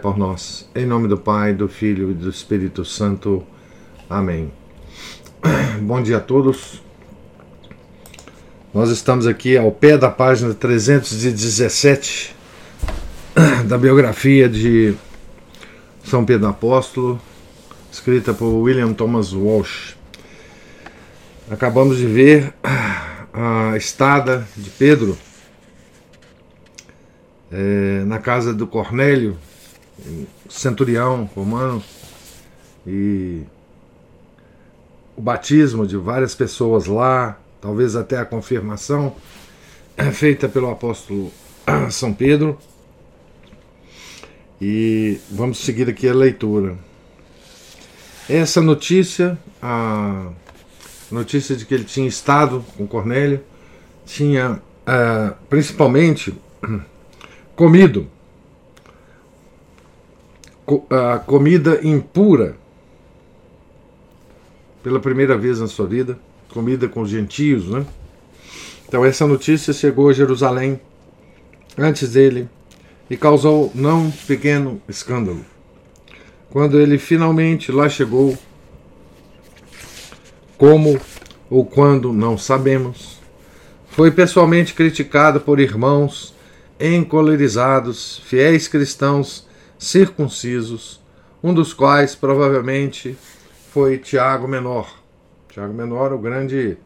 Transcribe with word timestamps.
por 0.00 0.16
nós. 0.16 0.66
Em 0.74 0.86
nome 0.86 1.08
do 1.08 1.18
Pai, 1.18 1.52
do 1.52 1.68
Filho 1.68 2.10
e 2.10 2.14
do 2.14 2.30
Espírito 2.30 2.86
Santo. 2.86 3.44
Amém. 4.08 4.50
Bom 5.82 6.00
dia 6.00 6.16
a 6.16 6.20
todos. 6.20 6.82
Nós 8.72 8.88
estamos 8.88 9.26
aqui 9.26 9.58
ao 9.58 9.70
pé 9.70 9.98
da 9.98 10.08
página 10.08 10.54
317 10.54 12.34
da 13.68 13.76
biografia 13.76 14.48
de 14.48 14.94
São 16.02 16.24
Pedro 16.24 16.48
Apóstolo, 16.48 17.20
escrita 17.92 18.32
por 18.32 18.46
William 18.46 18.94
Thomas 18.94 19.34
Walsh. 19.34 19.94
Acabamos 21.50 21.98
de 21.98 22.06
ver 22.06 22.54
a 23.34 23.76
estada 23.76 24.48
de 24.56 24.70
Pedro 24.70 25.18
é, 27.52 28.02
na 28.06 28.18
casa 28.18 28.54
do 28.54 28.66
Cornélio, 28.66 29.36
centurião 30.48 31.28
romano 31.34 31.82
e 32.86 33.42
o 35.16 35.20
batismo 35.20 35.86
de 35.86 35.96
várias 35.96 36.34
pessoas 36.34 36.86
lá, 36.86 37.38
talvez 37.60 37.96
até 37.96 38.18
a 38.18 38.24
confirmação 38.24 39.14
é 39.96 40.10
feita 40.12 40.48
pelo 40.48 40.70
apóstolo 40.70 41.32
São 41.90 42.14
Pedro. 42.14 42.58
E 44.60 45.20
vamos 45.30 45.58
seguir 45.58 45.88
aqui 45.88 46.08
a 46.08 46.14
leitura. 46.14 46.76
Essa 48.28 48.60
notícia, 48.60 49.38
a 49.62 50.30
notícia 51.10 51.56
de 51.56 51.64
que 51.64 51.74
ele 51.74 51.84
tinha 51.84 52.06
estado 52.06 52.64
com 52.76 52.86
Cornélio, 52.86 53.40
tinha 54.04 54.52
uh, 54.52 55.34
principalmente 55.48 56.34
comido 57.54 58.08
a 60.90 61.18
comida 61.18 61.80
impura 61.82 62.56
pela 64.82 65.00
primeira 65.00 65.36
vez 65.36 65.60
na 65.60 65.66
sua 65.66 65.86
vida, 65.86 66.18
comida 66.50 66.88
com 66.88 67.00
os 67.00 67.10
gentios, 67.10 67.68
né? 67.68 67.86
Então 68.86 69.04
essa 69.04 69.26
notícia 69.26 69.72
chegou 69.72 70.08
a 70.08 70.12
Jerusalém 70.12 70.80
antes 71.76 72.12
dele 72.12 72.48
e 73.08 73.16
causou 73.16 73.72
não 73.74 74.10
pequeno 74.10 74.80
escândalo. 74.88 75.44
Quando 76.50 76.78
ele 76.80 76.98
finalmente 76.98 77.72
lá 77.72 77.88
chegou, 77.88 78.36
como 80.56 80.98
ou 81.50 81.64
quando 81.64 82.12
não 82.12 82.36
sabemos, 82.36 83.18
foi 83.88 84.10
pessoalmente 84.10 84.74
criticado 84.74 85.40
por 85.40 85.60
irmãos 85.60 86.34
encolerizados, 86.78 88.22
fiéis 88.24 88.68
cristãos 88.68 89.47
circuncisos, 89.78 91.00
um 91.42 91.54
dos 91.54 91.72
quais 91.72 92.14
provavelmente 92.14 93.16
foi 93.70 93.98
Tiago 93.98 94.48
Menor. 94.48 94.92
Tiago 95.48 95.72
Menor, 95.72 96.12
o 96.12 96.18
grande 96.18 96.76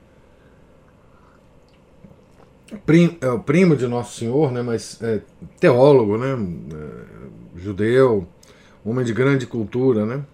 primo, 2.85 3.17
é, 3.21 3.31
o 3.31 3.39
primo 3.39 3.77
de 3.77 3.87
Nosso 3.87 4.19
Senhor, 4.19 4.53
né, 4.53 4.63
mas 4.63 5.01
é, 5.03 5.21
teólogo, 5.59 6.19
né, 6.19 6.35
é, 6.35 7.61
judeu, 7.61 8.27
homem 8.85 9.05
de 9.05 9.13
grande 9.13 9.47
cultura, 9.47 10.05
né? 10.05 10.25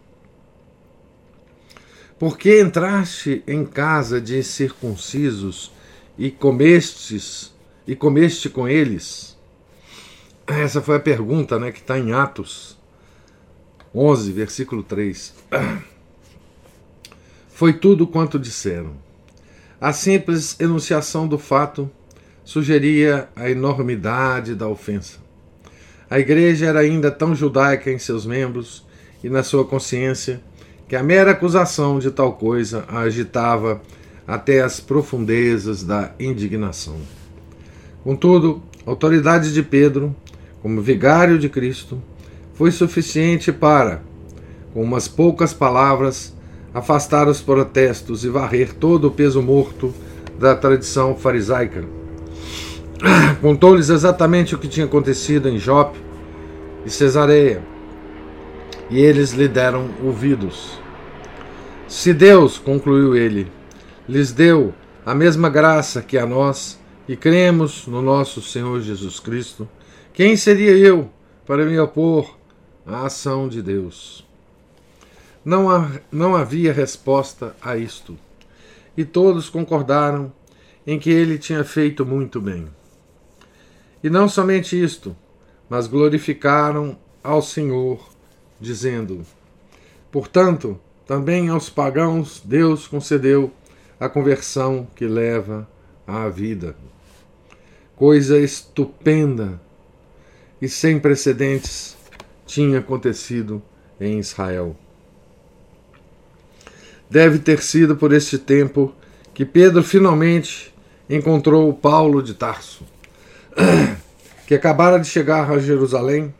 Porque 2.18 2.60
entraste 2.60 3.44
em 3.46 3.64
casa 3.64 4.20
de 4.20 4.42
circuncisos 4.42 5.70
e 6.18 6.30
comestes 6.32 7.54
e 7.86 7.94
comeste 7.94 8.50
com 8.50 8.68
eles? 8.68 9.37
Essa 10.48 10.80
foi 10.80 10.96
a 10.96 11.00
pergunta 11.00 11.58
né, 11.58 11.70
que 11.70 11.78
está 11.78 11.98
em 11.98 12.12
Atos 12.12 12.78
11, 13.94 14.32
versículo 14.32 14.82
3. 14.82 15.34
Foi 17.50 17.74
tudo 17.74 18.06
quanto 18.06 18.38
disseram. 18.38 18.92
A 19.78 19.92
simples 19.92 20.58
enunciação 20.58 21.28
do 21.28 21.38
fato 21.38 21.90
sugeria 22.44 23.28
a 23.36 23.50
enormidade 23.50 24.54
da 24.54 24.66
ofensa. 24.66 25.18
A 26.08 26.18
igreja 26.18 26.64
era 26.64 26.80
ainda 26.80 27.10
tão 27.10 27.34
judaica 27.34 27.90
em 27.90 27.98
seus 27.98 28.24
membros 28.24 28.86
e 29.22 29.28
na 29.28 29.42
sua 29.42 29.66
consciência 29.66 30.40
que 30.88 30.96
a 30.96 31.02
mera 31.02 31.32
acusação 31.32 31.98
de 31.98 32.10
tal 32.10 32.32
coisa 32.32 32.86
a 32.88 33.00
agitava 33.00 33.82
até 34.26 34.62
as 34.62 34.80
profundezas 34.80 35.82
da 35.82 36.12
indignação. 36.18 36.96
Contudo, 38.02 38.62
a 38.86 38.90
autoridade 38.90 39.52
de 39.52 39.62
Pedro 39.62 40.16
como 40.62 40.80
vigário 40.80 41.38
de 41.38 41.48
Cristo, 41.48 42.02
foi 42.54 42.70
suficiente 42.70 43.52
para, 43.52 44.02
com 44.74 44.82
umas 44.82 45.06
poucas 45.06 45.52
palavras, 45.52 46.36
afastar 46.74 47.28
os 47.28 47.40
protestos 47.40 48.24
e 48.24 48.28
varrer 48.28 48.74
todo 48.74 49.06
o 49.06 49.10
peso 49.10 49.40
morto 49.40 49.94
da 50.38 50.54
tradição 50.54 51.14
farisaica. 51.14 51.84
Contou-lhes 53.40 53.88
exatamente 53.88 54.54
o 54.54 54.58
que 54.58 54.68
tinha 54.68 54.86
acontecido 54.86 55.48
em 55.48 55.58
Jope 55.58 55.98
e 56.84 56.90
Cesareia, 56.90 57.62
e 58.90 58.98
eles 59.00 59.32
lhe 59.32 59.48
deram 59.48 59.88
ouvidos. 60.02 60.78
Se 61.86 62.12
Deus, 62.12 62.58
concluiu 62.58 63.16
ele, 63.16 63.50
lhes 64.08 64.32
deu 64.32 64.74
a 65.06 65.14
mesma 65.14 65.48
graça 65.48 66.02
que 66.02 66.18
a 66.18 66.26
nós, 66.26 66.78
e 67.08 67.16
cremos 67.16 67.86
no 67.86 68.02
nosso 68.02 68.42
Senhor 68.42 68.80
Jesus 68.80 69.18
Cristo, 69.18 69.66
quem 70.18 70.36
seria 70.36 70.72
eu 70.72 71.08
para 71.46 71.64
me 71.64 71.78
opor 71.78 72.36
à 72.84 73.06
ação 73.06 73.48
de 73.48 73.62
Deus? 73.62 74.26
Não, 75.44 75.70
ha, 75.70 75.92
não 76.10 76.34
havia 76.34 76.72
resposta 76.72 77.54
a 77.62 77.76
isto, 77.76 78.18
e 78.96 79.04
todos 79.04 79.48
concordaram 79.48 80.32
em 80.84 80.98
que 80.98 81.08
ele 81.08 81.38
tinha 81.38 81.62
feito 81.62 82.04
muito 82.04 82.40
bem. 82.40 82.66
E 84.02 84.10
não 84.10 84.28
somente 84.28 84.74
isto, 84.82 85.14
mas 85.70 85.86
glorificaram 85.86 86.98
ao 87.22 87.40
Senhor, 87.40 88.04
dizendo: 88.60 89.24
Portanto, 90.10 90.80
também 91.06 91.48
aos 91.48 91.70
pagãos 91.70 92.42
Deus 92.44 92.88
concedeu 92.88 93.52
a 94.00 94.08
conversão 94.08 94.84
que 94.96 95.06
leva 95.06 95.68
à 96.04 96.28
vida. 96.28 96.74
Coisa 97.94 98.36
estupenda 98.36 99.60
e 100.60 100.68
sem 100.68 100.98
precedentes 100.98 101.96
tinha 102.46 102.78
acontecido 102.78 103.62
em 104.00 104.18
Israel. 104.18 104.76
Deve 107.10 107.38
ter 107.38 107.62
sido 107.62 107.96
por 107.96 108.12
este 108.12 108.38
tempo 108.38 108.94
que 109.32 109.44
Pedro 109.44 109.82
finalmente 109.82 110.74
encontrou 111.08 111.72
Paulo 111.72 112.22
de 112.22 112.34
Tarso, 112.34 112.84
que 114.46 114.54
acabara 114.54 114.98
de 114.98 115.06
chegar 115.06 115.50
a 115.50 115.58
Jerusalém 115.58 116.34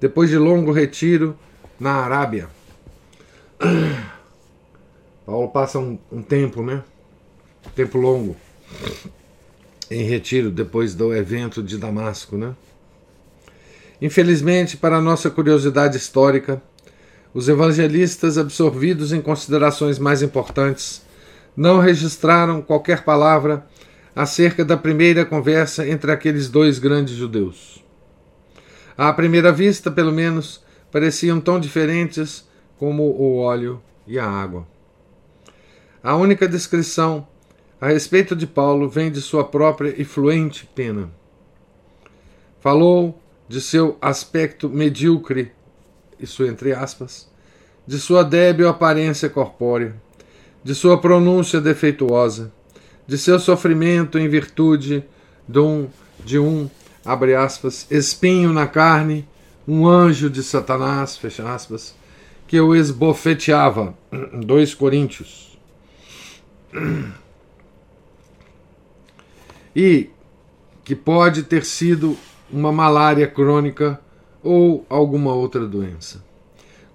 depois 0.00 0.30
de 0.30 0.38
longo 0.38 0.72
retiro 0.72 1.36
na 1.78 1.92
Arábia. 1.92 2.48
Paulo 5.26 5.48
passa 5.48 5.78
um, 5.78 5.98
um 6.10 6.22
tempo, 6.22 6.62
né? 6.62 6.82
Um 7.66 7.70
tempo 7.70 7.98
longo 7.98 8.36
em 9.90 10.02
retiro 10.04 10.50
depois 10.50 10.94
do 10.94 11.14
evento 11.14 11.62
de 11.62 11.78
Damasco, 11.78 12.36
né? 12.36 12.54
Infelizmente, 14.00 14.76
para 14.76 15.00
nossa 15.00 15.30
curiosidade 15.30 15.96
histórica, 15.96 16.62
os 17.32 17.48
evangelistas, 17.48 18.38
absorvidos 18.38 19.12
em 19.12 19.20
considerações 19.20 19.98
mais 19.98 20.22
importantes, 20.22 21.02
não 21.56 21.78
registraram 21.78 22.60
qualquer 22.60 23.04
palavra 23.04 23.66
acerca 24.14 24.64
da 24.64 24.76
primeira 24.76 25.24
conversa 25.24 25.86
entre 25.86 26.10
aqueles 26.10 26.48
dois 26.48 26.78
grandes 26.78 27.14
judeus. 27.14 27.84
À 28.96 29.12
primeira 29.12 29.52
vista, 29.52 29.90
pelo 29.90 30.12
menos, 30.12 30.64
pareciam 30.90 31.40
tão 31.40 31.60
diferentes 31.60 32.46
como 32.78 33.02
o 33.02 33.38
óleo 33.38 33.82
e 34.06 34.18
a 34.18 34.26
água. 34.26 34.66
A 36.02 36.16
única 36.16 36.48
descrição 36.48 37.26
a 37.78 37.88
respeito 37.88 38.34
de 38.34 38.46
Paulo 38.46 38.88
vem 38.88 39.10
de 39.10 39.20
sua 39.20 39.44
própria 39.44 39.94
e 40.00 40.04
fluente 40.04 40.66
pena. 40.74 41.10
Falou 42.60 43.20
de 43.48 43.60
seu 43.60 43.96
aspecto 44.00 44.68
medíocre, 44.68 45.52
isso 46.18 46.44
entre 46.44 46.72
aspas, 46.72 47.28
de 47.86 47.98
sua 47.98 48.22
débil 48.22 48.68
aparência 48.68 49.28
corpórea, 49.28 49.94
de 50.64 50.74
sua 50.74 51.00
pronúncia 51.00 51.60
defeituosa, 51.60 52.52
de 53.06 53.16
seu 53.16 53.38
sofrimento 53.38 54.18
em 54.18 54.28
virtude 54.28 55.04
de 55.48 55.58
um, 55.60 55.88
de 56.24 56.38
um 56.38 56.68
abre 57.04 57.36
aspas, 57.36 57.86
espinho 57.88 58.52
na 58.52 58.66
carne, 58.66 59.26
um 59.66 59.86
anjo 59.86 60.28
de 60.28 60.42
Satanás, 60.42 61.16
fecha 61.16 61.48
aspas, 61.54 61.94
que 62.46 62.60
o 62.60 62.74
esbofeteava. 62.74 63.94
2 64.44 64.74
Coríntios. 64.74 65.56
E 69.78 70.08
que 70.82 70.96
pode 70.96 71.42
ter 71.42 71.62
sido 71.62 72.16
uma 72.50 72.72
malária 72.72 73.26
crônica 73.26 74.00
ou 74.42 74.84
alguma 74.88 75.34
outra 75.34 75.66
doença. 75.66 76.24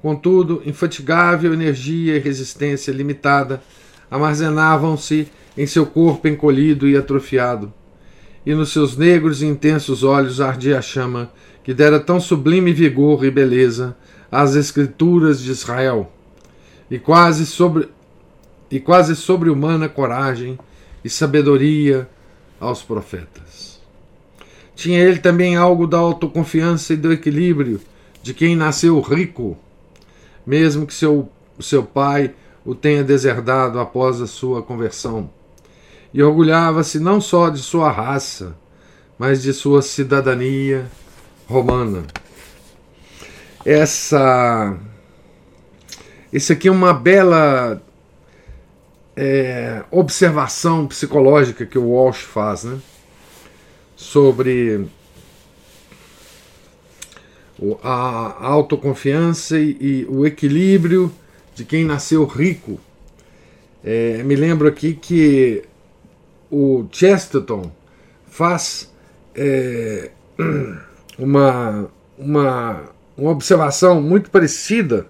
Contudo, 0.02 0.62
infatigável 0.66 1.54
energia 1.54 2.16
e 2.16 2.20
resistência 2.20 2.92
limitada 2.92 3.62
armazenavam-se 4.10 5.28
em 5.58 5.66
seu 5.68 5.86
corpo 5.86 6.28
encolhido 6.28 6.88
e 6.88 6.98
atrofiado, 6.98 7.72
e 8.46 8.56
nos 8.56 8.72
seus 8.72 8.98
negros 8.98 9.42
e 9.42 9.46
intensos 9.46 10.04
olhos 10.04 10.42
ardia 10.42 10.80
a 10.80 10.82
chama 10.82 11.32
que 11.64 11.74
dera 11.74 12.00
tão 12.00 12.20
sublime 12.20 12.74
vigor 12.74 13.24
e 13.24 13.30
beleza 13.30 13.96
às 14.32 14.56
escrituras 14.56 15.40
de 15.40 15.52
Israel, 15.52 16.12
e 16.90 16.98
quase 16.98 17.46
sobre 17.46 17.90
e 18.72 18.80
quase 18.80 19.18
sobre-humana 19.18 19.90
coragem 19.90 20.58
e 21.04 21.10
sabedoria 21.10 22.08
aos 22.58 22.82
profetas. 22.82 23.71
Tinha 24.76 25.00
ele 25.00 25.20
também 25.20 25.56
algo 25.56 25.86
da 25.86 25.98
autoconfiança 25.98 26.94
e 26.94 26.98
do 26.98 27.12
equilíbrio 27.12 27.82
de 28.22 28.34
quem 28.34 28.56
nasceu 28.56 29.00
rico, 29.02 29.58
mesmo 30.46 30.86
que 30.86 30.94
seu, 30.94 31.30
seu 31.60 31.84
pai 31.84 32.34
o 32.66 32.76
tenha 32.76 33.04
deserdado 33.04 33.80
após 33.80 34.22
a 34.22 34.28
sua 34.28 34.62
conversão. 34.62 35.30
E 36.14 36.22
orgulhava-se 36.22 37.00
não 37.00 37.20
só 37.22 37.50
de 37.50 37.60
sua 37.60 37.92
raça, 37.92 38.56
mas 39.18 39.42
de 39.42 39.54
sua 39.54 39.82
cidadania 39.82 40.86
romana. 41.48 42.04
Essa. 43.66 44.78
Isso 46.32 46.54
aqui 46.54 46.68
é 46.68 46.72
uma 46.72 46.94
bela 46.94 47.82
é, 49.16 49.84
observação 49.92 50.88
psicológica 50.88 51.66
que 51.66 51.78
o 51.78 51.90
Walsh 51.90 52.22
faz, 52.22 52.64
né? 52.64 52.78
Sobre 54.02 54.88
a 57.84 58.48
autoconfiança 58.48 59.60
e, 59.60 60.08
o 60.10 60.26
equilíbrio 60.26 61.14
de 61.54 61.64
quem 61.64 61.86
nasceu 61.86 62.26
rico. 62.26 62.80
É, 63.84 64.24
me 64.24 64.36
lembro 64.36 64.68
aqui 64.68 64.96
que 64.96 65.64
o 66.50 66.88
Chesterton 66.92 67.72
faz 68.28 68.92
é, 69.36 70.10
uma, 71.18 71.88
uma, 72.18 72.84
uma 73.16 73.30
observação 73.30 74.02
muito 74.02 74.32
parecida 74.32 75.06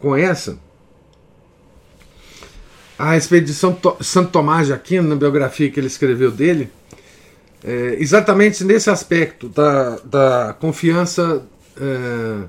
com 0.00 0.16
essa 0.16 0.58
a 2.98 3.12
respeito 3.14 3.46
de 3.46 3.54
Santo 3.54 4.30
Tomás 4.30 4.66
de 4.66 4.72
Aquino, 4.72 5.08
na 5.08 5.16
biografia 5.16 5.68
que 5.70 5.80
ele 5.80 5.88
escreveu 5.88 6.30
dele, 6.30 6.70
é, 7.64 7.96
exatamente 7.98 8.64
nesse 8.64 8.90
aspecto 8.90 9.48
da, 9.48 9.96
da 9.98 10.56
confiança, 10.58 11.42
é, 11.80 12.44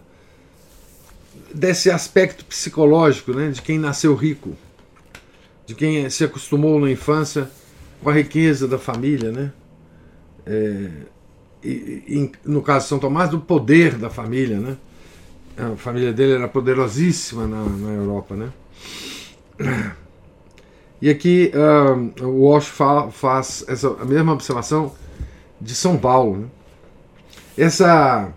desse 1.53 1.91
aspecto 1.91 2.43
psicológico, 2.45 3.31
né, 3.31 3.49
de 3.49 3.61
quem 3.61 3.77
nasceu 3.77 4.15
rico, 4.15 4.55
de 5.65 5.75
quem 5.75 6.09
se 6.09 6.23
acostumou 6.23 6.79
na 6.79 6.89
infância 6.89 7.49
com 8.01 8.09
a 8.09 8.13
riqueza 8.13 8.67
da 8.67 8.77
família, 8.77 9.31
né? 9.31 9.51
É, 10.45 10.89
e, 11.63 11.69
e, 12.07 12.31
no 12.43 12.61
caso 12.61 12.85
de 12.85 12.89
São 12.89 12.99
Tomás, 12.99 13.29
do 13.29 13.39
poder 13.39 13.97
da 13.97 14.09
família, 14.09 14.59
né? 14.59 14.75
A 15.57 15.77
família 15.77 16.11
dele 16.11 16.33
era 16.33 16.47
poderosíssima 16.47 17.47
na, 17.47 17.63
na 17.63 17.91
Europa, 17.91 18.35
né? 18.35 18.49
E 21.01 21.09
aqui 21.09 21.51
uh, 21.53 22.25
o 22.25 22.45
Walsh 22.45 22.67
fa 22.67 23.09
faz 23.11 23.63
essa, 23.67 23.89
a 23.89 24.05
mesma 24.05 24.31
observação 24.31 24.93
de 25.63 25.73
São 25.73 25.97
Paulo. 25.97 26.37
Né? 26.37 26.47
Essa, 27.57 28.33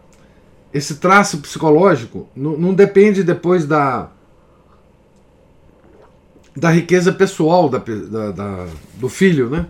esse 0.73 0.96
traço 0.96 1.38
psicológico 1.38 2.28
não, 2.34 2.73
depende 2.73 3.23
depois 3.25 3.67
da, 3.67 4.11
da 6.55 6.70
riqueza 6.70 7.12
pessoal 7.12 7.69
da, 7.69 7.78
da, 7.78 8.31
da, 8.31 8.67
do 8.94 9.08
filho, 9.08 9.50
né? 9.50 9.67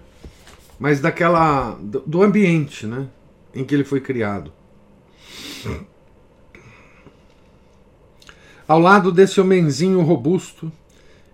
mas 0.79 1.01
daquela 1.01 1.77
do, 1.81 2.01
do 2.01 2.23
ambiente 2.23 2.87
né? 2.87 3.09
em 3.55 3.65
que 3.65 3.75
ele 3.75 3.85
foi 3.85 4.01
criado. 4.01 4.53
Ao 8.69 8.79
lado 8.79 9.13
desse 9.13 9.41
homenzinho 9.41 10.03
robusto, 10.03 10.71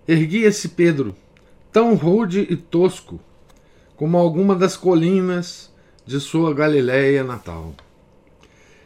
erguia-se 0.07 0.69
Pedro 0.69 1.15
tão 1.71 1.95
rude 1.95 2.47
e 2.47 2.55
tosco 2.55 3.19
como 3.95 4.17
alguma 4.17 4.55
das 4.55 4.77
colinas 4.77 5.72
de 6.05 6.19
sua 6.19 6.53
Galiléia 6.53 7.23
natal. 7.23 7.73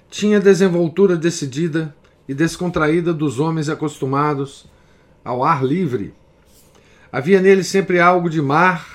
Tinha 0.09 0.39
desenvoltura 0.39 1.15
decidida 1.15 1.95
e 2.27 2.33
descontraída 2.33 3.13
dos 3.13 3.39
homens 3.39 3.69
acostumados 3.69 4.65
ao 5.23 5.43
ar 5.43 5.63
livre. 5.63 6.13
Havia 7.11 7.41
nele 7.41 7.63
sempre 7.63 7.99
algo 7.99 8.29
de 8.29 8.41
mar 8.41 8.87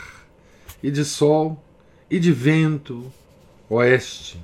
e 0.82 0.90
de 0.90 1.04
sol 1.04 1.62
e 2.10 2.18
de 2.18 2.32
vento 2.32 3.10
oeste. 3.68 4.42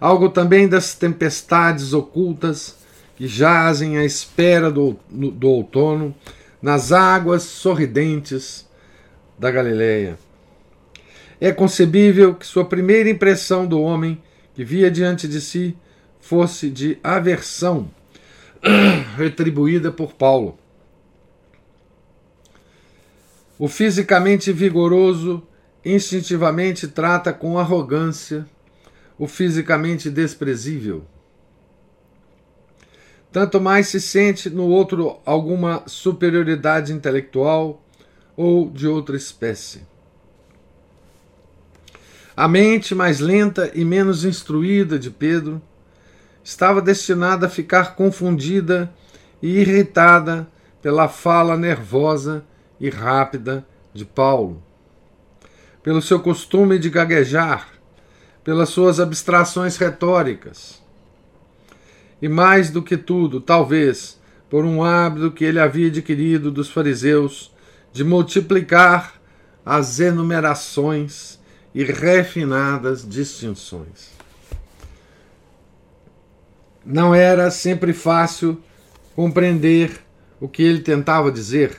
Algo 0.00 0.28
também 0.28 0.68
das 0.68 0.94
tempestades 0.94 1.92
ocultas 1.92 2.76
que 3.16 3.26
jazem 3.26 3.98
à 3.98 4.04
espera 4.04 4.70
do, 4.70 4.96
do 5.10 5.48
outono 5.48 6.14
nas 6.62 6.92
águas 6.92 7.42
sorridentes 7.42 8.66
da 9.38 9.50
Galileia. 9.50 10.18
É 11.40 11.52
concebível 11.52 12.34
que 12.34 12.46
sua 12.46 12.64
primeira 12.64 13.08
impressão 13.08 13.66
do 13.66 13.80
homem 13.80 14.20
que 14.54 14.64
via 14.64 14.90
diante 14.90 15.26
de 15.26 15.40
si 15.40 15.76
fosse 16.20 16.68
de 16.68 16.98
aversão, 17.02 17.90
retribuída 19.16 19.90
por 19.90 20.12
Paulo. 20.12 20.58
O 23.58 23.68
fisicamente 23.68 24.52
vigoroso 24.52 25.42
instintivamente 25.84 26.86
trata 26.88 27.32
com 27.32 27.58
arrogância 27.58 28.46
o 29.18 29.26
fisicamente 29.26 30.10
desprezível. 30.10 31.04
Tanto 33.32 33.60
mais 33.60 33.88
se 33.88 34.00
sente 34.00 34.50
no 34.50 34.66
outro 34.66 35.20
alguma 35.24 35.84
superioridade 35.86 36.92
intelectual 36.92 37.82
ou 38.36 38.70
de 38.70 38.88
outra 38.88 39.16
espécie. 39.16 39.89
A 42.40 42.48
mente 42.48 42.94
mais 42.94 43.20
lenta 43.20 43.70
e 43.74 43.84
menos 43.84 44.24
instruída 44.24 44.98
de 44.98 45.10
Pedro 45.10 45.60
estava 46.42 46.80
destinada 46.80 47.44
a 47.44 47.50
ficar 47.50 47.94
confundida 47.94 48.90
e 49.42 49.58
irritada 49.60 50.48
pela 50.80 51.06
fala 51.06 51.54
nervosa 51.54 52.42
e 52.80 52.88
rápida 52.88 53.66
de 53.92 54.06
Paulo, 54.06 54.62
pelo 55.82 56.00
seu 56.00 56.18
costume 56.18 56.78
de 56.78 56.88
gaguejar, 56.88 57.68
pelas 58.42 58.70
suas 58.70 58.98
abstrações 59.00 59.76
retóricas. 59.76 60.82
E 62.22 62.26
mais 62.26 62.70
do 62.70 62.82
que 62.82 62.96
tudo, 62.96 63.38
talvez, 63.38 64.18
por 64.48 64.64
um 64.64 64.82
hábito 64.82 65.30
que 65.30 65.44
ele 65.44 65.60
havia 65.60 65.88
adquirido 65.88 66.50
dos 66.50 66.70
fariseus 66.70 67.52
de 67.92 68.02
multiplicar 68.02 69.20
as 69.62 70.00
enumerações 70.00 71.38
e 71.74 71.84
refinadas 71.84 73.08
distinções. 73.08 74.10
Não 76.84 77.14
era 77.14 77.50
sempre 77.50 77.92
fácil 77.92 78.60
compreender 79.14 80.00
o 80.40 80.48
que 80.48 80.62
ele 80.62 80.80
tentava 80.80 81.30
dizer. 81.30 81.76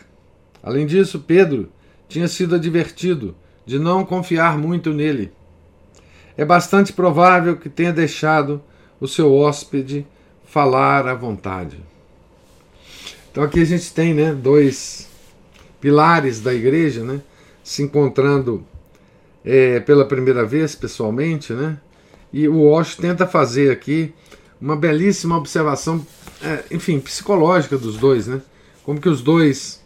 Além 0.61 0.85
disso, 0.85 1.19
Pedro 1.19 1.71
tinha 2.07 2.27
sido 2.27 2.55
advertido 2.55 3.35
de 3.65 3.79
não 3.79 4.05
confiar 4.05 4.57
muito 4.57 4.93
nele. 4.93 5.31
É 6.37 6.45
bastante 6.45 6.93
provável 6.93 7.57
que 7.57 7.69
tenha 7.69 7.91
deixado 7.91 8.61
o 8.99 9.07
seu 9.07 9.33
hóspede 9.33 10.05
falar 10.45 11.07
à 11.07 11.13
vontade. 11.13 11.79
Então 13.31 13.43
aqui 13.43 13.61
a 13.61 13.65
gente 13.65 13.93
tem 13.93 14.13
né, 14.13 14.33
dois 14.33 15.09
pilares 15.79 16.39
da 16.41 16.53
igreja, 16.53 17.03
né? 17.03 17.21
Se 17.63 17.81
encontrando 17.81 18.65
é, 19.43 19.79
pela 19.79 20.05
primeira 20.05 20.45
vez 20.45 20.75
pessoalmente, 20.75 21.53
né? 21.53 21.77
E 22.31 22.47
o 22.47 22.61
Walsh 22.61 22.95
tenta 22.95 23.27
fazer 23.27 23.71
aqui 23.71 24.13
uma 24.59 24.75
belíssima 24.75 25.37
observação, 25.37 26.05
é, 26.41 26.63
enfim, 26.71 26.99
psicológica 26.99 27.77
dos 27.77 27.97
dois, 27.97 28.27
né? 28.27 28.41
Como 28.83 29.01
que 29.01 29.09
os 29.09 29.21
dois 29.21 29.83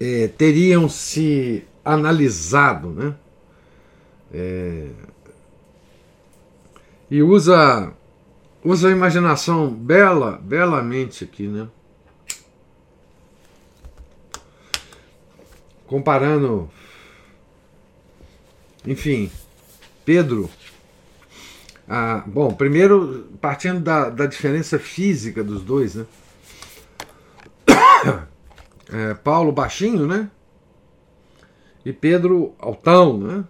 é, 0.00 0.28
teriam 0.28 0.88
se 0.88 1.64
analisado, 1.84 2.90
né? 2.90 3.14
É, 4.32 4.88
e 7.10 7.22
usa 7.22 7.92
usa 8.64 8.88
a 8.88 8.90
imaginação 8.90 9.70
bela, 9.70 10.40
belamente 10.42 11.22
aqui, 11.22 11.46
né? 11.46 11.68
Comparando, 15.86 16.68
enfim, 18.86 19.30
Pedro. 20.04 20.48
Ah, 21.88 22.22
bom, 22.26 22.52
primeiro 22.52 23.28
partindo 23.40 23.80
da, 23.80 24.10
da 24.10 24.26
diferença 24.26 24.78
física 24.78 25.42
dos 25.42 25.62
dois, 25.62 25.94
né? 25.94 26.06
É, 28.88 29.14
Paulo 29.14 29.50
baixinho, 29.50 30.06
né? 30.06 30.30
E 31.84 31.92
Pedro 31.92 32.54
altão, 32.56 33.18
né? 33.18 33.44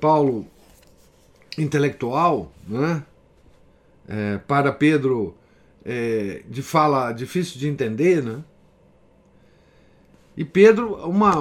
Paulo 0.00 0.44
intelectual, 1.56 2.52
né? 2.66 3.04
É, 4.08 4.38
para 4.38 4.72
Pedro 4.72 5.36
é, 5.84 6.42
de 6.48 6.62
fala 6.62 7.12
difícil 7.12 7.60
de 7.60 7.68
entender, 7.68 8.24
né? 8.24 8.42
E 10.36 10.44
Pedro, 10.44 10.94
uma, 11.08 11.32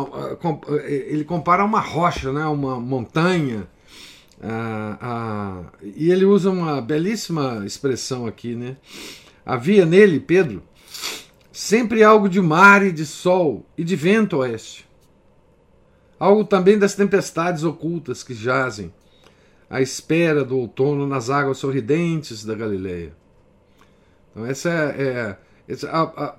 ele 0.86 1.24
compara 1.24 1.66
uma 1.66 1.80
rocha, 1.80 2.32
né? 2.32 2.46
uma 2.46 2.80
montanha, 2.80 3.68
ah, 4.42 4.98
ah, 5.02 5.64
e 5.82 6.12
ele 6.12 6.26
usa 6.26 6.50
uma 6.50 6.82
belíssima 6.82 7.64
expressão 7.66 8.28
aqui, 8.28 8.56
né? 8.56 8.76
Havia 9.46 9.86
nele, 9.86 10.20
Pedro, 10.20 10.62
sempre 11.52 12.04
algo 12.04 12.28
de 12.28 12.42
mar 12.42 12.86
e 12.86 12.92
de 12.92 13.06
sol 13.06 13.66
e 13.78 13.84
de 13.84 13.96
vento 13.96 14.38
oeste. 14.38 14.86
Algo 16.20 16.44
também 16.44 16.78
das 16.78 16.94
tempestades 16.94 17.64
ocultas 17.64 18.22
que 18.22 18.34
jazem 18.34 18.94
à 19.70 19.82
espera 19.82 20.44
do 20.44 20.58
outono 20.58 21.08
nas 21.08 21.30
águas 21.30 21.58
sorridentes 21.58 22.44
da 22.46 22.54
Galileia. 22.54 23.14
Então, 24.32 24.46
essa 24.46 24.70
é, 24.70 25.02
é 25.02 25.38
essa, 25.68 25.90
a, 25.90 26.02
a, 26.02 26.36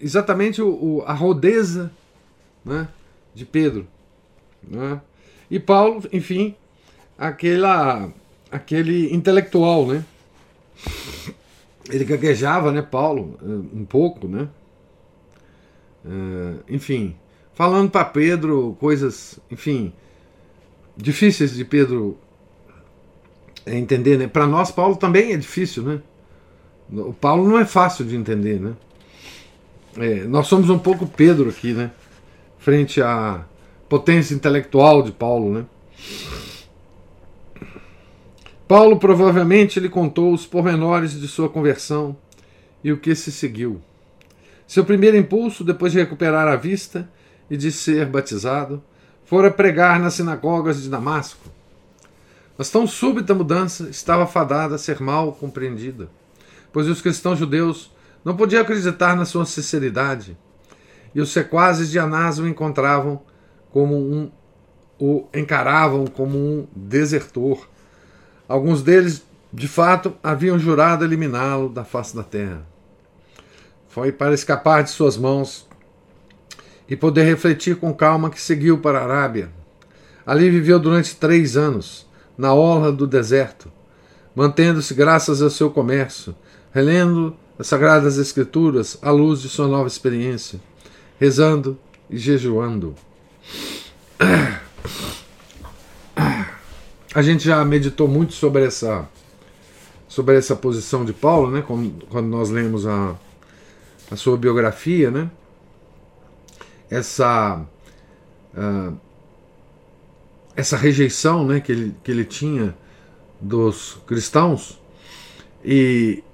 exatamente 0.00 0.62
o, 0.62 0.68
o, 0.68 1.02
a 1.06 1.12
rodeza 1.12 1.90
né, 2.64 2.88
de 3.34 3.44
Pedro. 3.44 3.86
Né? 4.62 5.00
E 5.50 5.58
Paulo, 5.58 6.02
enfim, 6.12 6.54
aquela, 7.18 8.10
aquele 8.50 9.12
intelectual, 9.14 9.86
né? 9.86 10.04
Ele 11.90 12.04
gaguejava, 12.04 12.70
né, 12.70 12.82
Paulo, 12.82 13.36
eh, 13.42 13.78
um 13.78 13.84
pouco, 13.84 14.28
né? 14.28 14.48
Uh, 16.04 16.62
enfim, 16.68 17.14
falando 17.52 17.90
para 17.90 18.06
Pedro 18.06 18.74
coisas, 18.80 19.38
enfim, 19.50 19.92
difíceis 20.96 21.54
de 21.54 21.64
Pedro 21.64 22.16
entender, 23.66 24.16
né? 24.16 24.26
Para 24.26 24.46
nós, 24.46 24.70
Paulo 24.70 24.96
também 24.96 25.32
é 25.32 25.36
difícil, 25.36 25.82
né? 25.82 26.00
O 26.90 27.12
Paulo 27.12 27.46
não 27.46 27.58
é 27.58 27.64
fácil 27.64 28.04
de 28.04 28.16
entender, 28.16 28.58
né? 28.60 28.74
É, 29.96 30.24
nós 30.24 30.46
somos 30.46 30.70
um 30.70 30.78
pouco 30.78 31.06
Pedro 31.06 31.50
aqui, 31.50 31.72
né? 31.72 31.90
Frente 32.58 33.02
à 33.02 33.44
potência 33.88 34.34
intelectual 34.34 35.02
de 35.02 35.10
Paulo, 35.10 35.52
né? 35.52 35.66
Paulo 38.68 38.98
provavelmente 38.98 39.80
lhe 39.80 39.88
contou 39.88 40.32
os 40.32 40.46
pormenores 40.46 41.18
de 41.18 41.26
sua 41.26 41.48
conversão 41.48 42.16
e 42.84 42.92
o 42.92 42.98
que 42.98 43.16
se 43.16 43.32
seguiu. 43.32 43.80
Seu 44.64 44.84
primeiro 44.84 45.16
impulso, 45.16 45.64
depois 45.64 45.90
de 45.90 45.98
recuperar 45.98 46.46
a 46.46 46.54
vista 46.54 47.10
e 47.50 47.56
de 47.56 47.72
ser 47.72 48.06
batizado, 48.06 48.80
fora 49.24 49.50
pregar 49.50 49.98
nas 49.98 50.14
sinagogas 50.14 50.80
de 50.80 50.88
Damasco. 50.88 51.50
Mas 52.56 52.70
tão 52.70 52.86
súbita 52.86 53.34
mudança 53.34 53.88
estava 53.90 54.24
fadada 54.26 54.76
a 54.76 54.78
ser 54.78 55.00
mal 55.00 55.32
compreendida, 55.32 56.08
pois 56.72 56.86
os 56.86 57.02
cristãos 57.02 57.40
judeus 57.40 57.90
não 58.24 58.36
podiam 58.36 58.62
acreditar 58.62 59.16
na 59.16 59.24
sua 59.24 59.46
sinceridade, 59.46 60.36
e 61.14 61.20
os 61.20 61.32
sequazes 61.32 61.90
de 61.90 61.98
Anás 61.98 62.38
o 62.38 62.46
encontravam 62.46 63.22
como 63.70 63.96
um 63.96 64.30
o 64.98 65.26
encaravam 65.34 66.06
como 66.06 66.36
um 66.36 66.68
desertor 66.76 67.66
Alguns 68.50 68.82
deles, 68.82 69.24
de 69.52 69.68
fato, 69.68 70.12
haviam 70.20 70.58
jurado 70.58 71.04
eliminá-lo 71.04 71.68
da 71.68 71.84
face 71.84 72.16
da 72.16 72.24
terra. 72.24 72.66
Foi 73.86 74.10
para 74.10 74.34
escapar 74.34 74.82
de 74.82 74.90
suas 74.90 75.16
mãos 75.16 75.68
e 76.88 76.96
poder 76.96 77.22
refletir 77.22 77.76
com 77.76 77.94
calma 77.94 78.28
que 78.28 78.40
seguiu 78.40 78.78
para 78.78 78.98
a 78.98 79.04
Arábia. 79.04 79.52
Ali 80.26 80.50
viveu 80.50 80.80
durante 80.80 81.14
três 81.14 81.56
anos, 81.56 82.08
na 82.36 82.52
orla 82.52 82.90
do 82.90 83.06
deserto, 83.06 83.70
mantendo-se 84.34 84.94
graças 84.94 85.40
ao 85.40 85.48
seu 85.48 85.70
comércio, 85.70 86.34
relendo 86.72 87.36
as 87.60 87.66
Sagradas 87.66 88.16
Escrituras 88.16 88.98
à 89.02 89.10
luz 89.10 89.42
de 89.42 89.48
sua 89.50 89.68
nova 89.68 89.86
experiência, 89.86 90.58
rezando 91.18 91.78
e 92.08 92.16
jejuando. 92.16 92.94
A 97.14 97.20
gente 97.20 97.44
já 97.44 97.62
meditou 97.62 98.08
muito 98.08 98.32
sobre 98.32 98.64
essa 98.64 99.06
sobre 100.08 100.38
essa 100.38 100.56
posição 100.56 101.04
de 101.04 101.12
Paulo, 101.12 101.50
né? 101.50 101.62
Quando, 101.62 102.22
nós 102.22 102.48
lemos 102.48 102.86
a, 102.86 103.14
a 104.10 104.16
sua 104.16 104.38
biografia, 104.38 105.10
né? 105.10 105.30
Essa 106.88 107.62
uh, 108.54 108.96
essa 110.56 110.78
rejeição, 110.78 111.46
né? 111.46 111.60
Que 111.60 111.72
ele, 111.72 111.94
que 112.02 112.10
ele 112.10 112.24
tinha 112.24 112.74
dos 113.38 113.98
cristãos 114.06 114.80
e, 115.62 116.24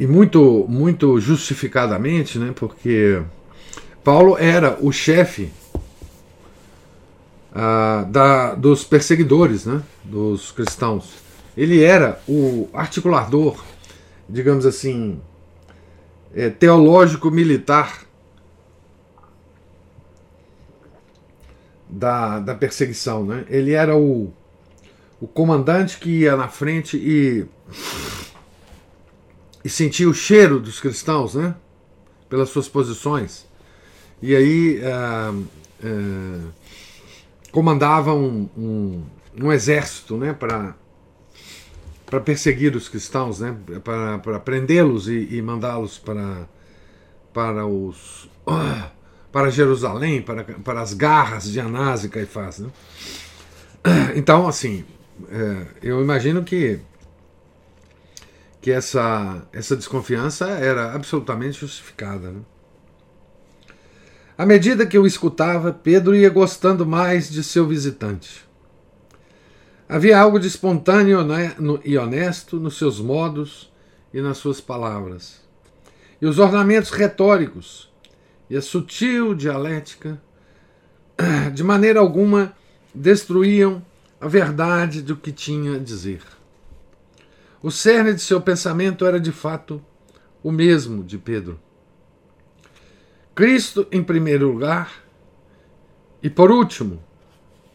e 0.00 0.06
muito 0.06 0.64
muito 0.66 1.20
justificadamente, 1.20 2.38
né? 2.38 2.52
Porque 2.56 3.22
Paulo 4.02 4.38
era 4.38 4.78
o 4.80 4.90
chefe 4.90 5.52
ah, 7.54 8.06
da, 8.08 8.54
dos 8.54 8.82
perseguidores, 8.82 9.66
né, 9.66 9.82
dos 10.02 10.52
cristãos. 10.52 11.18
Ele 11.54 11.82
era 11.82 12.18
o 12.26 12.66
articulador, 12.72 13.62
digamos 14.26 14.64
assim, 14.64 15.20
é, 16.34 16.48
teológico-militar 16.48 18.06
da, 21.86 22.38
da 22.38 22.54
perseguição. 22.54 23.26
Né? 23.26 23.44
Ele 23.50 23.72
era 23.72 23.94
o, 23.94 24.32
o 25.20 25.26
comandante 25.26 25.98
que 25.98 26.20
ia 26.20 26.36
na 26.36 26.48
frente 26.48 26.96
e, 26.96 27.44
e 29.64 29.68
sentia 29.68 30.08
o 30.08 30.14
cheiro 30.14 30.58
dos 30.58 30.80
cristãos, 30.80 31.34
né? 31.34 31.54
pelas 32.28 32.50
suas 32.50 32.68
posições. 32.68 33.46
E 34.22 34.34
aí. 34.34 34.80
Ah, 34.84 35.34
ah, 35.82 36.60
comandava 37.50 38.14
um, 38.14 38.48
um, 38.56 39.02
um 39.40 39.52
exército 39.52 40.16
né, 40.16 40.32
para 40.32 40.74
para 42.06 42.18
perseguir 42.18 42.74
os 42.74 42.88
cristãos, 42.88 43.38
né, 43.38 43.56
para, 43.84 44.18
para 44.18 44.40
prendê-los 44.40 45.06
e, 45.06 45.28
e 45.30 45.40
mandá-los 45.40 45.96
para, 45.96 46.48
para 47.32 47.64
os 47.64 48.28
para 49.30 49.48
Jerusalém, 49.48 50.20
para, 50.20 50.42
para 50.42 50.80
as 50.80 50.92
garras 50.92 51.44
de 51.44 51.60
Anás 51.60 52.02
e 52.02 52.08
Caifás. 52.08 52.58
Né? 52.58 52.68
Então, 54.16 54.48
assim, 54.48 54.84
é, 55.30 55.66
eu 55.80 56.02
imagino 56.02 56.42
que 56.42 56.80
que 58.60 58.70
essa, 58.70 59.46
essa 59.52 59.74
desconfiança 59.74 60.46
era 60.48 60.94
absolutamente 60.94 61.60
justificada. 61.60 62.30
Né? 62.30 62.40
À 64.36 64.44
medida 64.44 64.86
que 64.86 64.98
o 64.98 65.06
escutava, 65.06 65.72
Pedro 65.72 66.14
ia 66.14 66.30
gostando 66.30 66.86
mais 66.86 67.30
de 67.30 67.42
seu 67.42 67.66
visitante. 67.66 68.44
Havia 69.88 70.18
algo 70.18 70.38
de 70.38 70.46
espontâneo 70.46 71.18
e 71.84 71.98
honesto 71.98 72.60
nos 72.60 72.78
seus 72.78 73.00
modos 73.00 73.72
e 74.14 74.20
nas 74.20 74.38
suas 74.38 74.60
palavras. 74.60 75.40
E 76.22 76.26
os 76.26 76.38
ornamentos 76.38 76.90
retóricos 76.90 77.90
e 78.48 78.56
a 78.56 78.62
sutil 78.62 79.34
dialética, 79.34 80.20
de 81.52 81.62
maneira 81.64 82.00
alguma, 82.00 82.54
destruíam 82.94 83.84
a 84.20 84.28
verdade 84.28 85.02
do 85.02 85.16
que 85.16 85.32
tinha 85.32 85.76
a 85.76 85.78
dizer. 85.78 86.22
O 87.62 87.70
cerne 87.70 88.14
de 88.14 88.20
seu 88.20 88.40
pensamento 88.40 89.04
era 89.04 89.20
de 89.20 89.32
fato 89.32 89.84
o 90.42 90.50
mesmo 90.50 91.04
de 91.04 91.18
Pedro. 91.18 91.60
Cristo 93.34 93.86
em 93.92 94.02
primeiro 94.02 94.50
lugar 94.50 95.04
e 96.22 96.30
por 96.30 96.50
último 96.50 97.02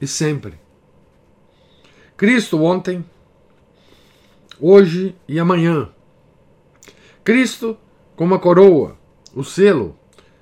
e 0.02 0.08
sempre. 0.08 0.60
Cristo 2.18 2.64
ontem, 2.64 3.06
hoje 4.60 5.16
e 5.28 5.40
amanhã. 5.40 5.90
Cristo 7.24 7.78
como 8.16 8.34
a 8.34 8.40
coroa, 8.40 8.98
o 9.36 9.44
selo, 9.44 9.98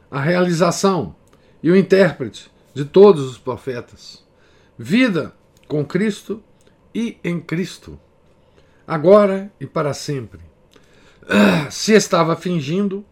a 0.09 0.21
realização 0.21 1.15
e 1.61 1.71
o 1.71 1.75
intérprete 1.75 2.51
de 2.73 2.85
todos 2.85 3.23
os 3.23 3.37
profetas. 3.37 4.23
Vida 4.77 5.33
com 5.67 5.83
Cristo 5.83 6.43
e 6.93 7.17
em 7.23 7.39
Cristo, 7.39 7.99
agora 8.87 9.51
e 9.59 9.65
para 9.65 9.93
sempre. 9.93 10.39
Se 11.71 11.93
estava 11.93 12.35
fingindo, 12.35 13.05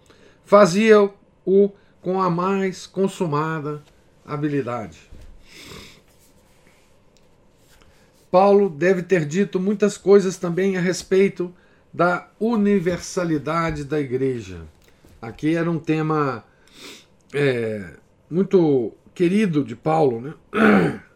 fazia-o 0.44 1.72
com 2.02 2.22
a 2.22 2.30
mais 2.30 2.86
consumada 2.86 3.82
habilidade. 4.26 5.10
Paulo 8.30 8.70
deve 8.70 9.04
ter 9.04 9.26
dito 9.26 9.60
muitas 9.60 9.98
coisas 9.98 10.38
também 10.38 10.78
a 10.78 10.82
respeito 10.82 11.54
da 11.94 12.30
universalidade 12.40 13.84
da 13.84 14.00
igreja. 14.00 14.62
Aqui 15.22 15.56
era 15.56 15.70
um 15.70 15.78
tema 15.78 16.44
é, 17.34 17.94
muito 18.30 18.94
querido 19.14 19.64
de 19.64 19.76
Paulo, 19.76 20.22
né? 20.22 20.34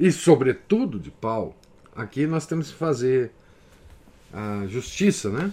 E 0.00 0.12
sobretudo 0.12 0.96
de 1.00 1.10
Paulo. 1.10 1.56
Aqui 1.98 2.28
nós 2.28 2.46
temos 2.46 2.70
que 2.70 2.76
fazer 2.76 3.32
a 4.32 4.64
justiça, 4.68 5.30
né? 5.30 5.52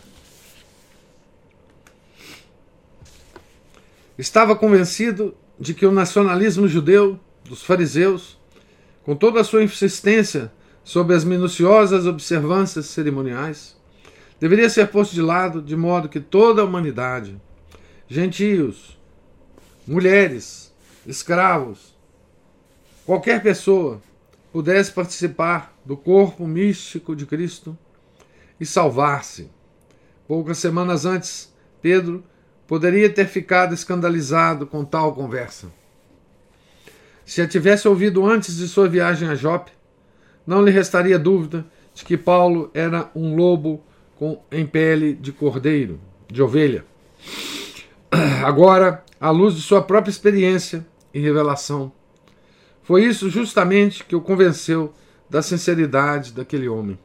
Estava 4.15 4.55
convencido 4.55 5.35
de 5.59 5.73
que 5.73 5.87
o 5.87 5.91
nacionalismo 5.91 6.67
judeu 6.67 7.19
dos 7.43 7.63
fariseus, 7.63 8.37
com 9.03 9.15
toda 9.15 9.41
a 9.41 9.43
sua 9.43 9.63
insistência 9.63 10.51
sobre 10.83 11.15
as 11.15 11.23
minuciosas 11.23 12.05
observâncias 12.05 12.85
cerimoniais, 12.85 13.75
deveria 14.39 14.69
ser 14.69 14.89
posto 14.89 15.15
de 15.15 15.23
lado 15.23 15.63
de 15.63 15.75
modo 15.75 16.07
que 16.07 16.19
toda 16.19 16.61
a 16.61 16.65
humanidade, 16.65 17.41
gentios, 18.07 18.99
mulheres, 19.87 20.71
escravos, 21.07 21.95
qualquer 23.03 23.41
pessoa 23.41 23.99
pudesse 24.55 24.89
participar 24.89 25.77
do 25.83 25.97
corpo 25.97 26.47
místico 26.47 27.13
de 27.13 27.25
Cristo 27.25 27.77
e 28.57 28.65
salvar-se. 28.65 29.51
Poucas 30.25 30.59
semanas 30.59 31.05
antes, 31.05 31.53
Pedro 31.81 32.23
poderia 32.65 33.09
ter 33.09 33.27
ficado 33.27 33.73
escandalizado 33.73 34.65
com 34.65 34.85
tal 34.85 35.13
conversa. 35.13 35.67
Se 37.25 37.41
a 37.41 37.47
tivesse 37.49 37.85
ouvido 37.85 38.25
antes 38.25 38.55
de 38.55 38.69
sua 38.69 38.87
viagem 38.87 39.27
a 39.27 39.35
Jope, 39.35 39.73
não 40.47 40.63
lhe 40.63 40.71
restaria 40.71 41.19
dúvida 41.19 41.65
de 41.93 42.05
que 42.05 42.15
Paulo 42.15 42.71
era 42.73 43.11
um 43.13 43.35
lobo 43.35 43.83
com, 44.15 44.41
em 44.49 44.65
pele 44.65 45.15
de 45.15 45.33
cordeiro, 45.33 45.99
de 46.31 46.41
ovelha. 46.41 46.85
Agora, 48.41 49.03
à 49.19 49.29
luz 49.31 49.53
de 49.53 49.61
sua 49.61 49.81
própria 49.81 50.11
experiência 50.11 50.87
e 51.13 51.19
revelação, 51.19 51.91
foi 52.85 53.03
isso 53.03 53.31
justamente 53.31 54.03
que 54.03 54.15
o 54.15 54.21
convenceu 54.21 54.93
da 55.27 55.41
sinceridade 55.41 56.31
daquele 56.31 56.69
homem. 56.69 56.99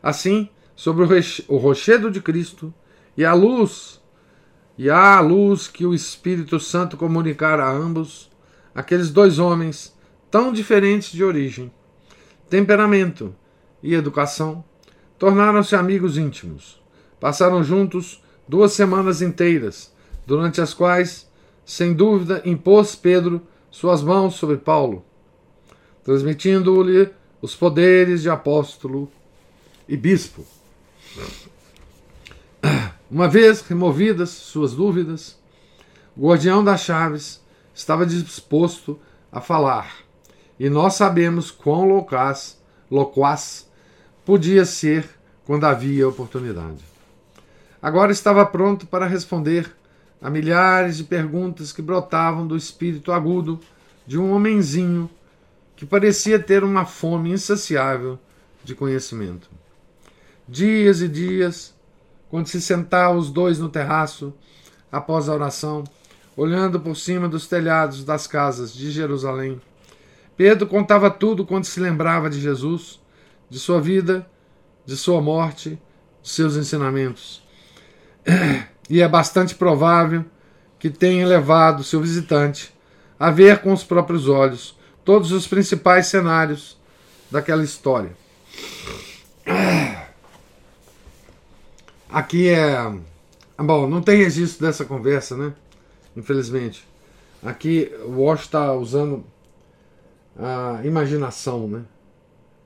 Assim, 0.00 0.48
sobre 0.76 1.04
o 1.48 1.56
rochedo 1.56 2.08
de 2.12 2.22
Cristo 2.22 2.72
e 3.16 3.24
a 3.24 3.34
luz, 3.34 4.00
e 4.78 4.88
a 4.88 5.18
luz 5.20 5.66
que 5.66 5.84
o 5.84 5.92
Espírito 5.92 6.60
Santo 6.60 6.96
comunicara 6.96 7.64
a 7.64 7.72
ambos, 7.72 8.30
aqueles 8.72 9.10
dois 9.10 9.40
homens, 9.40 9.92
tão 10.30 10.52
diferentes 10.52 11.10
de 11.10 11.24
origem, 11.24 11.72
temperamento 12.48 13.34
e 13.82 13.94
educação, 13.94 14.64
tornaram-se 15.18 15.74
amigos 15.74 16.16
íntimos. 16.16 16.80
Passaram 17.18 17.64
juntos 17.64 18.22
duas 18.46 18.74
semanas 18.74 19.22
inteiras, 19.22 19.92
durante 20.24 20.60
as 20.60 20.72
quais, 20.72 21.28
sem 21.64 21.92
dúvida, 21.92 22.40
impôs 22.44 22.94
Pedro 22.94 23.42
suas 23.70 24.02
mãos 24.02 24.34
sobre 24.34 24.56
Paulo, 24.56 25.04
transmitindo-lhe 26.04 27.10
os 27.40 27.54
poderes 27.54 28.22
de 28.22 28.30
apóstolo 28.30 29.10
e 29.88 29.96
bispo. 29.96 30.44
Uma 33.10 33.28
vez 33.28 33.62
removidas 33.62 34.30
suas 34.30 34.74
dúvidas, 34.74 35.38
o 36.16 36.26
guardião 36.28 36.62
das 36.62 36.82
chaves 36.82 37.40
estava 37.74 38.04
disposto 38.04 38.98
a 39.30 39.40
falar, 39.40 39.98
e 40.58 40.68
nós 40.68 40.94
sabemos 40.94 41.50
quão 41.50 41.86
loquaz, 41.86 42.60
loquaz 42.90 43.68
podia 44.24 44.64
ser 44.64 45.08
quando 45.46 45.64
havia 45.64 46.08
oportunidade. 46.08 46.84
Agora 47.80 48.10
estava 48.10 48.44
pronto 48.44 48.86
para 48.86 49.06
responder 49.06 49.77
a 50.20 50.28
milhares 50.28 50.96
de 50.96 51.04
perguntas 51.04 51.72
que 51.72 51.82
brotavam 51.82 52.46
do 52.46 52.56
espírito 52.56 53.12
agudo 53.12 53.60
de 54.06 54.18
um 54.18 54.32
homenzinho 54.32 55.08
que 55.76 55.86
parecia 55.86 56.38
ter 56.38 56.64
uma 56.64 56.84
fome 56.84 57.30
insaciável 57.30 58.18
de 58.64 58.74
conhecimento. 58.74 59.48
Dias 60.48 61.00
e 61.00 61.08
dias, 61.08 61.74
quando 62.28 62.48
se 62.48 62.60
sentavam 62.60 63.18
os 63.18 63.30
dois 63.30 63.58
no 63.58 63.68
terraço, 63.68 64.34
após 64.90 65.28
a 65.28 65.34
oração, 65.34 65.84
olhando 66.36 66.80
por 66.80 66.96
cima 66.96 67.28
dos 67.28 67.46
telhados 67.46 68.04
das 68.04 68.26
casas 68.26 68.72
de 68.72 68.90
Jerusalém, 68.90 69.60
Pedro 70.36 70.66
contava 70.66 71.10
tudo 71.10 71.44
quando 71.44 71.64
se 71.64 71.80
lembrava 71.80 72.30
de 72.30 72.40
Jesus, 72.40 73.00
de 73.50 73.58
sua 73.58 73.80
vida, 73.80 74.28
de 74.86 74.96
sua 74.96 75.20
morte, 75.20 75.78
de 76.22 76.28
seus 76.28 76.56
ensinamentos. 76.56 77.42
e 78.88 79.02
é 79.02 79.08
bastante 79.08 79.54
provável 79.54 80.24
que 80.78 80.90
tenha 80.90 81.26
levado 81.26 81.84
seu 81.84 82.00
visitante 82.00 82.72
a 83.18 83.30
ver 83.30 83.58
com 83.58 83.72
os 83.72 83.82
próprios 83.82 84.28
olhos 84.28 84.76
todos 85.04 85.32
os 85.32 85.46
principais 85.46 86.06
cenários 86.06 86.78
daquela 87.30 87.64
história. 87.64 88.12
Aqui 92.08 92.48
é. 92.48 92.76
Bom, 93.58 93.88
não 93.88 94.00
tem 94.00 94.18
registro 94.18 94.66
dessa 94.66 94.84
conversa, 94.84 95.36
né? 95.36 95.52
Infelizmente. 96.16 96.86
Aqui 97.42 97.92
o 98.04 98.20
Walsh 98.20 98.42
está 98.42 98.72
usando 98.72 99.24
a 100.38 100.80
imaginação, 100.84 101.66
né? 101.68 101.82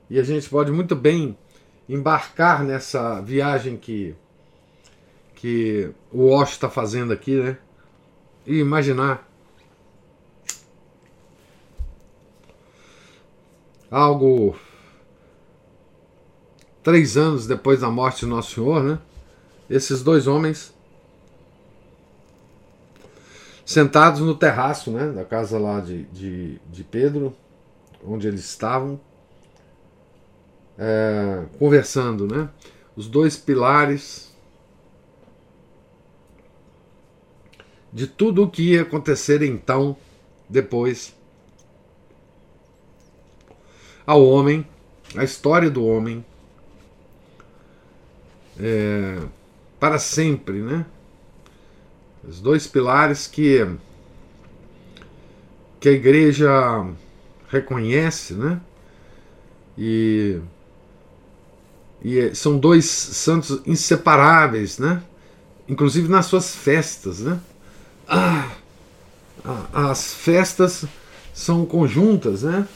E 0.08 0.18
a 0.18 0.22
gente 0.22 0.48
pode 0.48 0.70
muito 0.70 0.94
bem 0.94 1.36
embarcar 1.88 2.62
nessa 2.62 3.20
viagem 3.20 3.76
que 3.76 4.14
que 5.42 5.92
o 6.12 6.26
Walsh 6.28 6.52
está 6.52 6.70
fazendo 6.70 7.12
aqui, 7.12 7.34
né? 7.34 7.58
E 8.46 8.60
imaginar 8.60 9.28
algo 13.90 14.54
três 16.80 17.16
anos 17.16 17.44
depois 17.44 17.80
da 17.80 17.90
morte 17.90 18.20
de 18.20 18.26
Nosso 18.26 18.54
Senhor, 18.54 18.84
né? 18.84 19.00
Esses 19.68 20.00
dois 20.00 20.28
homens 20.28 20.72
sentados 23.66 24.20
no 24.20 24.36
terraço, 24.36 24.92
né? 24.92 25.10
Da 25.10 25.24
casa 25.24 25.58
lá 25.58 25.80
de, 25.80 26.04
de, 26.04 26.60
de 26.70 26.84
Pedro, 26.84 27.34
onde 28.06 28.28
eles 28.28 28.44
estavam, 28.44 29.00
é, 30.78 31.46
conversando, 31.58 32.28
né? 32.28 32.48
Os 32.94 33.08
dois 33.08 33.36
pilares 33.36 34.31
de 37.92 38.06
tudo 38.06 38.44
o 38.44 38.50
que 38.50 38.72
ia 38.72 38.82
acontecer 38.82 39.42
então, 39.42 39.96
depois, 40.48 41.14
ao 44.06 44.24
homem, 44.24 44.66
a 45.14 45.24
história 45.24 45.70
do 45.70 45.84
homem, 45.84 46.24
é, 48.58 49.20
para 49.78 49.98
sempre, 49.98 50.60
né? 50.60 50.86
Os 52.26 52.40
dois 52.40 52.66
pilares 52.66 53.26
que 53.26 53.66
que 55.80 55.88
a 55.88 55.92
igreja 55.92 56.48
reconhece, 57.48 58.34
né? 58.34 58.60
E, 59.76 60.38
e 62.00 62.32
são 62.36 62.56
dois 62.56 62.84
santos 62.84 63.60
inseparáveis, 63.66 64.78
né? 64.78 65.02
Inclusive 65.68 66.06
nas 66.08 66.26
suas 66.26 66.54
festas, 66.54 67.18
né? 67.18 67.40
Ah, 68.14 68.50
as 69.72 70.12
festas 70.12 70.84
são 71.32 71.64
conjuntas, 71.64 72.42
né? 72.42 72.68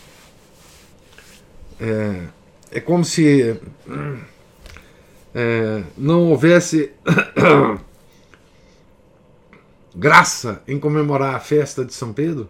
É, 1.79 2.23
é 2.71 2.81
como 2.81 3.05
se 3.05 3.61
é, 5.35 5.83
não 5.97 6.31
houvesse 6.31 6.91
graça 9.95 10.63
em 10.67 10.81
comemorar 10.81 11.35
a 11.35 11.41
festa 11.41 11.85
de 11.85 11.93
São 11.93 12.15
Pedro 12.15 12.49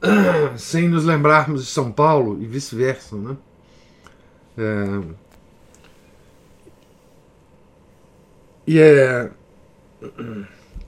sem 0.56 0.88
nos 0.88 1.04
lembrarmos 1.04 1.64
de 1.64 1.70
São 1.70 1.90
Paulo 1.90 2.40
e 2.40 2.46
vice-versa, 2.46 3.16
né? 3.16 3.36
É, 4.56 5.24
E 8.66 8.78
é, 8.78 9.30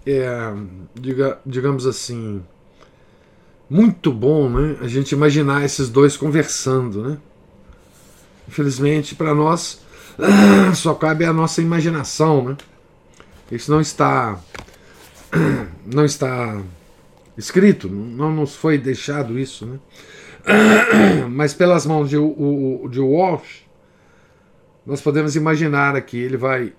é 0.07 0.53
diga, 0.95 1.39
digamos 1.45 1.87
assim, 1.87 2.43
muito 3.69 4.13
bom 4.13 4.49
né, 4.49 4.77
a 4.81 4.87
gente 4.87 5.13
imaginar 5.13 5.65
esses 5.65 5.89
dois 5.89 6.17
conversando. 6.17 7.03
Né? 7.03 7.19
Infelizmente, 8.49 9.15
para 9.15 9.35
nós, 9.35 9.81
só 10.75 10.95
cabe 10.95 11.25
a 11.25 11.33
nossa 11.33 11.61
imaginação. 11.61 12.45
Né? 12.45 12.57
Isso 13.51 13.71
não 13.71 13.81
está, 13.81 14.39
não 15.85 16.05
está 16.05 16.61
escrito, 17.37 17.89
não 17.89 18.33
nos 18.33 18.55
foi 18.55 18.79
deixado 18.79 19.39
isso. 19.39 19.67
Né? 19.67 19.79
Mas 21.29 21.53
pelas 21.53 21.85
mãos 21.85 22.09
de, 22.09 22.17
de 22.17 23.01
Walsh, 23.01 23.67
nós 24.87 25.01
podemos 25.01 25.35
imaginar 25.35 25.97
aqui, 25.97 26.17
ele 26.17 26.37
vai 26.37 26.73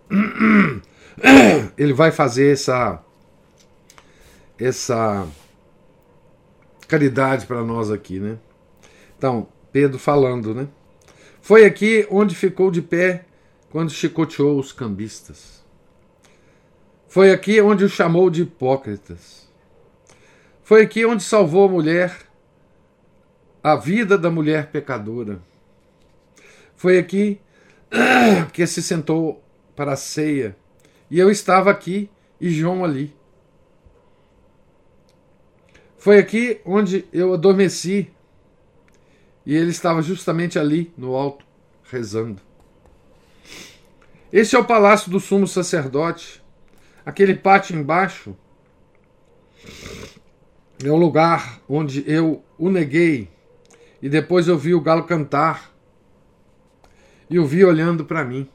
ele 1.77 1.93
vai 1.93 2.11
fazer 2.11 2.53
essa 2.53 3.03
essa 4.59 5.27
caridade 6.87 7.45
para 7.45 7.63
nós 7.63 7.91
aqui, 7.91 8.19
né? 8.19 8.37
Então, 9.17 9.47
Pedro 9.71 9.99
falando, 9.99 10.53
né? 10.53 10.67
Foi 11.41 11.65
aqui 11.65 12.07
onde 12.09 12.35
ficou 12.35 12.71
de 12.71 12.81
pé 12.81 13.25
quando 13.69 13.91
chicoteou 13.91 14.59
os 14.59 14.71
cambistas. 14.71 15.63
Foi 17.07 17.31
aqui 17.31 17.61
onde 17.61 17.83
o 17.83 17.89
chamou 17.89 18.29
de 18.29 18.43
hipócritas. 18.43 19.47
Foi 20.63 20.81
aqui 20.81 21.05
onde 21.05 21.23
salvou 21.23 21.65
a 21.65 21.71
mulher, 21.71 22.15
a 23.63 23.75
vida 23.75 24.17
da 24.17 24.29
mulher 24.29 24.71
pecadora. 24.71 25.39
Foi 26.75 26.97
aqui 26.97 27.39
que 28.53 28.67
se 28.67 28.83
sentou 28.83 29.41
para 29.75 29.93
a 29.93 29.95
ceia, 29.95 30.57
e 31.09 31.17
eu 31.17 31.31
estava 31.31 31.71
aqui 31.71 32.09
e 32.39 32.49
João 32.49 32.83
ali. 32.83 33.16
Foi 36.07 36.19
aqui 36.19 36.61
onde 36.63 37.05
eu 37.11 37.33
adormeci, 37.33 38.09
e 39.45 39.53
ele 39.53 39.71
estava 39.71 40.01
justamente 40.01 40.57
ali, 40.57 40.89
no 40.97 41.13
alto, 41.13 41.45
rezando. 41.83 42.41
Este 44.31 44.55
é 44.55 44.59
o 44.59 44.63
palácio 44.63 45.11
do 45.11 45.19
sumo 45.19 45.45
sacerdote. 45.45 46.41
Aquele 47.05 47.35
pátio 47.35 47.77
embaixo 47.77 48.37
é 50.81 50.89
o 50.89 50.95
lugar 50.95 51.59
onde 51.67 52.09
eu 52.09 52.41
o 52.57 52.69
neguei 52.69 53.29
e 54.01 54.07
depois 54.07 54.47
eu 54.47 54.57
vi 54.57 54.73
o 54.73 54.79
galo 54.79 55.03
cantar 55.03 55.75
e 57.29 57.37
o 57.37 57.45
vi 57.45 57.65
olhando 57.65 58.05
para 58.05 58.23
mim. 58.23 58.49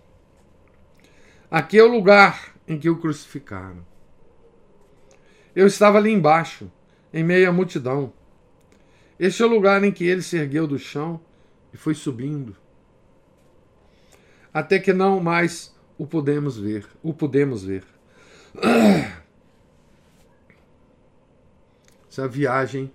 Aqui 1.51 1.79
é 1.79 1.85
o 1.85 1.93
lugar 1.93 2.55
em 2.67 2.79
que 2.79 2.89
o 2.89 2.97
crucificaram. 2.97 3.85
Eu 5.55 5.67
estava 5.67 5.99
ali 5.99 6.11
embaixo, 6.11 6.73
em 7.13 7.23
meio 7.23 7.49
à 7.49 7.53
multidão. 7.53 8.13
Este 9.19 9.43
é 9.43 9.47
o 9.47 9.49
lugar 9.49 9.83
em 9.85 9.93
que 9.93 10.05
ele 10.05 10.23
se 10.23 10.37
ergueu 10.37 10.67
do 10.67 10.79
chão 10.79 11.21
e 11.73 11.77
foi 11.77 11.95
subindo. 11.95 12.57
Até 14.53 14.79
que 14.79 14.93
não 14.93 15.21
mais 15.21 15.75
o 15.97 16.07
podemos 16.07 16.59
ver, 16.59 16.87
o 17.03 17.15
podemos 17.15 17.65
ver. 17.65 17.85
Essa 22.11 22.29
viagem 22.29 22.93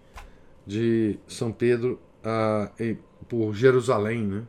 de 0.65 1.17
São 1.27 1.51
Pedro 1.51 1.99
uh, 2.23 2.97
por 3.27 3.53
Jerusalém, 3.56 4.23
né? 4.23 4.43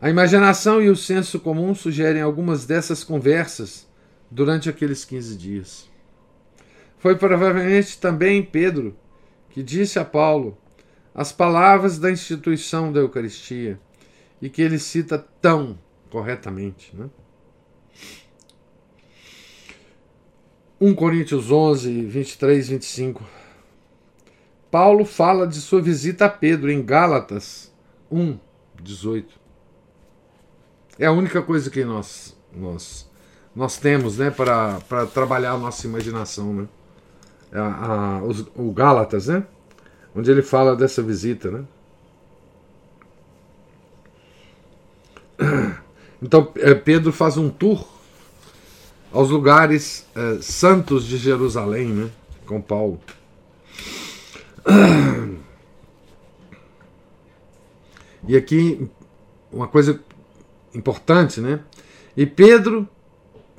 A 0.00 0.10
imaginação 0.10 0.82
e 0.82 0.90
o 0.90 0.96
senso 0.96 1.40
comum 1.40 1.74
sugerem 1.74 2.20
algumas 2.20 2.66
dessas 2.66 3.02
conversas 3.02 3.88
durante 4.30 4.68
aqueles 4.68 5.04
15 5.04 5.36
dias. 5.36 5.93
Foi 7.04 7.14
provavelmente 7.14 7.98
também 7.98 8.42
Pedro 8.42 8.96
que 9.50 9.62
disse 9.62 9.98
a 9.98 10.04
Paulo 10.06 10.56
as 11.14 11.30
palavras 11.32 11.98
da 11.98 12.10
instituição 12.10 12.90
da 12.90 13.00
Eucaristia 13.00 13.78
e 14.40 14.48
que 14.48 14.62
ele 14.62 14.78
cita 14.78 15.18
tão 15.18 15.78
corretamente. 16.08 16.96
Né? 16.96 17.10
1 20.80 20.94
Coríntios 20.94 21.50
11, 21.50 22.06
23, 22.06 22.68
25. 22.68 23.22
Paulo 24.70 25.04
fala 25.04 25.46
de 25.46 25.60
sua 25.60 25.82
visita 25.82 26.24
a 26.24 26.30
Pedro 26.30 26.70
em 26.70 26.82
Gálatas 26.82 27.70
1, 28.10 28.38
18. 28.82 29.38
É 30.98 31.04
a 31.04 31.12
única 31.12 31.42
coisa 31.42 31.68
que 31.68 31.84
nós 31.84 32.34
nós, 32.50 33.06
nós 33.54 33.76
temos 33.76 34.16
né, 34.16 34.30
para 34.30 34.80
trabalhar 35.12 35.52
a 35.52 35.58
nossa 35.58 35.86
imaginação. 35.86 36.54
Né? 36.54 36.68
A, 37.54 38.16
a, 38.18 38.22
os, 38.22 38.46
o 38.56 38.72
Gálatas, 38.72 39.28
né? 39.28 39.44
onde 40.14 40.30
ele 40.30 40.42
fala 40.42 40.76
dessa 40.76 41.02
visita. 41.02 41.50
Né? 41.50 41.64
Então 46.22 46.50
é, 46.56 46.74
Pedro 46.74 47.12
faz 47.12 47.36
um 47.36 47.50
tour 47.50 47.86
aos 49.12 49.28
lugares 49.28 50.06
é, 50.16 50.38
santos 50.40 51.04
de 51.04 51.18
Jerusalém, 51.18 51.88
né, 51.88 52.10
com 52.46 52.62
Paulo. 52.62 52.98
E 58.26 58.38
aqui 58.38 58.88
uma 59.52 59.68
coisa 59.68 60.00
importante, 60.74 61.40
né? 61.40 61.60
E 62.16 62.24
Pedro, 62.24 62.88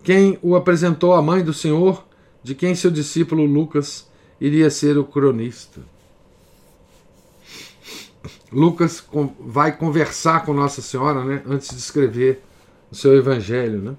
quem 0.03 0.39
o 0.41 0.55
apresentou 0.55 1.13
à 1.13 1.21
mãe 1.21 1.43
do 1.43 1.53
Senhor, 1.53 2.04
de 2.45 2.53
quem 2.53 2.75
seu 2.75 2.91
discípulo 2.91 3.43
Lucas 3.43 4.07
iria 4.39 4.69
ser 4.69 4.99
o 4.99 5.03
cronista. 5.03 5.81
Lucas 8.51 9.03
vai 9.39 9.75
conversar 9.75 10.45
com 10.45 10.53
Nossa 10.53 10.79
Senhora, 10.79 11.25
né, 11.25 11.41
antes 11.47 11.69
de 11.69 11.77
escrever 11.77 12.43
o 12.91 12.95
seu 12.95 13.17
evangelho, 13.17 13.81
né? 13.81 13.95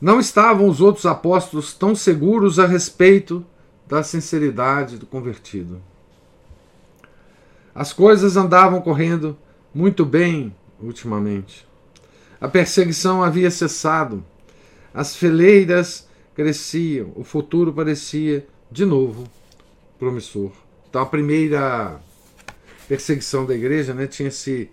Não 0.00 0.18
estavam 0.18 0.66
os 0.66 0.80
outros 0.80 1.04
apóstolos 1.04 1.74
tão 1.74 1.94
seguros 1.94 2.58
a 2.58 2.66
respeito 2.66 3.44
da 3.86 4.02
sinceridade 4.02 4.96
do 4.96 5.04
convertido. 5.04 5.82
As 7.74 7.92
coisas 7.92 8.34
andavam 8.34 8.80
correndo 8.80 9.36
muito 9.74 10.06
bem 10.06 10.56
ultimamente. 10.80 11.68
A 12.40 12.48
perseguição 12.48 13.22
havia 13.22 13.50
cessado, 13.50 14.24
as 14.96 15.14
fileiras 15.14 16.08
cresciam, 16.34 17.12
o 17.14 17.22
futuro 17.22 17.70
parecia 17.70 18.46
de 18.70 18.86
novo 18.86 19.28
promissor. 19.98 20.50
Então 20.88 21.02
a 21.02 21.06
primeira 21.06 22.00
perseguição 22.88 23.44
da 23.44 23.54
igreja 23.54 23.92
né, 23.92 24.06
tinha 24.06 24.30
se 24.30 24.70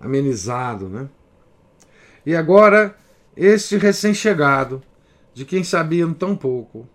amenizado. 0.00 0.88
Né? 0.88 1.06
E 2.24 2.34
agora, 2.34 2.96
este 3.36 3.76
recém-chegado, 3.76 4.82
de 5.34 5.44
quem 5.44 5.62
sabiam 5.62 6.14
tão 6.14 6.34
pouco, 6.34 6.88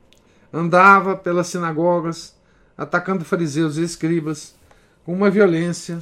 andava 0.51 1.15
pelas 1.15 1.45
sinagogas 1.45 2.35
atacando 2.75 3.23
fariseus 3.23 3.77
e 3.77 3.83
escribas 3.83 4.55
com 5.05 5.13
uma 5.13 5.29
violência 5.29 5.99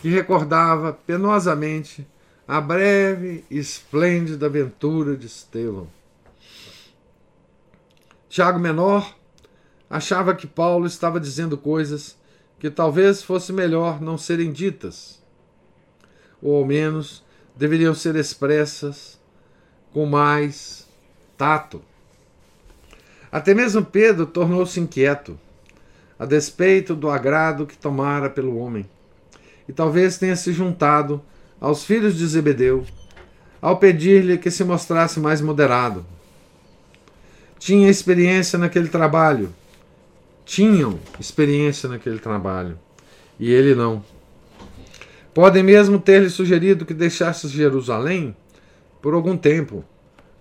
que 0.00 0.08
recordava 0.08 0.94
penosamente 1.06 2.04
a 2.46 2.60
breve 2.60 3.44
e 3.50 3.58
esplêndida 3.58 4.46
aventura 4.46 5.16
de 5.16 5.26
Estevão. 5.26 5.88
Tiago 8.28 8.58
Menor 8.58 9.14
achava 9.88 10.34
que 10.34 10.46
Paulo 10.46 10.86
estava 10.86 11.20
dizendo 11.20 11.56
coisas 11.56 12.16
que 12.58 12.70
talvez 12.70 13.22
fosse 13.22 13.52
melhor 13.52 14.00
não 14.00 14.16
serem 14.16 14.52
ditas, 14.52 15.22
ou 16.40 16.56
ao 16.56 16.64
menos 16.64 17.22
deveriam 17.54 17.94
ser 17.94 18.16
expressas 18.16 19.20
com 19.92 20.06
mais 20.06 20.88
tato. 21.36 21.82
Até 23.30 23.54
mesmo 23.54 23.84
Pedro 23.84 24.26
tornou-se 24.26 24.78
inquieto, 24.80 25.38
a 26.18 26.24
despeito 26.24 26.94
do 26.94 27.10
agrado 27.10 27.66
que 27.66 27.76
tomara 27.76 28.30
pelo 28.30 28.56
homem 28.56 28.88
e 29.68 29.72
talvez 29.72 30.18
tenha 30.18 30.36
se 30.36 30.52
juntado 30.52 31.22
aos 31.62 31.84
filhos 31.84 32.18
de 32.18 32.26
Zebedeu 32.26 32.84
ao 33.60 33.76
pedir-lhe 33.76 34.36
que 34.36 34.50
se 34.50 34.64
mostrasse 34.64 35.20
mais 35.20 35.40
moderado. 35.40 36.04
Tinha 37.56 37.88
experiência 37.88 38.58
naquele 38.58 38.88
trabalho. 38.88 39.54
Tinham 40.44 40.98
experiência 41.20 41.88
naquele 41.88 42.18
trabalho. 42.18 42.76
E 43.38 43.48
ele 43.52 43.76
não. 43.76 44.04
Podem 45.32 45.62
mesmo 45.62 46.00
ter-lhe 46.00 46.28
sugerido 46.28 46.84
que 46.84 46.92
deixasse 46.92 47.46
Jerusalém 47.46 48.36
por 49.00 49.14
algum 49.14 49.36
tempo, 49.36 49.84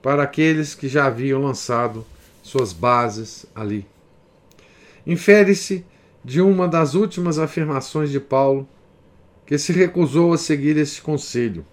para 0.01 0.23
aqueles 0.23 0.73
que 0.73 0.88
já 0.88 1.05
haviam 1.05 1.39
lançado 1.39 2.03
suas 2.41 2.73
bases 2.73 3.45
ali. 3.53 3.86
Infere-se 5.05 5.86
de 6.25 6.41
uma 6.41 6.67
das 6.67 6.95
últimas 6.95 7.38
afirmações 7.38 8.10
de 8.10 8.19
Paulo 8.19 8.67
que 9.51 9.57
se 9.57 9.73
recusou 9.73 10.31
a 10.31 10.37
seguir 10.37 10.77
este 10.77 11.01
conselho. 11.01 11.65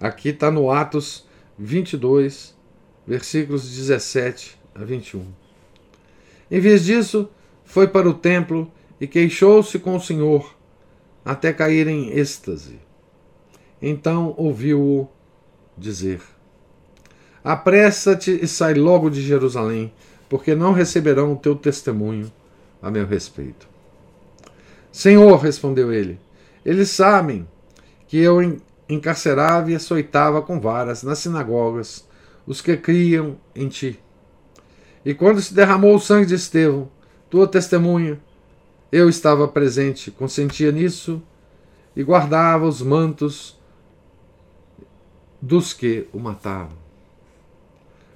Aqui 0.00 0.30
está 0.30 0.50
no 0.50 0.72
Atos 0.72 1.24
22, 1.56 2.52
versículos 3.06 3.62
17 3.62 4.58
a 4.74 4.82
21. 4.82 5.24
Em 6.50 6.58
vez 6.58 6.84
disso, 6.84 7.30
foi 7.64 7.86
para 7.86 8.08
o 8.08 8.14
templo 8.14 8.68
e 9.00 9.06
queixou-se 9.06 9.78
com 9.78 9.94
o 9.94 10.00
Senhor, 10.00 10.52
até 11.24 11.52
cair 11.52 11.86
em 11.86 12.10
êxtase. 12.10 12.80
Então 13.80 14.34
ouviu-o 14.36 15.08
dizer: 15.78 16.20
Apressa-te 17.44 18.36
e 18.42 18.48
sai 18.48 18.74
logo 18.74 19.08
de 19.08 19.22
Jerusalém, 19.22 19.92
porque 20.28 20.56
não 20.56 20.72
receberão 20.72 21.34
o 21.34 21.36
teu 21.36 21.54
testemunho 21.54 22.32
a 22.82 22.90
meu 22.90 23.06
respeito. 23.06 23.75
Senhor, 24.96 25.36
respondeu 25.36 25.92
ele, 25.92 26.18
eles 26.64 26.88
sabem 26.88 27.46
que 28.08 28.16
eu 28.16 28.38
encarcerava 28.88 29.70
e 29.70 29.74
açoitava 29.74 30.40
com 30.40 30.58
varas 30.58 31.02
nas 31.02 31.18
sinagogas 31.18 32.08
os 32.46 32.62
que 32.62 32.78
criam 32.78 33.36
em 33.54 33.68
ti. 33.68 34.00
E 35.04 35.12
quando 35.12 35.42
se 35.42 35.52
derramou 35.52 35.94
o 35.94 36.00
sangue 36.00 36.24
de 36.24 36.36
Estevão, 36.36 36.88
tua 37.28 37.46
testemunha, 37.46 38.18
eu 38.90 39.06
estava 39.06 39.46
presente, 39.46 40.10
consentia 40.10 40.72
nisso 40.72 41.22
e 41.94 42.02
guardava 42.02 42.64
os 42.64 42.80
mantos 42.80 43.60
dos 45.42 45.74
que 45.74 46.08
o 46.10 46.18
matavam. 46.18 46.78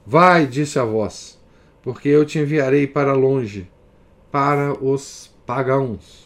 Vai, 0.07 0.47
disse 0.47 0.79
a 0.79 0.85
voz, 0.85 1.39
porque 1.83 2.09
eu 2.09 2.25
te 2.25 2.39
enviarei 2.39 2.87
para 2.87 3.13
longe, 3.13 3.71
para 4.33 4.73
os 4.83 5.31
pagãos. 5.45 6.20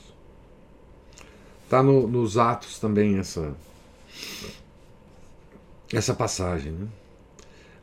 Está 1.74 1.82
no, 1.82 2.06
nos 2.06 2.38
Atos 2.38 2.78
também 2.78 3.18
essa, 3.18 3.52
essa 5.92 6.14
passagem. 6.14 6.70
Né? 6.70 6.86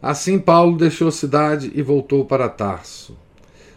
Assim 0.01 0.39
Paulo 0.39 0.77
deixou 0.77 1.09
a 1.09 1.11
cidade 1.11 1.69
e 1.75 1.81
voltou 1.81 2.23
para 2.23 2.47
Tarso. 2.47 3.17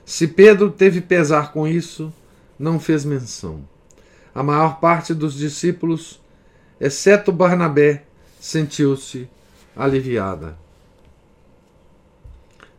Se 0.05 0.29
Pedro 0.29 0.70
teve 0.70 1.00
pesar 1.00 1.53
com 1.53 1.66
isso, 1.66 2.12
não 2.57 2.79
fez 2.79 3.05
menção. 3.05 3.64
A 4.33 4.40
maior 4.40 4.79
parte 4.79 5.12
dos 5.12 5.35
discípulos, 5.35 6.20
exceto 6.81 7.33
Barnabé, 7.33 8.05
sentiu-se 8.38 9.29
aliviada. 9.74 10.57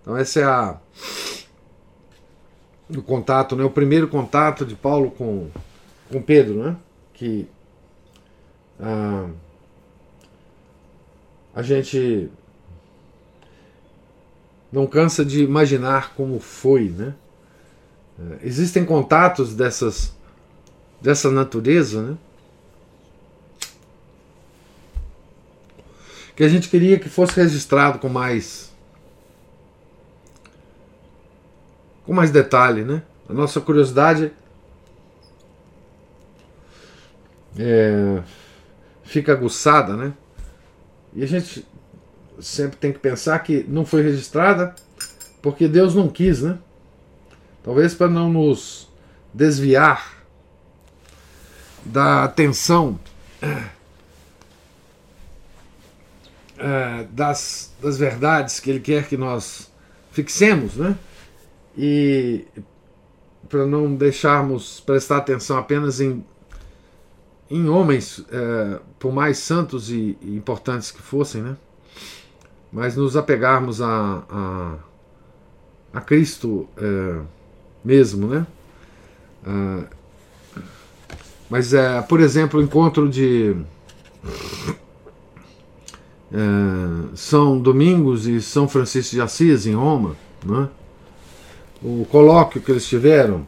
Então 0.01 0.17
esse 0.17 0.39
é 0.39 0.45
a, 0.45 0.77
o 2.95 3.01
contato, 3.01 3.57
né? 3.57 3.65
o 3.65 3.69
primeiro 3.69 4.07
contato 4.07 4.65
de 4.65 4.73
Paulo 4.73 5.11
com, 5.11 5.49
com 6.09 6.21
Pedro, 6.21 6.63
né? 6.63 6.77
Que 7.15 7.47
ah, 8.79 9.29
a 11.53 11.61
gente 11.61 12.29
não 14.71 14.85
cansa 14.85 15.23
de 15.23 15.41
imaginar 15.41 16.13
como 16.13 16.39
foi, 16.39 16.89
né? 16.89 17.15
É, 18.19 18.47
existem 18.47 18.85
contatos 18.85 19.55
dessas 19.55 20.13
dessa 21.01 21.31
natureza, 21.31 22.01
né? 22.01 22.17
Que 26.35 26.43
a 26.43 26.49
gente 26.49 26.67
queria 26.67 26.99
que 26.99 27.07
fosse 27.07 27.35
registrado 27.35 27.99
com 27.99 28.09
mais 28.09 28.73
com 32.05 32.13
mais 32.13 32.31
detalhe, 32.31 32.83
né? 32.83 33.01
A 33.29 33.33
nossa 33.33 33.61
curiosidade 33.61 34.31
é, 37.57 38.21
fica 39.03 39.31
aguçada, 39.31 39.95
né? 39.95 40.13
E 41.13 41.23
a 41.23 41.27
gente 41.27 41.65
sempre 42.39 42.77
tem 42.77 42.91
que 42.91 42.99
pensar 42.99 43.39
que 43.39 43.65
não 43.67 43.85
foi 43.85 44.01
registrada 44.01 44.75
porque 45.41 45.67
Deus 45.67 45.95
não 45.95 46.09
quis, 46.09 46.41
né? 46.41 46.57
Talvez 47.63 47.93
para 47.93 48.07
não 48.07 48.31
nos 48.31 48.89
desviar 49.33 50.23
da 51.85 52.23
atenção 52.23 52.99
é, 56.57 57.05
das, 57.11 57.73
das 57.81 57.97
verdades 57.97 58.59
que 58.59 58.69
Ele 58.69 58.79
quer 58.79 59.07
que 59.07 59.17
nós 59.17 59.71
fixemos, 60.11 60.75
né? 60.75 60.97
E 61.77 62.45
para 63.47 63.65
não 63.65 63.93
deixarmos 63.93 64.79
prestar 64.79 65.17
atenção 65.17 65.57
apenas 65.57 65.99
em 66.01 66.23
em 67.49 67.69
homens, 67.69 68.25
é, 68.31 68.79
por 68.97 69.13
mais 69.13 69.37
santos 69.37 69.91
e, 69.91 70.17
importantes 70.23 70.91
que 70.91 71.01
fossem, 71.01 71.41
né? 71.41 71.55
mas 72.71 72.95
nos 72.95 73.15
apegarmos 73.15 73.81
a, 73.81 74.23
a, 74.29 74.75
a 75.93 76.01
Cristo 76.01 76.67
é, 76.77 77.21
mesmo. 77.83 78.27
Né? 78.27 78.47
É, 79.45 79.83
mas, 81.49 81.73
é, 81.73 82.01
por 82.01 82.19
exemplo, 82.19 82.59
o 82.59 82.63
encontro 82.63 83.07
de 83.07 83.55
é, 86.33 87.15
São 87.15 87.59
Domingos 87.59 88.25
e 88.27 88.41
São 88.41 88.67
Francisco 88.67 89.15
de 89.15 89.21
Assis, 89.21 89.67
em 89.67 89.75
Roma, 89.75 90.15
né? 90.43 90.67
o 91.83 92.05
colóquio 92.09 92.61
que 92.61 92.71
eles 92.71 92.87
tiveram 92.87 93.47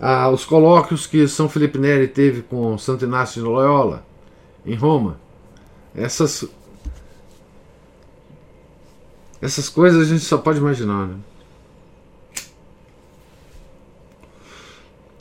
ah, 0.00 0.30
os 0.30 0.46
colóquios 0.46 1.06
que 1.06 1.28
São 1.28 1.46
Felipe 1.46 1.78
Neri 1.78 2.08
teve 2.08 2.40
com 2.40 2.78
Santo 2.78 3.04
Inácio 3.04 3.42
de 3.42 3.46
Loyola, 3.46 4.02
em 4.64 4.74
Roma. 4.74 5.20
Essas, 5.94 6.46
essas 9.42 9.68
coisas 9.68 10.00
a 10.00 10.10
gente 10.10 10.24
só 10.24 10.38
pode 10.38 10.58
imaginar. 10.58 11.06
Né? 11.06 11.16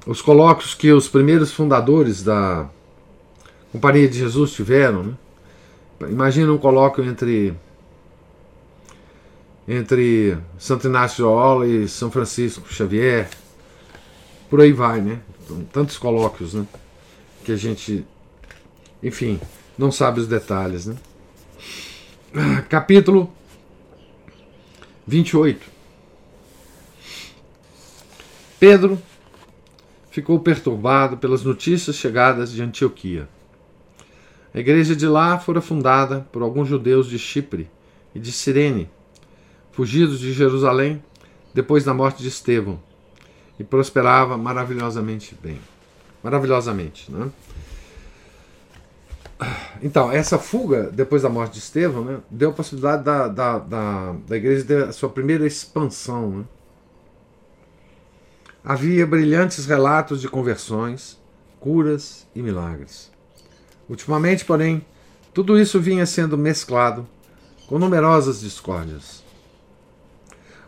Os 0.07 0.21
colóquios 0.21 0.73
que 0.73 0.93
os 0.93 1.09
primeiros 1.09 1.51
fundadores 1.51 2.23
da 2.23 2.69
Companhia 3.73 4.07
de 4.07 4.17
Jesus 4.17 4.53
tiveram. 4.53 5.03
Né? 5.03 5.13
Imagina 6.09 6.53
um 6.53 6.57
colóquio 6.57 7.03
entre 7.03 7.53
entre 9.67 10.35
Santo 10.57 10.87
Inácio 10.87 11.17
de 11.17 11.21
Loyola 11.23 11.67
e 11.67 11.87
São 11.87 12.09
Francisco 12.09 12.73
Xavier 12.73 13.29
por 14.49 14.59
aí 14.59 14.73
vai, 14.73 14.99
né? 14.99 15.21
Então, 15.43 15.63
tantos 15.71 15.97
colóquios, 15.97 16.53
né? 16.53 16.65
Que 17.43 17.51
a 17.51 17.55
gente, 17.55 18.05
enfim, 19.01 19.39
não 19.77 19.91
sabe 19.91 20.19
os 20.19 20.27
detalhes, 20.27 20.87
né? 20.87 20.95
Capítulo 22.67 23.31
28. 25.05 25.65
Pedro 28.59 29.01
ficou 30.11 30.39
perturbado 30.39 31.17
pelas 31.17 31.43
notícias 31.43 31.95
chegadas 31.95 32.51
de 32.51 32.61
Antioquia. 32.61 33.29
A 34.53 34.59
igreja 34.59 34.95
de 34.95 35.07
lá 35.07 35.37
fora 35.37 35.61
fundada 35.61 36.27
por 36.31 36.41
alguns 36.41 36.67
judeus 36.67 37.07
de 37.07 37.19
Chipre 37.19 37.69
e 38.15 38.19
de 38.19 38.31
Cirene, 38.31 38.89
fugidos 39.71 40.19
de 40.19 40.33
Jerusalém 40.33 41.01
depois 41.53 41.83
da 41.83 41.93
morte 41.93 42.21
de 42.21 42.27
Estevão 42.27 42.88
e 43.59 43.63
prosperava 43.63 44.37
maravilhosamente 44.37 45.37
bem. 45.41 45.59
Maravilhosamente, 46.23 47.11
né? 47.11 47.29
Então, 49.81 50.11
essa 50.11 50.37
fuga, 50.37 50.89
depois 50.91 51.21
da 51.21 51.29
morte 51.29 51.53
de 51.53 51.59
Estevão, 51.59 52.03
né, 52.03 52.19
deu 52.29 52.49
a 52.49 52.53
possibilidade 52.53 53.03
da, 53.03 53.27
da, 53.27 53.59
da, 53.59 54.15
da 54.27 54.37
igreja 54.37 54.65
ter 54.65 54.83
a 54.83 54.91
sua 54.91 55.07
primeira 55.09 55.47
expansão. 55.47 56.29
Né? 56.39 56.45
Havia 58.63 59.07
brilhantes 59.07 59.65
relatos 59.65 60.19
de 60.19 60.27
conversões, 60.27 61.17
curas 61.57 62.27
e 62.35 62.41
milagres. 62.41 63.09
Ultimamente, 63.87 64.43
porém, 64.43 64.85
tudo 65.33 65.57
isso 65.57 65.79
vinha 65.79 66.05
sendo 66.05 66.37
mesclado 66.37 67.07
com 67.67 67.79
numerosas 67.79 68.41
discórdias. 68.41 69.23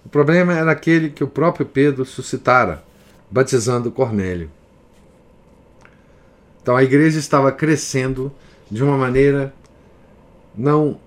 O 0.06 0.10
problema 0.10 0.54
era 0.54 0.72
aquele 0.72 1.10
que 1.10 1.24
o 1.24 1.28
próprio 1.28 1.66
Pedro 1.66 2.06
suscitara, 2.06 2.84
batizando 3.30 3.92
Cornélio. 3.92 4.50
Então 6.62 6.76
a 6.76 6.84
igreja 6.84 7.20
estava 7.20 7.52
crescendo 7.52 8.32
de 8.70 8.84
uma 8.84 8.98
maneira 8.98 9.54
não 10.56 11.00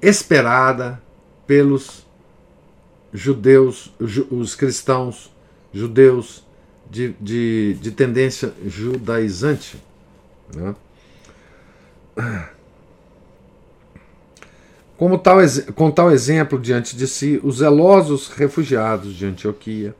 esperada 0.00 1.00
pelos 1.46 2.06
judeus, 3.12 3.92
os 4.30 4.54
cristãos 4.54 5.30
judeus 5.72 6.44
de, 6.90 7.14
de, 7.20 7.74
de 7.80 7.90
tendência 7.90 8.52
judaizante. 8.66 9.82
Né? 10.54 10.74
Como 14.96 15.18
tal, 15.18 15.38
com 15.74 15.90
tal 15.90 16.10
exemplo 16.10 16.58
diante 16.58 16.96
de 16.96 17.08
si, 17.08 17.40
os 17.42 17.58
zelosos 17.58 18.28
refugiados 18.28 19.14
de 19.14 19.26
Antioquia 19.26 19.94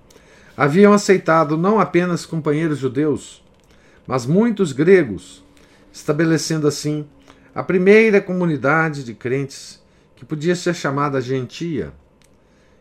haviam 0.56 0.92
aceitado 0.92 1.56
não 1.56 1.80
apenas 1.80 2.26
companheiros 2.26 2.78
judeus, 2.78 3.42
mas 4.06 4.26
muitos 4.26 4.72
gregos, 4.72 5.42
estabelecendo 5.92 6.68
assim 6.68 7.06
a 7.54 7.62
primeira 7.62 8.20
comunidade 8.20 9.02
de 9.04 9.14
crentes 9.14 9.82
que 10.14 10.24
podia 10.24 10.54
ser 10.54 10.74
chamada 10.74 11.20
gentia, 11.20 11.92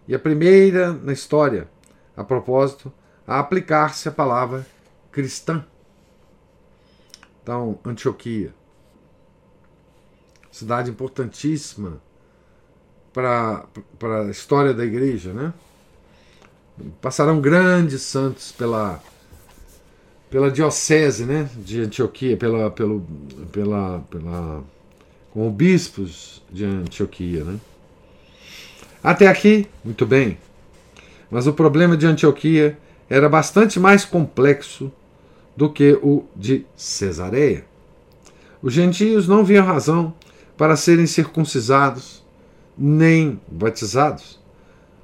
e 0.08 0.14
a 0.14 0.20
primeira 0.20 0.94
na 0.94 1.14
história, 1.14 1.68
a 2.16 2.24
propósito, 2.24 2.92
a 3.26 3.40
aplicar-se 3.40 4.08
a 4.10 4.12
palavra 4.12 4.66
cristã. 5.12 5.66
Então, 7.42 7.80
Antioquia, 7.86 8.54
cidade 10.52 10.90
importantíssima 10.90 12.02
para 13.14 13.66
a 14.02 14.30
história 14.30 14.74
da 14.74 14.86
igreja, 14.86 15.34
né? 15.34 15.54
Passaram 17.02 17.40
grandes 17.40 18.02
santos 18.02 18.52
pela 18.52 19.02
pela 20.30 20.50
diocese, 20.50 21.26
né, 21.26 21.50
de 21.58 21.82
Antioquia, 21.82 22.38
pela 22.38 22.72
pelo 22.72 23.02
pela 23.52 24.00
pela 24.10 24.64
como 25.32 25.50
bispos 25.52 26.42
de 26.52 26.66
Antioquia, 26.66 27.44
né? 27.44 27.60
Até 29.04 29.28
aqui, 29.28 29.68
muito 29.84 30.06
bem. 30.06 30.38
Mas 31.30 31.48
o 31.48 31.54
problema 31.54 31.98
de 31.98 32.06
Antioquia 32.06 32.78
era 33.10 33.28
bastante 33.28 33.80
mais 33.80 34.06
complexo 34.06 34.92
do 35.56 35.70
que 35.70 35.94
o 36.02 36.26
de 36.36 36.66
Cesareia. 36.76 37.66
Os 38.62 38.74
gentios 38.74 39.28
não 39.28 39.44
viam 39.44 39.66
razão 39.66 40.14
para 40.62 40.76
serem 40.76 41.08
circuncisados 41.08 42.24
nem 42.78 43.42
batizados, 43.48 44.40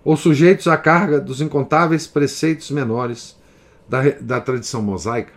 ou 0.05 0.15
sujeitos 0.15 0.67
à 0.67 0.77
carga 0.77 1.19
dos 1.19 1.41
incontáveis 1.41 2.05
preceitos 2.05 2.69
menores 2.69 3.35
da, 3.89 4.07
da 4.21 4.39
tradição 4.39 4.83
mosaica. 4.83 5.33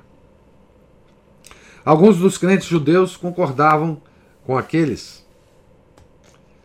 Alguns 1.83 2.18
dos 2.18 2.37
crentes 2.37 2.68
judeus 2.68 3.16
concordavam 3.16 4.02
com 4.44 4.59
aqueles, 4.59 5.26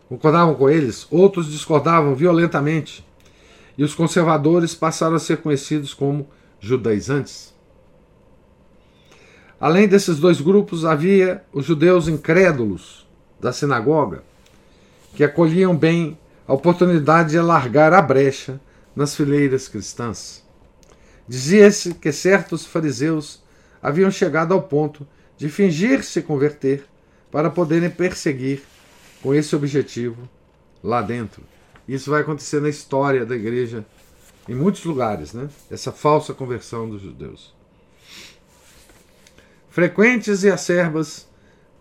concordavam 0.06 0.54
com 0.54 0.68
eles, 0.68 1.06
outros 1.10 1.50
discordavam 1.50 2.14
violentamente, 2.14 3.08
e 3.78 3.82
os 3.82 3.94
conservadores 3.94 4.74
passaram 4.74 5.16
a 5.16 5.18
ser 5.18 5.38
conhecidos 5.38 5.94
como 5.94 6.28
judaizantes. 6.60 7.54
Além 9.58 9.88
desses 9.88 10.18
dois 10.18 10.42
grupos, 10.42 10.84
havia 10.84 11.42
os 11.54 11.64
judeus 11.64 12.06
incrédulos 12.06 13.05
da 13.40 13.52
sinagoga, 13.52 14.22
que 15.14 15.24
acolhiam 15.24 15.76
bem 15.76 16.18
a 16.46 16.54
oportunidade 16.54 17.30
de 17.30 17.38
alargar 17.38 17.92
a 17.92 18.00
brecha 18.00 18.60
nas 18.94 19.14
fileiras 19.14 19.68
cristãs. 19.68 20.44
Dizia-se 21.28 21.94
que 21.94 22.12
certos 22.12 22.64
fariseus 22.64 23.42
haviam 23.82 24.10
chegado 24.10 24.54
ao 24.54 24.62
ponto 24.62 25.06
de 25.36 25.48
fingir 25.48 26.04
se 26.04 26.22
converter 26.22 26.86
para 27.30 27.50
poderem 27.50 27.90
perseguir 27.90 28.62
com 29.22 29.34
esse 29.34 29.54
objetivo 29.54 30.28
lá 30.82 31.02
dentro. 31.02 31.42
Isso 31.86 32.10
vai 32.10 32.22
acontecer 32.22 32.60
na 32.60 32.68
história 32.68 33.26
da 33.26 33.34
igreja 33.34 33.84
em 34.48 34.54
muitos 34.54 34.84
lugares, 34.84 35.32
né? 35.32 35.48
Essa 35.70 35.90
falsa 35.90 36.32
conversão 36.32 36.88
dos 36.88 37.02
judeus. 37.02 37.54
Frequentes 39.68 40.44
e 40.44 40.50
acerbas 40.50 41.28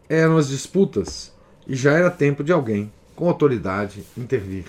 eram 0.10 0.38
as 0.38 0.48
disputas 0.48 1.35
e 1.68 1.76
já 1.76 1.94
era 1.94 2.10
tempo 2.10 2.44
de 2.44 2.52
alguém 2.52 2.92
com 3.16 3.28
autoridade 3.28 4.04
intervir. 4.18 4.66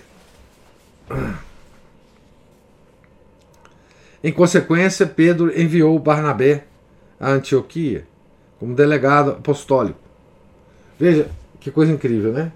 Em 4.22 4.32
consequência, 4.32 5.06
Pedro 5.06 5.56
enviou 5.58 5.98
Barnabé 5.98 6.64
a 7.20 7.30
Antioquia 7.30 8.06
como 8.58 8.74
delegado 8.74 9.32
apostólico. 9.32 9.98
Veja 10.98 11.30
que 11.60 11.70
coisa 11.70 11.92
incrível, 11.92 12.32
né? 12.32 12.52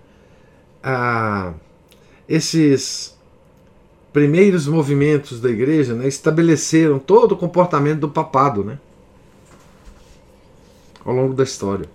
Ah, 0.83 1.53
esses 2.29 3.17
primeiros 4.13 4.67
movimentos 4.67 5.41
da 5.41 5.51
igreja 5.51 5.95
né, 5.95 6.09
estabeleceram 6.09 6.99
todo 6.99 7.33
o 7.33 7.37
comportamento 7.37 8.01
do 8.01 8.09
papado 8.09 8.65
né, 8.65 8.79
ao 11.05 11.15
longo 11.15 11.35
da 11.35 11.45
história. 11.45 11.89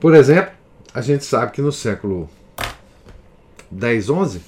Por 0.00 0.14
exemplo, 0.14 0.52
a 0.94 1.00
gente 1.00 1.24
sabe 1.24 1.50
que 1.52 1.60
no 1.60 1.72
século 1.72 2.30
10, 3.68 4.10
11, 4.10 4.40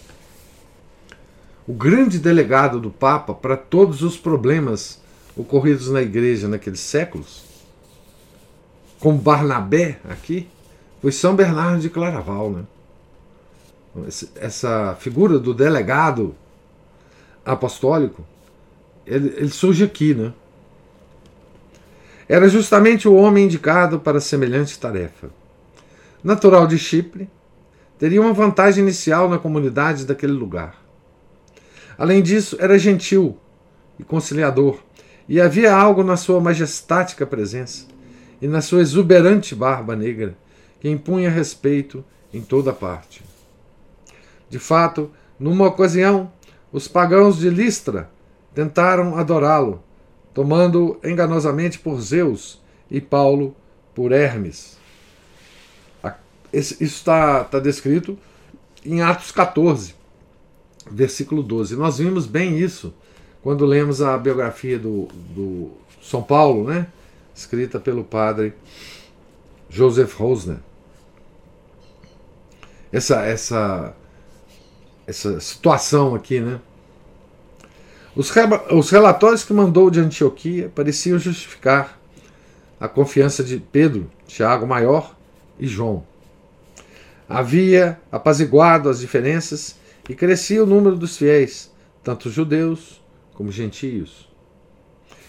o 1.66 1.72
grande 1.72 2.20
delegado 2.20 2.78
do 2.78 2.90
Papa 2.90 3.34
para 3.34 3.56
todos 3.56 4.02
os 4.02 4.16
problemas 4.16 5.00
ocorridos 5.36 5.90
na 5.90 6.02
igreja 6.02 6.46
naqueles 6.46 6.78
séculos, 6.78 7.42
como 9.00 9.18
Barnabé 9.18 9.98
aqui, 10.08 10.48
foi 11.02 11.10
São 11.10 11.34
Bernardo 11.34 11.80
de 11.80 11.90
Claraval. 11.90 12.50
Né? 12.50 12.64
Essa 14.36 14.96
figura 15.00 15.36
do 15.36 15.52
delegado 15.52 16.32
apostólico, 17.44 18.24
ele, 19.04 19.34
ele 19.36 19.50
surge 19.50 19.82
aqui. 19.82 20.14
Né? 20.14 20.32
Era 22.28 22.48
justamente 22.48 23.08
o 23.08 23.16
homem 23.16 23.46
indicado 23.46 23.98
para 23.98 24.20
semelhante 24.20 24.78
tarefa 24.78 25.39
natural 26.22 26.66
de 26.66 26.78
Chipre, 26.78 27.28
teria 27.98 28.20
uma 28.20 28.32
vantagem 28.32 28.82
inicial 28.82 29.28
na 29.28 29.38
comunidade 29.38 30.06
daquele 30.06 30.32
lugar. 30.32 30.80
Além 31.98 32.22
disso, 32.22 32.56
era 32.58 32.78
gentil 32.78 33.36
e 33.98 34.02
conciliador, 34.02 34.80
e 35.28 35.40
havia 35.40 35.74
algo 35.74 36.02
na 36.02 36.16
sua 36.16 36.40
majestática 36.40 37.26
presença 37.26 37.86
e 38.40 38.48
na 38.48 38.62
sua 38.62 38.80
exuberante 38.80 39.54
barba 39.54 39.94
negra 39.94 40.34
que 40.80 40.88
impunha 40.88 41.28
respeito 41.28 42.02
em 42.32 42.40
toda 42.40 42.72
parte. 42.72 43.22
De 44.48 44.58
fato, 44.58 45.10
numa 45.38 45.66
ocasião, 45.66 46.32
os 46.72 46.88
pagãos 46.88 47.38
de 47.38 47.50
Listra 47.50 48.10
tentaram 48.54 49.16
adorá-lo, 49.16 49.82
tomando 50.32 50.98
enganosamente 51.04 51.78
por 51.78 52.00
Zeus 52.00 52.60
e 52.90 53.00
Paulo 53.00 53.54
por 53.94 54.10
Hermes. 54.10 54.79
Isso 56.52 56.82
está 56.82 57.44
tá 57.44 57.58
descrito 57.58 58.18
em 58.84 59.02
Atos 59.02 59.30
14, 59.30 59.94
versículo 60.90 61.42
12. 61.42 61.76
Nós 61.76 61.98
vimos 61.98 62.26
bem 62.26 62.58
isso 62.58 62.92
quando 63.42 63.64
lemos 63.64 64.02
a 64.02 64.18
biografia 64.18 64.78
do, 64.78 65.06
do 65.34 65.70
São 66.02 66.22
Paulo, 66.22 66.64
né? 66.64 66.88
escrita 67.34 67.78
pelo 67.78 68.04
padre 68.04 68.52
Joseph 69.68 70.14
Rosner. 70.14 70.58
Essa, 72.92 73.24
essa, 73.24 73.94
essa 75.06 75.38
situação 75.40 76.14
aqui, 76.14 76.40
né? 76.40 76.60
Os, 78.16 78.32
os 78.72 78.90
relatórios 78.90 79.44
que 79.44 79.52
mandou 79.52 79.88
de 79.88 80.00
Antioquia 80.00 80.70
pareciam 80.74 81.18
justificar 81.18 81.98
a 82.80 82.88
confiança 82.88 83.44
de 83.44 83.58
Pedro, 83.58 84.10
Tiago 84.26 84.66
Maior 84.66 85.16
e 85.58 85.66
João 85.66 86.04
havia 87.30 88.00
apaziguado 88.10 88.88
as 88.88 88.98
diferenças 88.98 89.76
e 90.08 90.14
crescia 90.16 90.64
o 90.64 90.66
número 90.66 90.96
dos 90.96 91.16
fiéis, 91.16 91.70
tanto 92.02 92.28
judeus 92.28 93.00
como 93.34 93.52
gentios. 93.52 94.28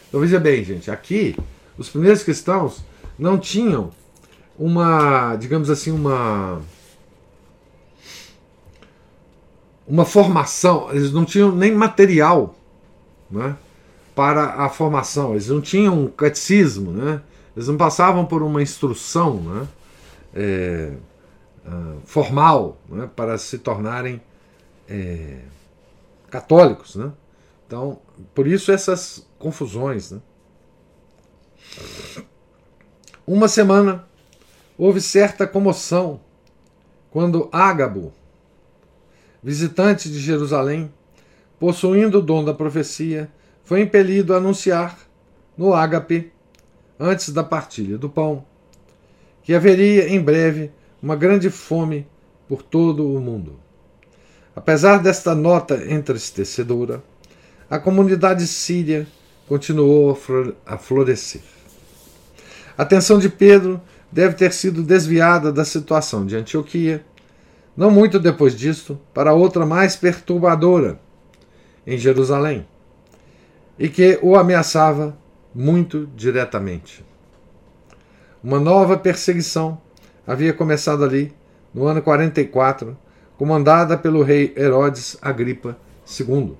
Então 0.09 0.19
veja 0.19 0.39
bem, 0.39 0.63
gente, 0.63 0.89
aqui 0.89 1.37
os 1.77 1.89
primeiros 1.89 2.23
cristãos 2.23 2.83
não 3.19 3.37
tinham 3.37 3.91
uma, 4.57 5.35
digamos 5.35 5.69
assim, 5.69 5.91
uma 5.91 6.59
uma 9.87 10.05
formação, 10.05 10.89
eles 10.91 11.11
não 11.11 11.25
tinham 11.25 11.53
nem 11.53 11.73
material, 11.73 12.55
né, 13.29 13.55
para 14.15 14.63
a 14.63 14.69
formação, 14.69 15.31
eles 15.31 15.49
não 15.49 15.59
tinham 15.59 16.05
um 16.05 16.07
catecismo, 16.07 16.91
né, 16.91 17.21
eles 17.55 17.67
não 17.67 17.75
passavam 17.77 18.25
por 18.25 18.41
uma 18.41 18.61
instrução, 18.61 19.35
né, 19.35 19.67
é, 20.33 20.93
uh, 21.65 22.01
formal 22.05 22.77
né, 22.89 23.09
para 23.15 23.37
se 23.37 23.57
tornarem 23.57 24.21
é, 24.87 25.39
católicos. 26.29 26.95
Né? 26.95 27.11
Então, 27.67 27.99
por 28.33 28.47
isso 28.47 28.71
essas 28.71 29.27
confusões. 29.37 30.11
Né? 30.11 30.21
Uma 33.25 33.47
semana 33.47 34.07
houve 34.77 34.99
certa 34.99 35.45
comoção 35.45 36.19
quando 37.09 37.49
Ágabo, 37.51 38.13
visitante 39.43 40.09
de 40.09 40.19
Jerusalém, 40.19 40.91
possuindo 41.59 42.19
o 42.19 42.21
dom 42.21 42.43
da 42.43 42.53
profecia, 42.53 43.31
foi 43.63 43.81
impelido 43.81 44.33
a 44.33 44.37
anunciar 44.37 44.97
no 45.57 45.73
ágape, 45.73 46.31
antes 46.99 47.29
da 47.29 47.43
partilha 47.43 47.97
do 47.97 48.09
pão, 48.09 48.45
que 49.43 49.53
haveria 49.53 50.09
em 50.09 50.21
breve 50.21 50.71
uma 51.01 51.15
grande 51.15 51.49
fome 51.49 52.07
por 52.47 52.61
todo 52.61 53.07
o 53.11 53.19
mundo. 53.19 53.59
Apesar 54.55 54.99
desta 54.99 55.33
nota 55.33 55.91
entristecedora, 55.91 57.01
a 57.69 57.79
comunidade 57.79 58.45
síria 58.45 59.07
continuou 59.47 60.17
a 60.65 60.77
florescer. 60.77 61.41
A 62.77 62.83
atenção 62.83 63.17
de 63.17 63.29
Pedro 63.29 63.81
deve 64.11 64.35
ter 64.35 64.51
sido 64.51 64.83
desviada 64.83 65.51
da 65.51 65.63
situação 65.63 66.25
de 66.25 66.35
Antioquia, 66.35 67.05
não 67.75 67.89
muito 67.89 68.19
depois 68.19 68.55
disto, 68.55 68.99
para 69.13 69.33
outra 69.33 69.65
mais 69.65 69.95
perturbadora, 69.95 70.99
em 71.87 71.97
Jerusalém, 71.97 72.67
e 73.79 73.87
que 73.87 74.19
o 74.21 74.35
ameaçava 74.35 75.17
muito 75.55 76.09
diretamente. 76.15 77.03
Uma 78.43 78.59
nova 78.59 78.97
perseguição 78.97 79.81
havia 80.25 80.53
começado 80.53 81.03
ali, 81.03 81.33
no 81.73 81.85
ano 81.85 82.01
44, 82.01 82.97
comandada 83.37 83.97
pelo 83.97 84.23
rei 84.23 84.53
Herodes 84.55 85.17
Agripa 85.21 85.77
II, 86.19 86.55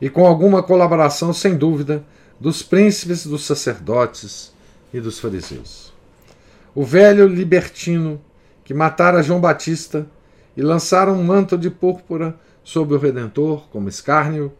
e 0.00 0.08
com 0.08 0.26
alguma 0.26 0.62
colaboração, 0.62 1.32
sem 1.32 1.56
dúvida, 1.56 2.04
dos 2.38 2.62
príncipes, 2.62 3.26
dos 3.26 3.44
sacerdotes 3.44 4.52
e 4.92 5.00
dos 5.00 5.18
fariseus. 5.18 5.92
O 6.74 6.84
velho 6.84 7.26
libertino 7.26 8.20
que 8.64 8.74
matara 8.74 9.22
João 9.22 9.40
Batista 9.40 10.06
e 10.56 10.62
lançara 10.62 11.10
um 11.10 11.22
manto 11.22 11.56
de 11.56 11.70
púrpura 11.70 12.38
sobre 12.62 12.94
o 12.94 12.98
Redentor 12.98 13.66
como 13.70 13.88
escárnio, 13.88 14.52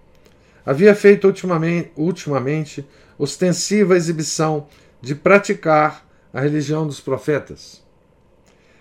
havia 0.64 0.94
feito 0.94 1.26
ultimamente, 1.26 1.92
ultimamente 1.94 2.86
ostensiva 3.18 3.96
exibição 3.96 4.66
de 5.00 5.14
praticar 5.14 6.06
a 6.32 6.40
religião 6.40 6.86
dos 6.86 7.00
profetas. 7.00 7.86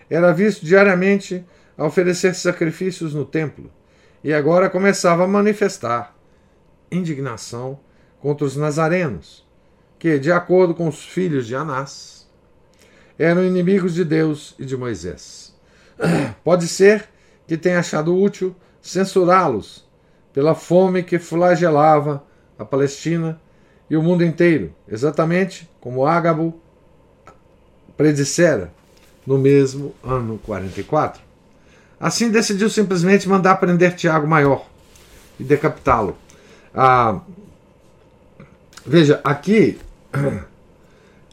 Era 0.10 0.32
visto 0.32 0.66
diariamente 0.66 1.45
a 1.78 1.86
oferecer 1.86 2.34
sacrifícios 2.34 3.14
no 3.14 3.26
templo 3.26 3.72
e 4.24 4.34
agora 4.34 4.70
começava 4.70 5.24
a 5.24 5.28
manifestar 5.28 6.16
indignação 6.91 7.80
contra 8.20 8.45
os 8.45 8.55
nazarenos, 8.55 9.45
que, 9.99 10.18
de 10.18 10.32
acordo 10.32 10.74
com 10.74 10.88
os 10.88 11.05
filhos 11.05 11.45
de 11.45 11.55
Anás, 11.55 12.28
eram 13.18 13.43
inimigos 13.43 13.93
de 13.93 14.03
Deus 14.03 14.55
e 14.58 14.66
de 14.66 14.76
Moisés. 14.76 15.55
Pode 16.43 16.68
ser 16.68 17.10
que 17.45 17.58
tenha 17.58 17.80
achado 17.80 18.16
útil 18.16 18.55
censurá-los 18.82 19.88
pela 20.34 20.55
fome 20.55 21.03
que 21.03 21.20
flagelava 21.20 22.24
a 22.58 22.66
Palestina 22.66 23.39
e 23.89 23.95
o 23.95 24.03
mundo 24.03 24.24
inteiro, 24.24 24.74
exatamente 24.88 25.70
como 25.80 26.05
Ágabo 26.05 26.60
predissera 27.95 28.72
no 29.28 29.38
mesmo 29.38 29.93
ano 30.01 30.39
44. 30.45 31.21
Assim 31.99 32.32
decidiu 32.32 32.69
simplesmente 32.69 33.28
mandar 33.28 33.57
prender 33.57 33.93
Tiago 33.93 34.25
Maior 34.25 34.65
e 35.38 35.43
decapitá-lo. 35.43 36.17
Ah, 36.73 37.19
veja, 38.86 39.19
aqui, 39.23 39.78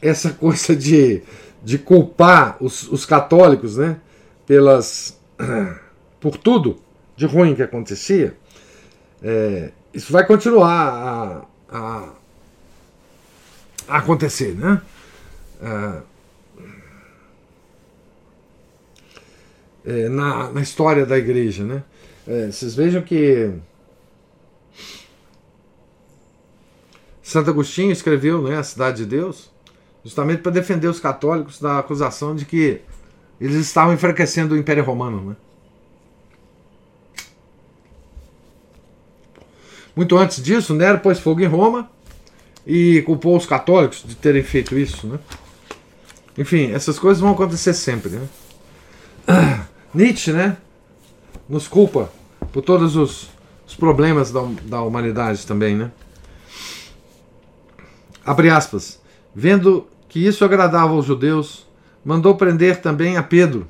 essa 0.01 0.31
coisa 0.31 0.75
de, 0.75 1.23
de 1.63 1.77
culpar 1.77 2.57
os, 2.59 2.91
os 2.91 3.05
católicos 3.05 3.77
né, 3.77 3.97
pelas, 4.45 5.17
por 6.19 6.35
tudo 6.35 6.77
de 7.15 7.25
ruim 7.25 7.55
que 7.55 7.63
acontecia, 7.63 8.35
é, 9.23 9.71
isso 9.93 10.11
vai 10.11 10.25
continuar 10.25 11.45
a, 11.69 11.77
a, 11.77 12.09
a 13.87 13.97
acontecer. 13.99 14.53
Né? 14.53 14.81
Ah, 15.61 16.01
é, 19.85 20.09
na, 20.09 20.51
na 20.51 20.61
história 20.61 21.05
da 21.05 21.17
igreja. 21.17 21.63
Né? 21.63 21.83
É, 22.27 22.47
vocês 22.47 22.75
vejam 22.75 23.01
que 23.01 23.51
Santo 27.21 27.49
Agostinho 27.49 27.91
escreveu 27.91 28.41
né, 28.41 28.57
A 28.57 28.63
Cidade 28.63 28.97
de 28.97 29.05
Deus 29.05 29.49
justamente 30.03 30.41
para 30.41 30.51
defender 30.51 30.87
os 30.87 30.99
católicos 30.99 31.59
da 31.59 31.79
acusação 31.79 32.35
de 32.35 32.45
que 32.45 32.81
eles 33.41 33.55
estavam 33.55 33.93
enfraquecendo 33.93 34.53
o 34.53 34.57
Império 34.57 34.83
Romano. 34.83 35.29
Né? 35.31 35.35
Muito 39.95 40.17
antes 40.17 40.43
disso, 40.43 40.73
Nero 40.73 40.99
pôs 40.99 41.19
fogo 41.19 41.41
em 41.41 41.47
Roma 41.47 41.89
e 42.65 43.01
culpou 43.01 43.35
os 43.35 43.45
católicos 43.45 44.03
de 44.05 44.15
terem 44.15 44.43
feito 44.43 44.77
isso. 44.77 45.07
Né? 45.07 45.19
Enfim, 46.37 46.71
essas 46.71 46.99
coisas 46.99 47.21
vão 47.21 47.31
acontecer 47.31 47.73
sempre. 47.73 48.11
Né? 48.11 48.27
Nietzsche, 49.95 50.33
né? 50.33 50.57
Nos 51.47 51.69
culpa 51.69 52.11
por 52.51 52.61
todos 52.61 52.97
os, 52.97 53.29
os 53.65 53.75
problemas 53.75 54.29
da, 54.29 54.41
da 54.63 54.81
humanidade 54.81 55.47
também, 55.47 55.73
né? 55.73 55.89
Abre 58.25 58.49
aspas. 58.49 59.01
Vendo 59.33 59.87
que 60.09 60.19
isso 60.19 60.43
agradava 60.43 60.91
aos 60.91 61.05
judeus, 61.05 61.65
mandou 62.03 62.35
prender 62.35 62.81
também 62.81 63.15
a 63.15 63.23
Pedro. 63.23 63.67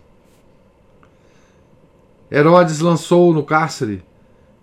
Herodes 2.32 2.80
lançou-o 2.80 3.34
no 3.34 3.44
cárcere, 3.44 4.04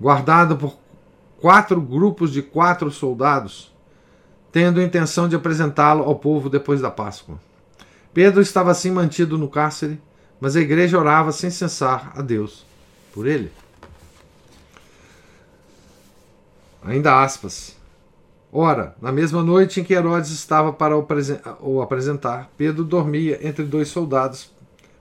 guardado 0.00 0.56
por 0.56 0.76
quatro 1.40 1.80
grupos 1.80 2.32
de 2.32 2.42
quatro 2.42 2.90
soldados, 2.90 3.72
tendo 4.50 4.82
intenção 4.82 5.28
de 5.28 5.36
apresentá-lo 5.36 6.02
ao 6.02 6.16
povo 6.16 6.50
depois 6.50 6.80
da 6.80 6.90
Páscoa. 6.90 7.38
Pedro 8.12 8.42
estava 8.42 8.72
assim 8.72 8.90
mantido 8.90 9.38
no 9.38 9.48
cárcere 9.48 10.00
mas 10.43 10.57
a 10.57 10.61
igreja 10.61 10.99
orava 10.99 11.30
sem 11.30 11.51
cessar 11.51 12.11
a 12.16 12.20
Deus 12.20 12.66
por 13.14 13.28
ele. 13.28 13.53
Ainda 16.82 17.22
aspas. 17.22 17.76
Ora, 18.53 18.97
na 19.01 19.12
mesma 19.12 19.40
noite 19.40 19.80
em 19.80 19.84
que 19.84 19.95
Herodes 19.95 20.32
estava 20.32 20.72
para 20.72 20.99
o 20.99 21.80
apresentar, 21.80 22.51
Pedro 22.59 22.82
dormia 22.82 23.38
entre 23.47 23.62
dois 23.62 23.86
soldados, 23.86 24.51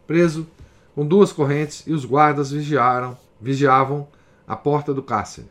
preso 0.05 0.45
com 0.93 1.03
duas 1.03 1.33
correntes, 1.33 1.87
e 1.87 1.91
os 1.91 2.05
guardas 2.05 2.51
vigiaram, 2.51 3.17
vigiavam 3.41 4.07
a 4.47 4.55
porta 4.55 4.93
do 4.93 5.01
cárcere. 5.01 5.49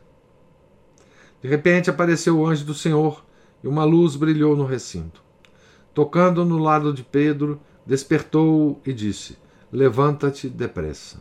De 1.41 1.49
repente 1.49 1.89
apareceu 1.89 2.37
o 2.37 2.47
anjo 2.47 2.63
do 2.63 2.73
Senhor 2.73 3.25
e 3.61 3.67
uma 3.67 3.83
luz 3.83 4.15
brilhou 4.15 4.55
no 4.55 4.63
recinto. 4.63 5.21
Tocando 5.93 6.45
no 6.45 6.59
lado 6.59 6.93
de 6.93 7.03
Pedro, 7.03 7.59
despertou-o 7.85 8.79
e 8.85 8.93
disse: 8.93 9.41
Levanta-te 9.71 10.49
depressa. 10.49 11.17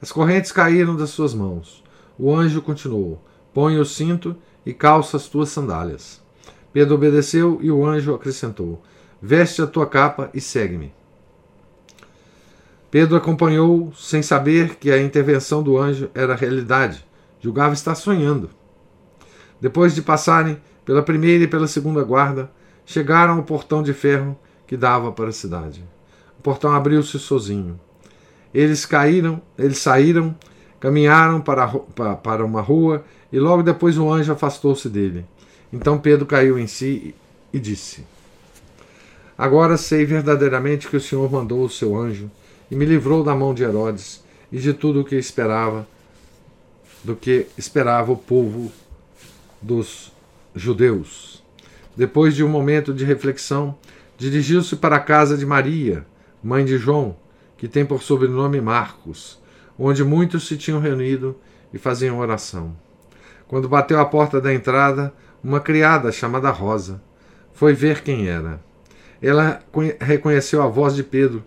As 0.00 0.12
correntes 0.12 0.52
caíram 0.52 0.94
das 0.94 1.10
suas 1.10 1.32
mãos. 1.32 1.82
O 2.18 2.34
anjo 2.34 2.60
continuou: 2.60 3.22
Põe 3.54 3.78
o 3.78 3.84
cinto 3.84 4.36
e 4.66 4.74
calça 4.74 5.16
as 5.16 5.26
tuas 5.26 5.48
sandálias. 5.48 6.20
Pedro 6.72 6.94
obedeceu 6.94 7.58
e 7.62 7.70
o 7.70 7.86
anjo 7.86 8.14
acrescentou: 8.14 8.82
Veste 9.20 9.62
a 9.62 9.66
tua 9.66 9.86
capa 9.86 10.28
e 10.34 10.40
segue-me. 10.40 10.92
Pedro 12.90 13.16
acompanhou 13.16 13.90
sem 13.94 14.20
saber 14.22 14.76
que 14.76 14.90
a 14.90 15.00
intervenção 15.00 15.62
do 15.62 15.78
anjo 15.78 16.10
era 16.14 16.34
realidade. 16.34 17.06
Julgava 17.40 17.72
estar 17.72 17.94
sonhando. 17.94 18.50
Depois 19.58 19.94
de 19.94 20.02
passarem 20.02 20.60
pela 20.84 21.02
primeira 21.02 21.44
e 21.44 21.48
pela 21.48 21.66
segunda 21.66 22.02
guarda, 22.02 22.50
chegaram 22.84 23.36
ao 23.36 23.44
portão 23.44 23.82
de 23.82 23.94
ferro 23.94 24.38
que 24.66 24.76
dava 24.76 25.10
para 25.10 25.28
a 25.28 25.32
cidade. 25.32 25.82
O 26.42 26.50
portão 26.50 26.72
abriu-se 26.72 27.20
sozinho. 27.20 27.78
Eles 28.52 28.84
caíram, 28.84 29.40
eles 29.56 29.78
saíram, 29.78 30.34
caminharam 30.80 31.40
para, 31.40 31.68
para 32.16 32.44
uma 32.44 32.60
rua 32.60 33.04
e 33.32 33.38
logo 33.38 33.62
depois 33.62 33.96
o 33.96 34.10
anjo 34.10 34.32
afastou-se 34.32 34.88
dele. 34.88 35.24
Então 35.72 36.00
Pedro 36.00 36.26
caiu 36.26 36.58
em 36.58 36.66
si 36.66 37.14
e 37.52 37.60
disse: 37.60 38.04
Agora 39.38 39.76
sei 39.76 40.04
verdadeiramente 40.04 40.88
que 40.88 40.96
o 40.96 41.00
Senhor 41.00 41.30
mandou 41.30 41.62
o 41.62 41.70
seu 41.70 41.96
anjo 41.96 42.28
e 42.68 42.74
me 42.74 42.84
livrou 42.84 43.22
da 43.22 43.36
mão 43.36 43.54
de 43.54 43.62
Herodes 43.62 44.24
e 44.50 44.58
de 44.58 44.74
tudo 44.74 45.02
o 45.02 45.04
que 45.04 45.14
esperava, 45.14 45.86
do 47.04 47.14
que 47.14 47.46
esperava 47.56 48.10
o 48.10 48.16
povo 48.16 48.72
dos 49.60 50.10
judeus. 50.56 51.40
Depois 51.96 52.34
de 52.34 52.42
um 52.42 52.48
momento 52.48 52.92
de 52.92 53.04
reflexão, 53.04 53.78
dirigiu-se 54.18 54.74
para 54.74 54.96
a 54.96 55.00
casa 55.00 55.38
de 55.38 55.46
Maria, 55.46 56.04
mãe 56.42 56.64
de 56.64 56.76
João, 56.78 57.16
que 57.56 57.68
tem 57.68 57.84
por 57.84 58.02
sobrenome 58.02 58.60
Marcos, 58.60 59.40
onde 59.78 60.02
muitos 60.02 60.46
se 60.46 60.56
tinham 60.56 60.80
reunido 60.80 61.36
e 61.72 61.78
faziam 61.78 62.18
oração. 62.18 62.76
Quando 63.46 63.68
bateu 63.68 64.00
à 64.00 64.04
porta 64.04 64.40
da 64.40 64.52
entrada, 64.52 65.12
uma 65.42 65.60
criada 65.60 66.10
chamada 66.10 66.50
Rosa 66.50 67.02
foi 67.52 67.74
ver 67.74 68.02
quem 68.02 68.28
era. 68.28 68.60
Ela 69.20 69.60
reconheceu 70.00 70.62
a 70.62 70.66
voz 70.66 70.94
de 70.94 71.02
Pedro, 71.02 71.44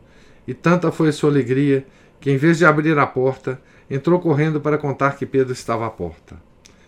e 0.48 0.54
tanta 0.54 0.92
foi 0.92 1.10
a 1.10 1.14
sua 1.14 1.30
alegria 1.30 1.86
que, 2.20 2.32
em 2.32 2.38
vez 2.38 2.58
de 2.58 2.66
abrir 2.66 2.98
a 2.98 3.08
porta, 3.08 3.60
entrou 3.90 4.20
correndo 4.20 4.62
para 4.62 4.78
contar 4.78 5.18
que 5.18 5.26
Pedro 5.26 5.54
estava 5.54 5.86
à 5.86 5.90
porta. 5.90 6.42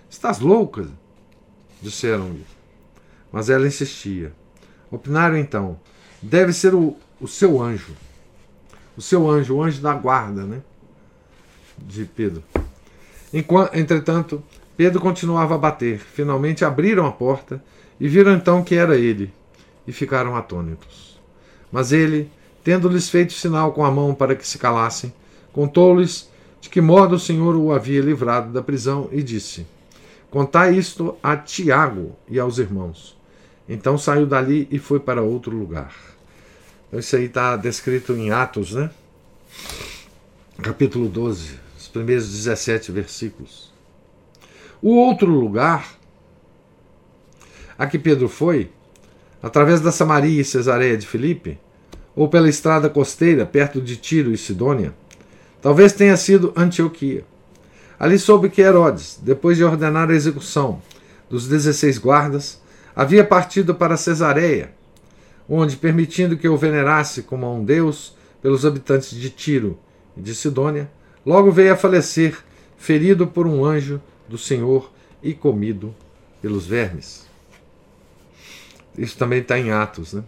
Estás 0.10 0.40
louca? 0.40 0.88
disseram-lhe. 1.82 2.46
Mas 3.32 3.50
ela 3.50 3.68
insistia. 3.68 4.34
Opinaram 4.90 5.38
então: 5.38 5.80
deve 6.22 6.54
ser 6.54 6.74
o, 6.74 6.96
o 7.20 7.28
seu 7.28 7.62
anjo. 7.62 7.94
O 8.96 9.02
seu 9.02 9.30
anjo, 9.30 9.56
o 9.56 9.64
anjo 9.64 9.82
da 9.82 9.94
guarda, 9.94 10.44
né? 10.44 10.62
De 11.78 12.06
Pedro. 12.06 12.44
Enquanto, 13.34 13.76
entretanto, 13.76 14.44
Pedro 14.76 15.00
continuava 15.00 15.56
a 15.56 15.58
bater. 15.58 16.00
Finalmente 16.00 16.64
abriram 16.64 17.06
a 17.06 17.12
porta 17.12 17.64
e 18.00 18.08
viram 18.08 18.34
então 18.34 18.64
que 18.64 18.76
era 18.76 18.96
ele 18.96 19.34
e 19.86 19.92
ficaram 19.92 20.36
atônitos. 20.36 21.20
Mas 21.72 21.92
ele, 21.92 22.30
tendo-lhes 22.64 23.10
feito 23.10 23.34
sinal 23.34 23.72
com 23.74 23.84
a 23.84 23.92
mão 23.92 24.14
para 24.14 24.36
que 24.36 24.48
se 24.48 24.58
calassem, 24.58 25.14
contou-lhes 25.52 26.30
de 26.62 26.70
que 26.70 26.82
modo 26.82 27.16
o 27.16 27.20
Senhor 27.20 27.56
o 27.56 27.72
havia 27.72 28.02
livrado 28.02 28.52
da 28.52 28.62
prisão 28.62 29.10
e 29.12 29.22
disse: 29.22 29.66
Contai 30.30 30.76
isto 30.76 31.18
a 31.22 31.36
Tiago 31.36 32.16
e 32.28 32.40
aos 32.40 32.58
irmãos. 32.58 33.18
Então 33.68 33.98
saiu 33.98 34.26
dali 34.26 34.68
e 34.72 34.80
foi 34.80 35.00
para 35.00 35.22
outro 35.22 35.56
lugar. 35.56 36.17
Isso 36.94 37.18
aí 37.18 37.26
está 37.26 37.58
descrito 37.58 38.14
em 38.14 38.32
Atos, 38.32 38.74
né? 38.74 38.90
Capítulo 40.64 41.10
12, 41.10 41.60
os 41.78 41.88
primeiros 41.90 42.32
17 42.32 42.92
versículos. 42.94 43.74
O 44.82 44.96
outro 44.96 45.30
lugar 45.30 45.98
a 47.78 47.86
que 47.86 48.00
Pedro 48.00 48.30
foi, 48.30 48.72
através 49.44 49.82
da 49.82 49.92
Samaria 49.92 50.42
e 50.42 50.46
Cesareia 50.46 50.98
de 50.98 51.06
Filipe, 51.06 51.60
ou 52.16 52.30
pela 52.30 52.50
estrada 52.50 52.90
costeira 52.90 53.46
perto 53.46 53.82
de 53.82 53.98
Tiro 53.98 54.32
e 54.32 54.38
Sidônia, 54.38 54.96
talvez 55.62 55.92
tenha 55.92 56.16
sido 56.16 56.54
Antioquia. 56.56 57.26
Ali 58.00 58.18
soube 58.18 58.50
que 58.50 58.62
Herodes, 58.62 59.20
depois 59.22 59.58
de 59.58 59.64
ordenar 59.64 60.10
a 60.10 60.16
execução 60.16 60.82
dos 61.30 61.48
dezesseis 61.48 61.98
guardas, 61.98 62.62
havia 62.96 63.26
partido 63.26 63.76
para 63.76 63.98
Cesareia, 63.98 64.77
onde, 65.50 65.78
permitindo 65.78 66.38
que 66.38 66.48
o 66.48 66.58
venerasse 66.58 67.24
como 67.24 67.46
a 67.46 67.52
um 67.52 67.64
deus 67.64 68.16
pelos 68.42 68.66
habitantes 68.66 69.12
de 69.12 69.30
Tiro 69.30 69.80
e 70.16 70.22
de 70.22 70.36
Sidônia, 70.36 70.90
logo 71.26 71.52
veio 71.52 71.74
a 71.74 71.78
falecer, 71.78 72.38
ferido 72.78 73.28
por 73.28 73.48
um 73.48 73.66
anjo 73.66 74.02
do 74.28 74.38
Senhor 74.38 74.92
e 75.22 75.34
comido 75.34 75.96
pelos 76.42 76.66
vermes. 76.66 77.26
Isso 78.98 79.18
também 79.18 79.40
está 79.40 79.58
em 79.58 79.72
Atos. 79.72 80.14
Né? 80.14 80.24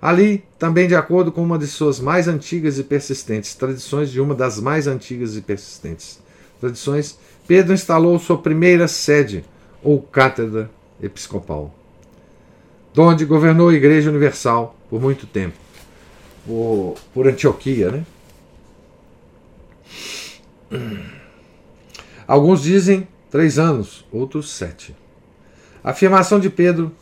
Ali, 0.00 0.44
também 0.58 0.88
de 0.88 0.94
acordo 0.94 1.30
com 1.30 1.42
uma 1.42 1.58
de 1.58 1.66
suas 1.66 2.00
mais 2.00 2.26
antigas 2.26 2.78
e 2.78 2.84
persistentes 2.84 3.54
tradições, 3.54 4.10
de 4.10 4.20
uma 4.20 4.34
das 4.34 4.58
mais 4.58 4.86
antigas 4.86 5.36
e 5.36 5.42
persistentes 5.42 6.18
tradições, 6.58 7.18
Pedro 7.46 7.74
instalou 7.74 8.18
sua 8.18 8.38
primeira 8.38 8.88
sede, 8.88 9.44
ou 9.82 10.00
cátedra 10.00 10.70
episcopal, 11.02 11.74
onde 12.96 13.24
governou 13.24 13.68
a 13.68 13.74
Igreja 13.74 14.10
Universal 14.10 14.76
por 14.88 15.00
muito 15.00 15.26
tempo, 15.26 15.56
por, 16.46 16.96
por 17.14 17.28
Antioquia. 17.28 17.90
Né? 17.90 18.04
Alguns 22.26 22.62
dizem 22.62 23.06
três 23.30 23.58
anos, 23.58 24.04
outros 24.12 24.50
sete. 24.50 24.94
A 25.82 25.90
afirmação 25.90 26.38
de 26.38 26.50
Pedro 26.50 26.92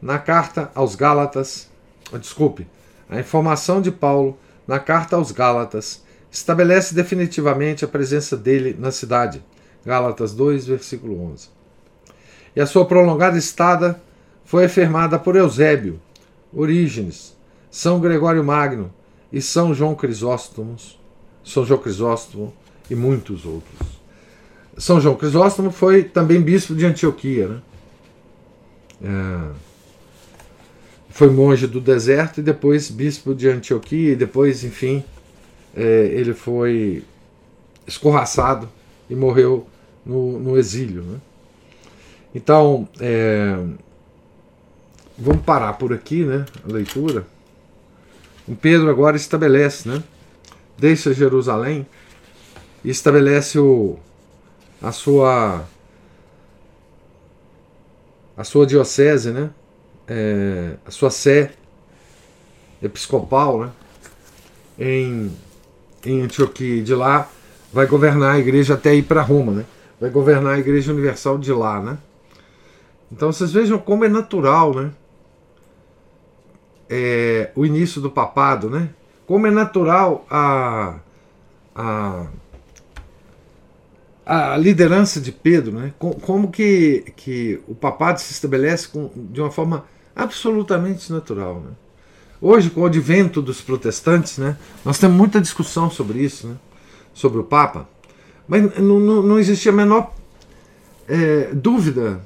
na 0.00 0.18
carta 0.18 0.70
aos 0.74 0.94
Gálatas, 0.94 1.70
desculpe, 2.20 2.66
a 3.08 3.18
informação 3.20 3.80
de 3.80 3.90
Paulo 3.90 4.38
na 4.66 4.78
carta 4.78 5.16
aos 5.16 5.32
Gálatas 5.32 6.02
estabelece 6.30 6.94
definitivamente 6.94 7.84
a 7.84 7.88
presença 7.88 8.36
dele 8.36 8.74
na 8.78 8.90
cidade. 8.90 9.44
Gálatas 9.84 10.32
2, 10.34 10.66
versículo 10.66 11.22
11. 11.32 11.48
E 12.54 12.60
a 12.60 12.66
sua 12.66 12.86
prolongada 12.86 13.36
estada 13.36 14.00
foi 14.44 14.64
afirmada 14.64 15.18
por 15.18 15.36
Eusébio, 15.36 16.00
Orígenes, 16.52 17.36
São 17.70 18.00
Gregório 18.00 18.44
Magno 18.44 18.92
e 19.32 19.40
São 19.40 19.74
João 19.74 19.94
Crisóstomo, 19.94 20.76
São 21.44 21.64
João 21.64 21.80
Crisóstomo 21.80 22.52
e 22.90 22.94
muitos 22.94 23.44
outros. 23.44 24.02
São 24.76 25.00
João 25.00 25.16
Crisóstomo 25.16 25.70
foi 25.70 26.04
também 26.04 26.40
bispo 26.40 26.74
de 26.74 26.84
Antioquia, 26.84 27.48
né? 27.48 27.62
É, 29.04 29.72
foi 31.10 31.28
monge 31.28 31.66
do 31.66 31.80
deserto 31.80 32.38
e 32.38 32.42
depois 32.42 32.90
bispo 32.90 33.34
de 33.34 33.48
Antioquia 33.48 34.12
e 34.12 34.16
depois, 34.16 34.64
enfim, 34.64 35.04
é, 35.76 36.06
ele 36.06 36.32
foi 36.32 37.04
escorraçado 37.86 38.68
e 39.10 39.14
morreu 39.14 39.66
no, 40.06 40.38
no 40.38 40.58
exílio. 40.58 41.02
Né? 41.02 41.18
Então, 42.34 42.88
é, 42.98 43.58
vamos 45.22 45.42
parar 45.42 45.74
por 45.74 45.92
aqui 45.92 46.24
né, 46.24 46.44
a 46.68 46.72
leitura. 46.72 47.26
O 48.46 48.56
Pedro 48.56 48.90
agora 48.90 49.16
estabelece, 49.16 49.88
né, 49.88 50.02
deixa 50.76 51.14
Jerusalém 51.14 51.86
e 52.84 52.90
estabelece 52.90 53.58
o, 53.58 53.98
a 54.80 54.92
sua 54.92 55.64
a 58.36 58.44
sua 58.44 58.66
diocese, 58.66 59.30
né, 59.30 59.50
é, 60.08 60.74
a 60.84 60.90
sua 60.90 61.10
sé 61.10 61.52
episcopal 62.82 63.60
né, 63.60 63.70
em 64.78 65.32
em 66.04 66.22
Antioquia 66.22 66.82
de 66.82 66.94
lá 66.94 67.28
vai 67.72 67.86
governar 67.86 68.34
a 68.34 68.38
igreja 68.38 68.74
até 68.74 68.94
ir 68.94 69.02
para 69.02 69.22
Roma, 69.22 69.52
né? 69.52 69.64
Vai 70.00 70.10
governar 70.10 70.54
a 70.54 70.58
igreja 70.58 70.92
universal 70.92 71.38
de 71.38 71.52
lá, 71.52 71.80
né? 71.80 71.98
Então 73.10 73.32
vocês 73.32 73.52
vejam 73.52 73.78
como 73.78 74.04
é 74.04 74.08
natural, 74.08 74.74
né? 74.74 74.90
É, 76.94 77.50
o 77.56 77.64
início 77.64 78.02
do 78.02 78.10
papado, 78.10 78.68
né? 78.68 78.90
Como 79.26 79.46
é 79.46 79.50
natural 79.50 80.26
a, 80.28 80.96
a, 81.74 82.26
a 84.26 84.56
liderança 84.58 85.18
de 85.18 85.32
Pedro, 85.32 85.72
né? 85.72 85.94
Como 85.98 86.50
que, 86.50 87.12
que 87.16 87.60
o 87.66 87.74
papado 87.74 88.20
se 88.20 88.32
estabelece 88.32 88.88
com, 88.88 89.10
de 89.16 89.40
uma 89.40 89.50
forma 89.50 89.86
absolutamente 90.14 91.10
natural, 91.10 91.60
né? 91.60 91.70
Hoje, 92.44 92.70
com 92.70 92.80
o 92.80 92.86
advento 92.86 93.40
dos 93.40 93.60
protestantes, 93.60 94.36
né, 94.36 94.56
nós 94.84 94.98
temos 94.98 95.16
muita 95.16 95.40
discussão 95.40 95.88
sobre 95.88 96.18
isso, 96.18 96.48
né, 96.48 96.56
sobre 97.14 97.38
o 97.38 97.44
Papa, 97.44 97.88
mas 98.48 98.76
não, 98.80 98.98
não, 98.98 99.38
existia 99.38 99.70
a 99.70 99.74
menor 99.74 100.12
é, 101.06 101.50
dúvida 101.54 102.20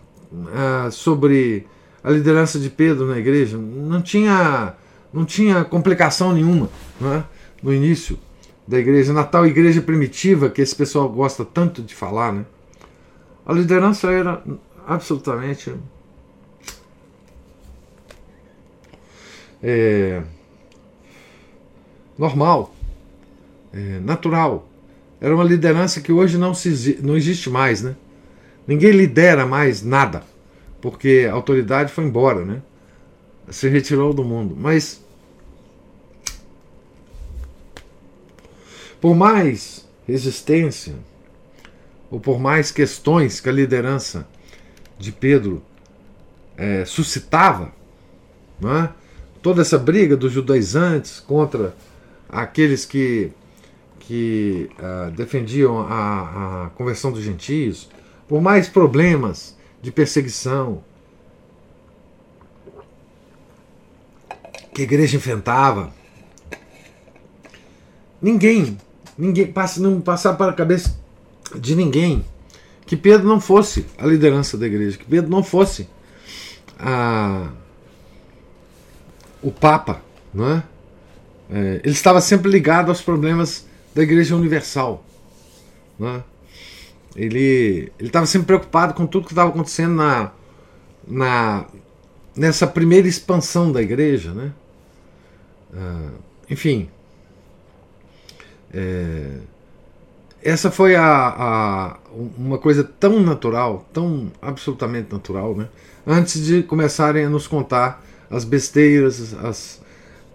é, 0.87 0.91
sobre 0.91 1.67
a 2.07 2.11
liderança 2.13 2.57
de 2.61 2.71
Pedro 2.71 3.05
na 3.09 3.19
igreja. 3.19 3.59
Não 3.59 4.01
tinha, 4.01 4.75
não 5.13 5.25
tinha 5.25 5.65
complicação 5.65 6.33
nenhuma 6.33 6.71
né, 7.01 7.25
no 7.61 7.75
início 7.75 8.17
da 8.67 8.79
igreja, 8.79 9.13
na 9.13 9.25
tal 9.25 9.45
igreja 9.45 9.83
primitiva 9.83 10.49
que 10.49 10.63
esse 10.63 10.75
pessoal 10.75 11.09
gosta 11.09 11.45
tanto 11.45 11.83
de 11.83 11.93
falar. 11.97 12.33
Né, 12.33 12.47
a 13.45 13.53
liderança 13.53 14.09
era 14.09 14.41
absolutamente 14.87 15.75
é, 19.61 20.23
normal, 22.17 22.73
é, 23.73 23.99
natural. 23.99 24.69
Era 25.21 25.35
uma 25.35 25.43
liderança 25.43 26.01
que 26.01 26.13
hoje 26.13 26.39
não, 26.39 26.55
se, 26.55 27.01
não 27.03 27.17
existe 27.17 27.51
mais, 27.51 27.83
né? 27.83 27.97
Ninguém 28.65 28.93
lidera 28.93 29.45
mais 29.45 29.83
nada, 29.83 30.23
porque 30.87 31.27
a 31.29 31.35
autoridade 31.35 31.93
foi 31.93 32.05
embora, 32.05 32.45
né? 32.45 32.63
Se 33.51 33.69
retirou 33.69 34.15
do 34.15 34.23
mundo. 34.23 34.55
Mas 34.57 35.05
por 39.01 39.13
mais 39.13 39.85
resistência, 40.07 40.95
ou 42.09 42.21
por 42.21 42.39
mais 42.39 42.71
questões 42.71 43.41
que 43.41 43.49
a 43.49 43.53
liderança 43.53 44.29
de 44.97 45.11
Pedro 45.11 45.61
é, 46.57 46.85
suscitava, 46.85 47.73
é? 48.63 48.89
toda 49.43 49.63
essa 49.63 49.77
briga 49.81 50.17
dos 50.17 50.31
judaizantes 50.31 51.19
contra 51.19 51.75
aqueles 52.29 52.85
que, 52.85 53.33
que 53.99 54.71
uh, 54.79 55.11
defendiam 55.11 55.81
a, 55.81 56.67
a 56.67 56.71
conversão 56.77 57.11
dos 57.11 57.25
gentios, 57.25 57.89
por 58.29 58.41
mais 58.41 58.69
problemas 58.69 59.56
de 59.87 59.93
perseguição 59.93 60.83
que 64.75 64.81
a 64.81 64.85
igreja 64.85 65.17
enfrentava, 65.17 65.93
ninguém, 68.21 68.77
ninguém 69.17 69.47
passa, 69.47 69.81
não 69.81 70.01
passava 70.01 70.37
para 70.37 70.51
a 70.51 70.55
cabeça 70.55 70.99
de 71.55 71.77
ninguém 71.77 72.25
que 72.85 72.97
Pedro 72.97 73.29
não 73.29 73.41
fosse 73.41 73.87
a 73.97 74.05
liderança 74.05 74.59
da 74.59 74.67
igreja, 74.67 74.99
que 74.99 75.05
Pedro 75.05 75.31
não 75.31 75.45
fosse 75.45 75.89
a 76.77 77.53
o 79.41 79.53
Papa, 79.53 80.03
não 80.35 80.51
é? 80.51 80.65
é? 81.49 81.81
ele 81.85 81.95
estava 81.95 82.21
sempre 82.21 82.51
ligado 82.51 82.89
aos 82.89 83.01
problemas 83.01 83.65
da 83.95 84.03
Igreja 84.03 84.35
Universal. 84.35 85.05
Não 85.97 86.09
é? 86.09 86.25
Ele 87.15 87.93
estava 87.99 88.27
sempre 88.27 88.47
preocupado 88.47 88.95
com 88.95 89.07
tudo 89.07 89.27
que 89.27 89.33
estava 89.33 89.51
acontecendo 89.51 89.95
na, 89.95 90.33
na, 91.07 91.67
nessa 92.37 92.67
primeira 92.67 93.09
expansão 93.09 93.73
da 93.73 93.81
igreja. 93.81 94.33
Né? 94.33 94.53
Uh, 95.73 96.13
enfim, 96.51 96.89
é, 98.73 99.39
essa 100.43 100.71
foi 100.71 100.95
a, 100.95 101.05
a, 101.05 101.97
uma 102.37 102.59
coisa 102.59 102.85
tão 102.85 103.21
natural, 103.21 103.87
tão 103.93 104.31
absolutamente 104.41 105.13
natural, 105.13 105.57
né? 105.57 105.69
antes 106.07 106.45
de 106.45 106.63
começarem 106.63 107.25
a 107.25 107.31
nos 107.31 107.47
contar 107.47 108.05
as 108.31 108.45
besteiras, 108.45 109.35
as, 109.35 109.83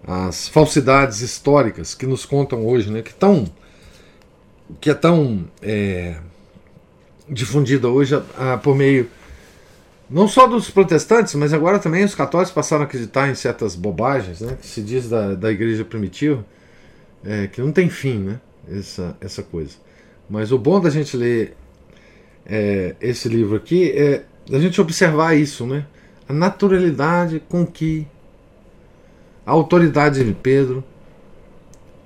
as 0.06 0.48
falsidades 0.48 1.20
históricas 1.20 1.94
que 1.94 2.06
nos 2.06 2.26
contam 2.26 2.66
hoje, 2.66 2.90
né, 2.90 3.02
que, 3.02 3.14
tão, 3.14 3.46
que 4.80 4.90
é 4.90 4.94
tão 4.94 5.48
é, 5.62 6.16
difundida 7.28 7.88
hoje 7.88 8.14
por 8.62 8.74
meio 8.74 9.08
não 10.12 10.28
só 10.28 10.46
dos 10.46 10.70
protestantes, 10.70 11.34
mas 11.34 11.54
agora 11.54 11.78
também 11.78 12.04
os 12.04 12.14
católicos 12.14 12.52
passaram 12.52 12.82
a 12.82 12.84
acreditar 12.84 13.30
em 13.30 13.34
certas 13.34 13.74
bobagens, 13.74 14.42
né, 14.42 14.58
que 14.60 14.66
se 14.66 14.82
diz 14.82 15.08
da, 15.08 15.34
da 15.34 15.50
igreja 15.50 15.86
primitiva, 15.86 16.44
é, 17.24 17.46
que 17.46 17.62
não 17.62 17.72
tem 17.72 17.88
fim, 17.88 18.18
né, 18.18 18.40
essa, 18.70 19.16
essa 19.22 19.42
coisa. 19.42 19.76
Mas 20.28 20.52
o 20.52 20.58
bom 20.58 20.78
da 20.80 20.90
gente 20.90 21.16
ler 21.16 21.56
é, 22.44 22.94
esse 23.00 23.26
livro 23.26 23.56
aqui 23.56 23.90
é 23.92 24.24
a 24.52 24.58
gente 24.58 24.80
observar 24.82 25.34
isso, 25.34 25.66
né, 25.66 25.86
a 26.28 26.32
naturalidade 26.32 27.42
com 27.48 27.64
que 27.66 28.06
a 29.46 29.50
autoridade 29.50 30.22
de 30.22 30.34
Pedro 30.34 30.84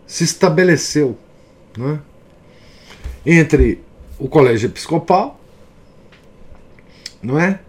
se 0.06 0.22
estabeleceu 0.22 1.18
né, 1.76 1.98
entre 3.24 3.80
o 4.18 4.28
colégio 4.28 4.68
episcopal, 4.68 5.40
não 7.22 7.38
é? 7.38 7.60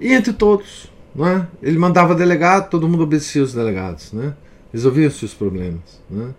E 0.00 0.12
entre 0.12 0.32
todos, 0.32 0.90
não 1.14 1.26
é? 1.26 1.46
Ele 1.62 1.78
mandava 1.78 2.14
delegado, 2.14 2.70
todo 2.70 2.88
mundo 2.88 3.02
obedecia 3.02 3.42
os 3.42 3.52
delegados, 3.52 4.12
né? 4.12 4.34
Resolvia-se 4.72 5.24
os 5.24 5.34
problemas, 5.34 6.00
né? 6.08 6.34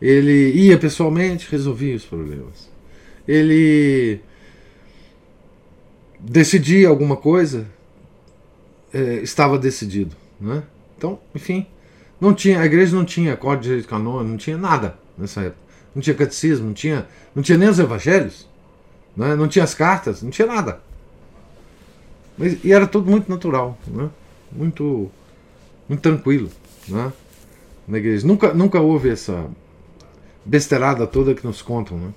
Ele 0.00 0.50
ia 0.52 0.78
pessoalmente, 0.78 1.48
resolvia 1.50 1.94
os 1.94 2.04
problemas. 2.04 2.70
Ele 3.26 4.20
decidia 6.18 6.88
alguma 6.88 7.16
coisa, 7.16 7.66
é, 8.92 9.14
estava 9.16 9.58
decidido, 9.58 10.14
né? 10.40 10.62
Então, 10.96 11.18
enfim, 11.34 11.66
não 12.20 12.34
tinha, 12.34 12.60
a 12.60 12.66
igreja 12.66 12.94
não 12.94 13.04
tinha 13.04 13.36
código 13.36 13.62
de 13.62 13.68
direito 13.68 13.88
canônico, 13.88 14.30
não 14.30 14.36
tinha 14.36 14.56
nada 14.56 14.96
nessa 15.18 15.40
época. 15.40 15.62
Não 15.94 16.00
tinha 16.00 16.14
catecismo, 16.14 16.66
não 16.66 16.72
tinha, 16.72 17.06
não 17.34 17.42
tinha 17.42 17.58
nem 17.58 17.68
os 17.68 17.78
evangelhos, 17.78 18.48
né? 19.16 19.36
não 19.36 19.48
tinha 19.48 19.64
as 19.64 19.74
cartas, 19.74 20.22
não 20.22 20.30
tinha 20.30 20.46
nada. 20.46 20.80
Mas, 22.36 22.64
e 22.64 22.72
era 22.72 22.86
tudo 22.86 23.10
muito 23.10 23.28
natural, 23.28 23.78
né? 23.86 24.08
muito, 24.50 25.10
muito 25.88 26.00
tranquilo 26.00 26.50
né? 26.88 27.12
na 27.86 27.98
igreja. 27.98 28.26
Nunca, 28.26 28.54
nunca 28.54 28.80
houve 28.80 29.10
essa 29.10 29.46
besteirada 30.44 31.06
toda 31.06 31.34
que 31.34 31.46
nos 31.46 31.62
contam 31.62 31.98
né? 31.98 32.12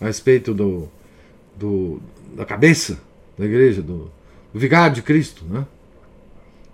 a 0.00 0.04
respeito 0.06 0.52
do, 0.54 0.88
do, 1.56 2.00
da 2.34 2.44
cabeça 2.44 2.98
da 3.38 3.44
igreja, 3.44 3.82
do, 3.82 4.10
do 4.52 4.58
vigário 4.58 4.94
de 4.94 5.02
Cristo. 5.02 5.44
Né? 5.44 5.66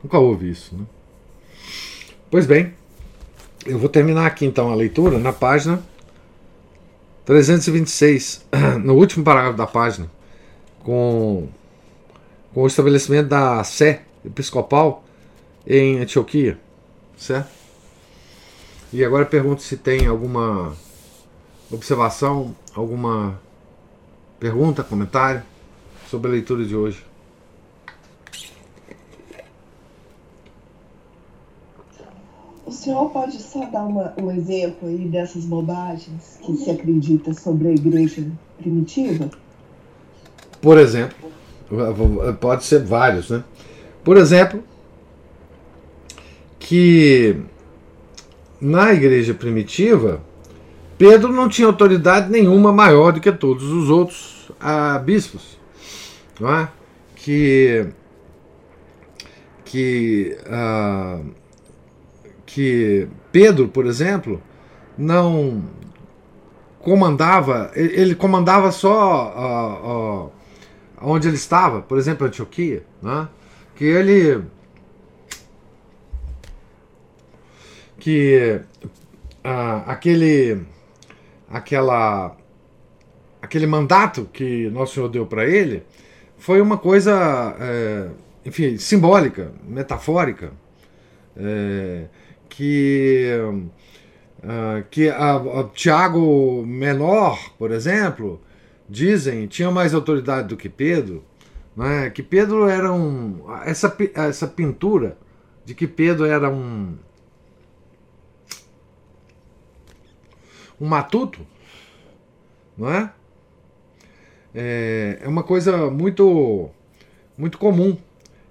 Nunca 0.02 0.18
houve 0.18 0.50
isso. 0.50 0.76
Né? 0.76 0.84
Pois 2.30 2.46
bem, 2.46 2.72
eu 3.64 3.78
vou 3.78 3.88
terminar 3.88 4.26
aqui 4.26 4.44
então 4.44 4.70
a 4.70 4.74
leitura 4.74 5.18
na 5.18 5.32
página 5.32 5.82
326, 7.24 8.46
no 8.82 8.94
último 8.94 9.24
parágrafo 9.24 9.56
da 9.56 9.66
página, 9.66 10.10
com, 10.82 11.48
com 12.52 12.62
o 12.62 12.66
estabelecimento 12.66 13.28
da 13.28 13.62
Sé 13.64 14.02
episcopal 14.24 15.04
em 15.66 15.98
Antioquia, 15.98 16.58
certo? 17.16 17.50
E 18.92 19.04
agora 19.04 19.24
pergunto 19.24 19.62
se 19.62 19.76
tem 19.76 20.06
alguma 20.06 20.76
observação, 21.70 22.54
alguma 22.74 23.40
pergunta, 24.38 24.82
comentário 24.82 25.42
sobre 26.10 26.28
a 26.28 26.32
leitura 26.32 26.64
de 26.64 26.76
hoje. 26.76 27.11
O 32.72 32.74
senhor 32.74 33.10
pode 33.10 33.38
só 33.38 33.66
dar 33.66 33.84
uma, 33.84 34.14
um 34.18 34.30
exemplo 34.30 34.88
aí 34.88 35.06
dessas 35.06 35.44
bobagens 35.44 36.38
que 36.40 36.56
se 36.56 36.70
acredita 36.70 37.34
sobre 37.34 37.68
a 37.68 37.70
igreja 37.70 38.26
primitiva? 38.56 39.30
Por 40.58 40.78
exemplo, 40.78 41.30
pode 42.40 42.64
ser 42.64 42.82
vários, 42.82 43.28
né? 43.28 43.44
Por 44.02 44.16
exemplo, 44.16 44.64
que 46.58 47.36
na 48.58 48.94
igreja 48.94 49.34
primitiva, 49.34 50.22
Pedro 50.96 51.30
não 51.30 51.50
tinha 51.50 51.68
autoridade 51.68 52.30
nenhuma 52.30 52.72
maior 52.72 53.12
do 53.12 53.20
que 53.20 53.30
todos 53.30 53.64
os 53.64 53.90
outros 53.90 54.50
ah, 54.58 54.98
bispos, 54.98 55.58
não 56.40 56.50
é? 56.50 56.68
Que 57.16 57.86
que 59.62 60.38
ah, 60.46 61.20
que 62.52 63.08
Pedro, 63.32 63.66
por 63.68 63.86
exemplo, 63.86 64.42
não 64.96 65.64
comandava, 66.80 67.70
ele 67.74 68.14
comandava 68.14 68.70
só 68.70 69.32
uh, 69.32 70.26
uh, 70.26 70.32
onde 71.00 71.28
ele 71.28 71.36
estava, 71.36 71.80
por 71.80 71.96
exemplo, 71.96 72.26
Antioquia, 72.26 72.84
né? 73.02 73.26
que 73.74 73.84
ele 73.86 74.44
que 77.98 78.60
uh, 79.42 79.82
aquele 79.86 80.60
aquela 81.48 82.36
aquele 83.40 83.66
mandato 83.66 84.28
que 84.30 84.68
nosso 84.68 84.94
Senhor 84.94 85.08
deu 85.08 85.24
para 85.24 85.46
ele 85.46 85.84
foi 86.36 86.60
uma 86.60 86.76
coisa, 86.76 87.56
é, 87.60 88.08
enfim, 88.44 88.76
simbólica, 88.76 89.52
metafórica. 89.64 90.52
É, 91.36 92.06
que, 92.52 93.30
uh, 94.44 94.84
que 94.90 95.08
a, 95.08 95.36
a 95.36 95.64
Tiago 95.72 96.62
Menor, 96.66 97.38
por 97.58 97.70
exemplo, 97.70 98.40
dizem, 98.88 99.46
tinha 99.46 99.70
mais 99.70 99.94
autoridade 99.94 100.48
do 100.48 100.56
que 100.56 100.68
Pedro, 100.68 101.24
né? 101.74 102.10
que 102.10 102.22
Pedro 102.22 102.68
era 102.68 102.92
um. 102.92 103.42
Essa, 103.64 103.96
essa 104.14 104.46
pintura 104.46 105.16
de 105.64 105.74
que 105.74 105.86
Pedro 105.86 106.26
era 106.26 106.50
um. 106.50 106.94
um 110.78 110.86
matuto, 110.86 111.40
não 112.76 112.90
é? 112.92 113.12
É, 114.54 115.20
é 115.22 115.28
uma 115.28 115.42
coisa 115.42 115.90
muito, 115.90 116.68
muito 117.38 117.56
comum 117.56 117.96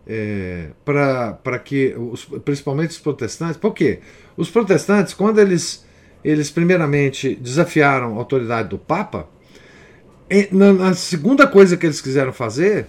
é, 0.08 0.70
para 0.84 1.60
que, 1.60 1.96
os, 1.98 2.26
principalmente 2.44 2.92
os 2.92 3.00
protestantes, 3.00 3.58
por 3.58 3.74
quê? 3.74 4.00
Os 4.36 4.50
protestantes, 4.50 5.14
quando 5.14 5.40
eles, 5.40 5.86
eles 6.24 6.50
primeiramente 6.50 7.36
desafiaram 7.36 8.16
a 8.16 8.18
autoridade 8.18 8.70
do 8.70 8.78
Papa, 8.78 9.28
na, 10.52 10.94
segunda 10.94 11.46
coisa 11.46 11.76
que 11.76 11.86
eles 11.86 12.00
quiseram 12.00 12.32
fazer 12.32 12.88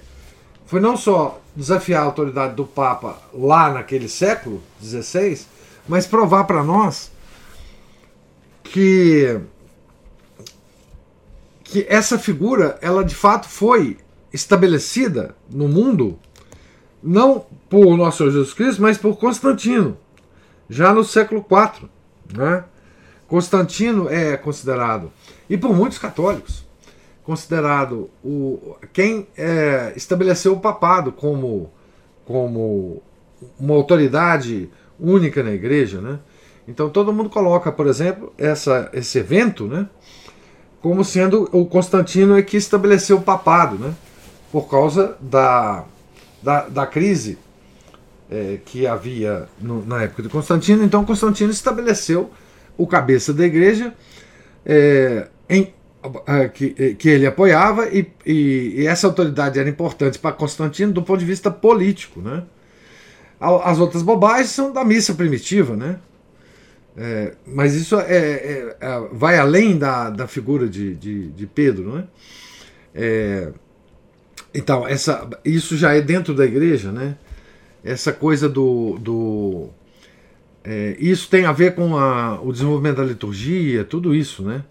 foi 0.64 0.80
não 0.80 0.96
só 0.96 1.40
desafiar 1.56 2.02
a 2.02 2.06
autoridade 2.06 2.54
do 2.54 2.64
Papa 2.64 3.20
lá 3.34 3.72
naquele 3.72 4.08
século 4.08 4.62
XVI, 4.80 5.40
mas 5.88 6.06
provar 6.06 6.44
para 6.44 6.62
nós 6.62 7.10
que 8.62 9.40
que 11.64 11.86
essa 11.88 12.18
figura 12.18 12.78
ela 12.80 13.04
de 13.04 13.14
fato 13.14 13.48
foi 13.48 13.98
estabelecida 14.32 15.34
no 15.50 15.68
mundo 15.68 16.18
não 17.02 17.44
por 17.68 17.96
nosso 17.96 18.18
Senhor 18.18 18.30
Jesus 18.30 18.54
Cristo, 18.54 18.82
mas 18.82 18.98
por 18.98 19.16
Constantino, 19.16 19.96
já 20.68 20.92
no 20.92 21.02
século 21.04 21.44
IV. 21.50 21.88
Né? 22.36 22.64
Constantino 23.26 24.08
é 24.08 24.36
considerado, 24.36 25.10
e 25.48 25.56
por 25.56 25.74
muitos 25.74 25.98
católicos, 25.98 26.64
considerado 27.24 28.10
o, 28.22 28.76
quem 28.92 29.26
é, 29.36 29.92
estabeleceu 29.96 30.52
o 30.54 30.60
papado 30.60 31.12
como, 31.12 31.70
como 32.24 33.02
uma 33.58 33.74
autoridade 33.74 34.68
única 34.98 35.42
na 35.42 35.52
igreja. 35.52 36.00
Né? 36.00 36.18
Então 36.66 36.90
todo 36.90 37.12
mundo 37.12 37.30
coloca, 37.30 37.72
por 37.72 37.86
exemplo, 37.86 38.32
essa, 38.36 38.90
esse 38.92 39.18
evento 39.18 39.66
né, 39.66 39.88
como 40.80 41.04
sendo 41.04 41.48
o 41.52 41.64
Constantino 41.64 42.36
é 42.36 42.42
que 42.42 42.56
estabeleceu 42.56 43.18
o 43.18 43.22
papado, 43.22 43.76
né, 43.76 43.94
por 44.50 44.68
causa 44.68 45.16
da, 45.20 45.84
da, 46.42 46.68
da 46.68 46.86
crise 46.86 47.38
é, 48.30 48.58
que 48.64 48.86
havia 48.86 49.48
no, 49.60 49.84
na 49.84 50.02
época 50.02 50.22
de 50.22 50.28
Constantino. 50.28 50.82
Então, 50.82 51.04
Constantino 51.04 51.50
estabeleceu 51.50 52.30
o 52.76 52.86
cabeça 52.86 53.32
da 53.32 53.44
igreja 53.44 53.92
é, 54.64 55.28
em, 55.48 55.72
é, 56.26 56.48
que, 56.48 56.74
é, 56.78 56.94
que 56.94 57.08
ele 57.08 57.26
apoiava, 57.26 57.88
e, 57.88 58.10
e, 58.24 58.74
e 58.78 58.86
essa 58.86 59.06
autoridade 59.06 59.58
era 59.58 59.68
importante 59.68 60.18
para 60.18 60.32
Constantino 60.32 60.92
do 60.92 61.02
ponto 61.02 61.20
de 61.20 61.26
vista 61.26 61.50
político. 61.50 62.20
Né? 62.20 62.42
As 63.38 63.78
outras 63.78 64.02
bobagens 64.02 64.50
são 64.50 64.72
da 64.72 64.84
missa 64.84 65.14
primitiva, 65.14 65.76
né? 65.76 65.98
É, 66.96 67.32
mas 67.46 67.74
isso 67.74 67.98
é, 67.98 68.16
é, 68.16 68.76
é, 68.78 69.08
vai 69.12 69.38
além 69.38 69.78
da, 69.78 70.10
da 70.10 70.26
figura 70.28 70.68
de, 70.68 70.94
de, 70.94 71.28
de 71.30 71.46
Pedro, 71.46 71.96
né? 71.96 72.04
Então, 74.54 74.86
essa, 74.86 75.28
isso 75.44 75.76
já 75.76 75.94
é 75.94 76.00
dentro 76.00 76.34
da 76.34 76.44
igreja, 76.44 76.92
né? 76.92 77.16
Essa 77.82 78.12
coisa 78.12 78.48
do, 78.48 78.98
do 78.98 79.70
é, 80.64 80.96
isso 80.98 81.28
tem 81.28 81.44
a 81.44 81.52
ver 81.52 81.74
com 81.74 81.96
a, 81.96 82.40
o 82.40 82.52
desenvolvimento 82.52 82.98
da 82.98 83.04
liturgia, 83.04 83.84
tudo 83.84 84.14
isso, 84.14 84.44
né? 84.44 84.64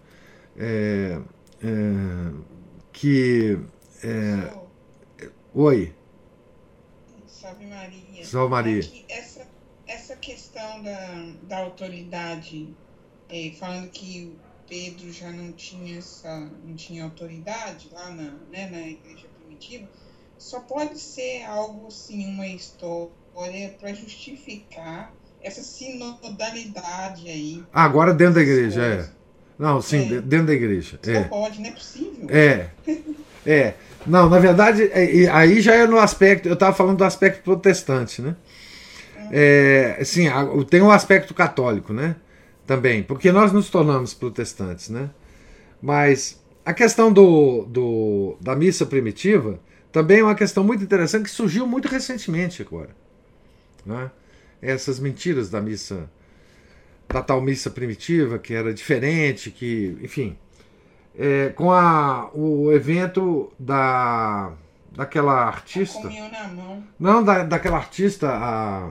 É, 0.56 1.20
é, 1.62 2.32
que. 2.92 3.58
É, 4.02 4.54
oi. 5.54 5.92
Salve 7.26 7.66
Maria. 7.66 8.24
Salve 8.24 8.50
Maria. 8.50 8.82
É 9.08 9.18
essa, 9.18 9.46
essa 9.86 10.16
questão 10.16 10.82
da, 10.82 11.32
da 11.42 11.58
autoridade, 11.58 12.74
é, 13.28 13.52
falando 13.58 13.90
que 13.90 14.34
Pedro 14.66 15.12
já 15.12 15.30
não 15.30 15.52
tinha 15.52 15.98
essa, 15.98 16.50
não 16.64 16.74
tinha 16.74 17.04
autoridade 17.04 17.90
lá 17.92 18.08
na, 18.10 18.32
né, 18.50 18.70
na 18.70 18.88
igreja 18.88 19.31
primitiva, 19.62 19.88
só 20.38 20.60
pode 20.60 20.98
ser 20.98 21.44
algo 21.44 21.86
assim, 21.86 22.26
uma 22.26 22.46
história 22.46 23.74
para 23.80 23.94
justificar 23.94 25.12
essa 25.40 25.62
sinodalidade 25.62 27.28
aí. 27.28 27.62
Agora 27.72 28.12
dentro 28.12 28.34
da 28.34 28.42
igreja, 28.42 28.82
é. 28.82 29.08
Não, 29.58 29.80
sim, 29.80 30.16
é. 30.16 30.20
dentro 30.20 30.46
da 30.46 30.52
igreja. 30.52 30.98
Só 31.02 31.10
é. 31.10 31.24
pode, 31.24 31.60
não 31.60 31.68
é 31.68 31.72
possível. 31.72 32.26
É. 32.28 32.70
É. 33.46 33.74
Não, 34.06 34.28
na 34.28 34.38
verdade, 34.38 34.90
é, 34.92 35.28
aí 35.28 35.60
já 35.60 35.74
é 35.74 35.86
no 35.86 35.98
aspecto. 35.98 36.48
Eu 36.48 36.54
estava 36.54 36.74
falando 36.74 36.98
do 36.98 37.04
aspecto 37.04 37.42
protestante, 37.42 38.20
né? 38.20 38.36
É, 39.30 40.02
sim, 40.04 40.26
tem 40.68 40.82
um 40.82 40.90
aspecto 40.90 41.32
católico, 41.32 41.92
né? 41.92 42.16
Também, 42.66 43.02
porque 43.02 43.32
nós 43.32 43.52
nos 43.52 43.70
tornamos 43.70 44.14
protestantes, 44.14 44.88
né? 44.88 45.10
Mas 45.80 46.41
a 46.64 46.72
questão 46.72 47.12
do, 47.12 47.64
do, 47.64 48.36
da 48.40 48.54
missa 48.54 48.86
primitiva 48.86 49.58
também 49.90 50.20
é 50.20 50.24
uma 50.24 50.34
questão 50.34 50.64
muito 50.64 50.82
interessante 50.82 51.24
que 51.24 51.30
surgiu 51.30 51.66
muito 51.66 51.88
recentemente 51.88 52.62
agora. 52.62 52.90
Né? 53.84 54.10
Essas 54.60 54.98
mentiras 54.98 55.50
da 55.50 55.60
missa, 55.60 56.08
da 57.08 57.20
tal 57.20 57.40
missa 57.40 57.70
primitiva, 57.70 58.38
que 58.38 58.54
era 58.54 58.72
diferente, 58.72 59.50
que, 59.50 59.98
enfim. 60.00 60.38
É, 61.18 61.50
com 61.50 61.70
a, 61.70 62.30
o 62.32 62.72
evento 62.72 63.52
da 63.58 64.52
daquela 64.94 65.46
artista. 65.46 66.08
Não, 66.98 67.22
da, 67.22 67.44
daquela 67.44 67.78
artista, 67.78 68.28
a, 68.28 68.86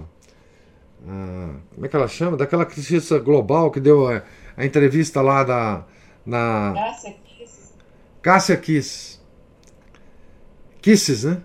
a, 1.07 1.49
Como 1.74 1.86
é 1.86 1.88
que 1.88 1.95
ela 1.95 2.07
chama? 2.07 2.38
Daquela 2.38 2.63
artista 2.63 3.19
global 3.19 3.72
que 3.72 3.80
deu 3.80 4.07
a, 4.07 4.24
a 4.57 4.65
entrevista 4.65 5.22
lá 5.22 5.43
da. 5.43 5.84
Na, 6.26 6.74
Kiss. 6.74 7.30
Cássia 8.22 8.55
Kiss. 8.57 9.19
Kisses, 10.82 11.24
né? 11.24 11.38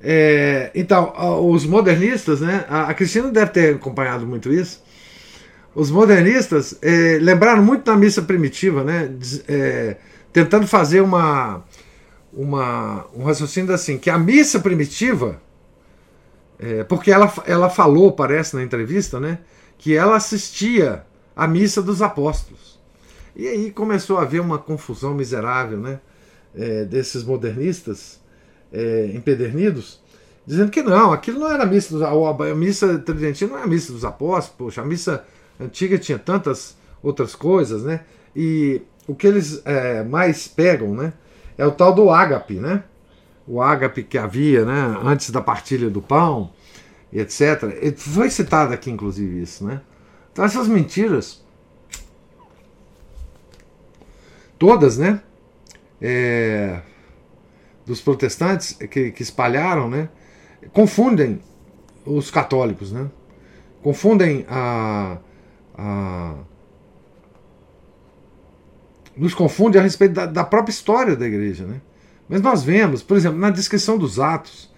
É, 0.00 0.70
então, 0.74 1.12
os 1.48 1.64
modernistas, 1.64 2.40
né? 2.40 2.64
A 2.68 2.92
Cristina 2.92 3.30
deve 3.30 3.52
ter 3.52 3.74
acompanhado 3.76 4.26
muito 4.26 4.52
isso. 4.52 4.82
Os 5.74 5.90
modernistas 5.90 6.76
é, 6.82 7.18
lembraram 7.20 7.62
muito 7.62 7.84
da 7.84 7.96
missa 7.96 8.20
primitiva, 8.22 8.82
né? 8.82 9.10
É, 9.46 9.96
tentando 10.32 10.66
fazer 10.66 11.00
uma, 11.00 11.62
uma, 12.32 13.06
um 13.14 13.24
raciocínio 13.24 13.72
assim, 13.72 13.96
que 13.96 14.10
a 14.10 14.18
missa 14.18 14.58
primitiva, 14.58 15.40
é, 16.58 16.82
porque 16.84 17.10
ela, 17.10 17.32
ela 17.46 17.70
falou, 17.70 18.12
parece 18.12 18.56
na 18.56 18.62
entrevista, 18.62 19.20
né? 19.20 19.38
Que 19.78 19.96
ela 19.96 20.16
assistia 20.16 21.04
à 21.34 21.46
missa 21.46 21.80
dos 21.80 22.02
apóstolos. 22.02 22.71
E 23.34 23.48
aí 23.48 23.70
começou 23.70 24.18
a 24.18 24.22
haver 24.22 24.40
uma 24.40 24.58
confusão 24.58 25.14
miserável, 25.14 25.78
né? 25.78 26.00
É, 26.54 26.84
desses 26.84 27.24
modernistas 27.24 28.20
é, 28.72 29.10
empedernidos, 29.14 30.00
dizendo 30.46 30.70
que 30.70 30.82
não, 30.82 31.12
aquilo 31.12 31.40
não 31.40 31.50
era 31.50 31.62
a 31.62 31.66
missa 31.66 31.96
dos 31.96 32.02
a 32.02 32.54
missa 32.54 32.98
tridentina 32.98 33.52
não 33.52 33.58
é 33.58 33.62
a 33.62 33.66
missa 33.66 33.90
dos 33.90 34.04
apóstolos, 34.04 34.56
poxa, 34.58 34.82
a 34.82 34.84
missa 34.84 35.24
antiga 35.58 35.98
tinha 35.98 36.18
tantas 36.18 36.76
outras 37.02 37.34
coisas, 37.34 37.84
né? 37.84 38.00
E 38.34 38.82
o 39.06 39.14
que 39.14 39.26
eles 39.26 39.62
é, 39.64 40.02
mais 40.02 40.48
pegam, 40.48 40.94
né, 40.94 41.12
é 41.58 41.66
o 41.66 41.72
tal 41.72 41.94
do 41.94 42.10
ágape, 42.10 42.54
né? 42.54 42.84
O 43.46 43.60
ágape 43.60 44.02
que 44.02 44.16
havia, 44.16 44.64
né, 44.64 45.00
antes 45.02 45.30
da 45.30 45.40
partilha 45.40 45.90
do 45.90 46.00
pão, 46.00 46.52
etc. 47.12 47.64
E 47.82 47.92
foi 47.92 48.30
citado 48.30 48.72
aqui, 48.72 48.90
inclusive, 48.90 49.42
isso, 49.42 49.64
né? 49.66 49.80
Então 50.32 50.44
essas 50.44 50.68
mentiras, 50.68 51.41
todas, 54.62 54.96
né? 54.96 55.20
É, 56.00 56.82
dos 57.84 58.00
protestantes 58.00 58.74
que, 58.74 59.10
que 59.10 59.20
espalharam, 59.20 59.90
né, 59.90 60.08
confundem 60.72 61.40
os 62.06 62.30
católicos, 62.30 62.92
né? 62.92 63.10
Confundem 63.82 64.46
a, 64.48 65.18
a 65.76 66.34
nos 69.16 69.34
confunde 69.34 69.78
a 69.78 69.82
respeito 69.82 70.14
da, 70.14 70.26
da, 70.26 70.44
própria 70.44 70.72
história 70.72 71.16
da 71.16 71.26
igreja, 71.26 71.66
né? 71.66 71.80
Mas 72.28 72.40
nós 72.40 72.62
vemos, 72.62 73.02
por 73.02 73.16
exemplo, 73.16 73.40
na 73.40 73.50
descrição 73.50 73.98
dos 73.98 74.20
Atos, 74.20 74.72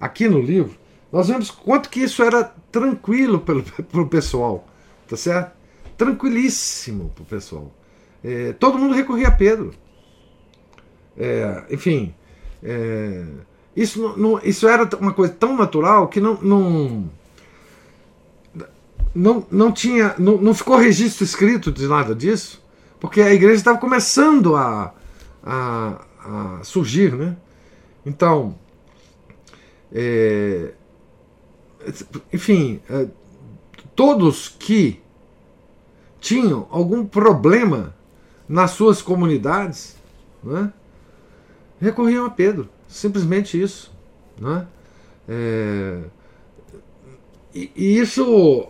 aqui 0.00 0.30
no 0.30 0.40
livro, 0.40 0.78
nós 1.12 1.28
vemos 1.28 1.50
quanto 1.50 1.90
que 1.90 2.00
isso 2.00 2.22
era 2.22 2.42
tranquilo 2.72 3.40
para 3.40 4.00
o 4.00 4.08
pessoal, 4.08 4.66
tá 5.06 5.14
certo? 5.14 5.54
Tranquilíssimo 5.94 7.10
para 7.14 7.22
o 7.22 7.26
pessoal. 7.26 7.70
É, 8.26 8.52
todo 8.54 8.76
mundo 8.76 8.92
recorria 8.92 9.28
a 9.28 9.30
Pedro. 9.30 9.72
É, 11.16 11.62
enfim, 11.70 12.12
é, 12.60 13.24
isso, 13.76 14.02
não, 14.02 14.16
não, 14.16 14.40
isso 14.42 14.66
era 14.66 14.88
uma 14.96 15.12
coisa 15.12 15.32
tão 15.32 15.56
natural 15.56 16.08
que 16.08 16.20
não, 16.20 16.34
não, 16.42 17.08
não, 19.14 19.46
não 19.48 19.70
tinha. 19.70 20.16
Não, 20.18 20.38
não 20.38 20.52
ficou 20.52 20.76
registro 20.76 21.22
escrito 21.22 21.70
de 21.70 21.86
nada 21.86 22.16
disso, 22.16 22.60
porque 22.98 23.20
a 23.20 23.32
igreja 23.32 23.58
estava 23.58 23.78
começando 23.78 24.56
a, 24.56 24.92
a, 25.44 26.04
a, 26.18 26.64
surgir. 26.64 27.14
Né? 27.14 27.36
Então, 28.04 28.58
é, 29.92 30.72
enfim, 32.32 32.80
é, 32.90 33.06
todos 33.94 34.48
que 34.48 35.00
tinham 36.18 36.66
algum 36.72 37.06
problema 37.06 37.94
nas 38.48 38.72
suas 38.72 39.02
comunidades, 39.02 39.96
né? 40.42 40.72
recorriam 41.80 42.26
a 42.26 42.30
Pedro. 42.30 42.68
Simplesmente 42.88 43.60
isso. 43.60 43.92
Né? 44.40 44.66
É, 45.28 46.00
e, 47.54 47.70
e 47.74 47.98
isso, 47.98 48.66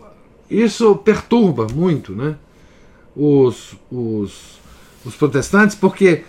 isso 0.49 0.95
perturba 0.97 1.67
muito 1.71 2.15
né? 2.15 2.37
os, 3.15 3.75
os, 3.91 4.59
os 5.05 5.15
protestantes, 5.15 5.75
porque 5.75 6.23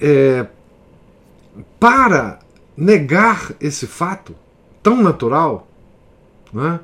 é, 0.00 0.46
para 1.80 2.38
negar 2.76 3.52
esse 3.60 3.86
fato 3.86 4.34
tão 4.82 5.02
natural, 5.02 5.66
né? 6.52 6.80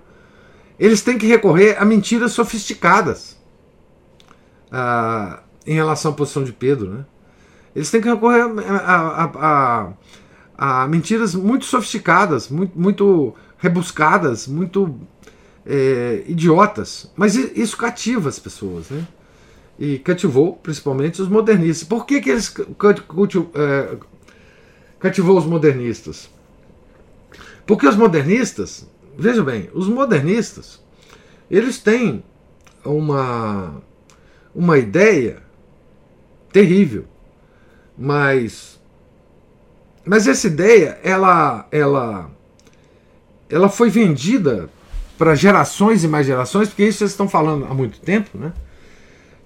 eles 0.78 1.02
têm 1.02 1.18
que 1.18 1.26
recorrer 1.26 1.80
a 1.80 1.84
mentiras 1.84 2.32
sofisticadas 2.32 3.38
ah, 4.70 5.40
em 5.68 5.74
relação 5.74 6.12
à 6.12 6.14
posição 6.14 6.42
de 6.42 6.52
Pedro. 6.52 6.88
Né? 6.90 7.04
Eles 7.76 7.90
têm 7.90 8.00
que 8.00 8.08
recorrer 8.08 8.40
a, 8.40 8.94
a, 8.96 9.92
a, 10.56 10.82
a 10.82 10.88
mentiras 10.88 11.34
muito 11.34 11.66
sofisticadas, 11.66 12.48
muito, 12.48 12.78
muito 12.78 13.34
rebuscadas, 13.58 14.48
muito 14.48 14.98
é, 15.66 16.24
idiotas. 16.26 17.12
Mas 17.14 17.34
isso 17.34 17.76
cativa 17.76 18.30
as 18.30 18.38
pessoas, 18.38 18.88
né? 18.88 19.06
E 19.78 19.98
cativou 19.98 20.56
principalmente 20.56 21.20
os 21.22 21.28
modernistas. 21.28 21.86
Por 21.86 22.04
que, 22.06 22.20
que 22.20 22.30
eles 22.30 22.52
é, 23.54 23.96
cativou 24.98 25.38
os 25.38 25.44
modernistas? 25.44 26.30
Porque 27.64 27.86
os 27.86 27.94
modernistas, 27.94 28.88
veja 29.16 29.44
bem, 29.44 29.68
os 29.74 29.86
modernistas, 29.86 30.82
eles 31.48 31.78
têm 31.78 32.24
uma, 32.84 33.80
uma 34.52 34.78
ideia 34.78 35.46
terrível 36.52 37.04
mas 37.98 38.78
mas 40.04 40.26
essa 40.26 40.46
ideia, 40.46 40.98
ela 41.02 41.66
ela 41.72 42.30
ela 43.50 43.68
foi 43.68 43.90
vendida 43.90 44.70
para 45.18 45.34
gerações 45.34 46.04
e 46.04 46.08
mais 46.08 46.26
gerações, 46.26 46.68
porque 46.68 46.84
isso 46.84 46.98
vocês 46.98 47.10
estão 47.10 47.28
falando 47.28 47.66
há 47.66 47.74
muito 47.74 48.00
tempo, 48.00 48.38
né? 48.38 48.52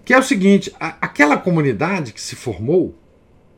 Que 0.04 0.12
é 0.12 0.18
o 0.18 0.22
seguinte, 0.22 0.72
a, 0.78 0.96
aquela 1.00 1.36
comunidade 1.36 2.12
que 2.12 2.20
se 2.20 2.36
formou, 2.36 2.94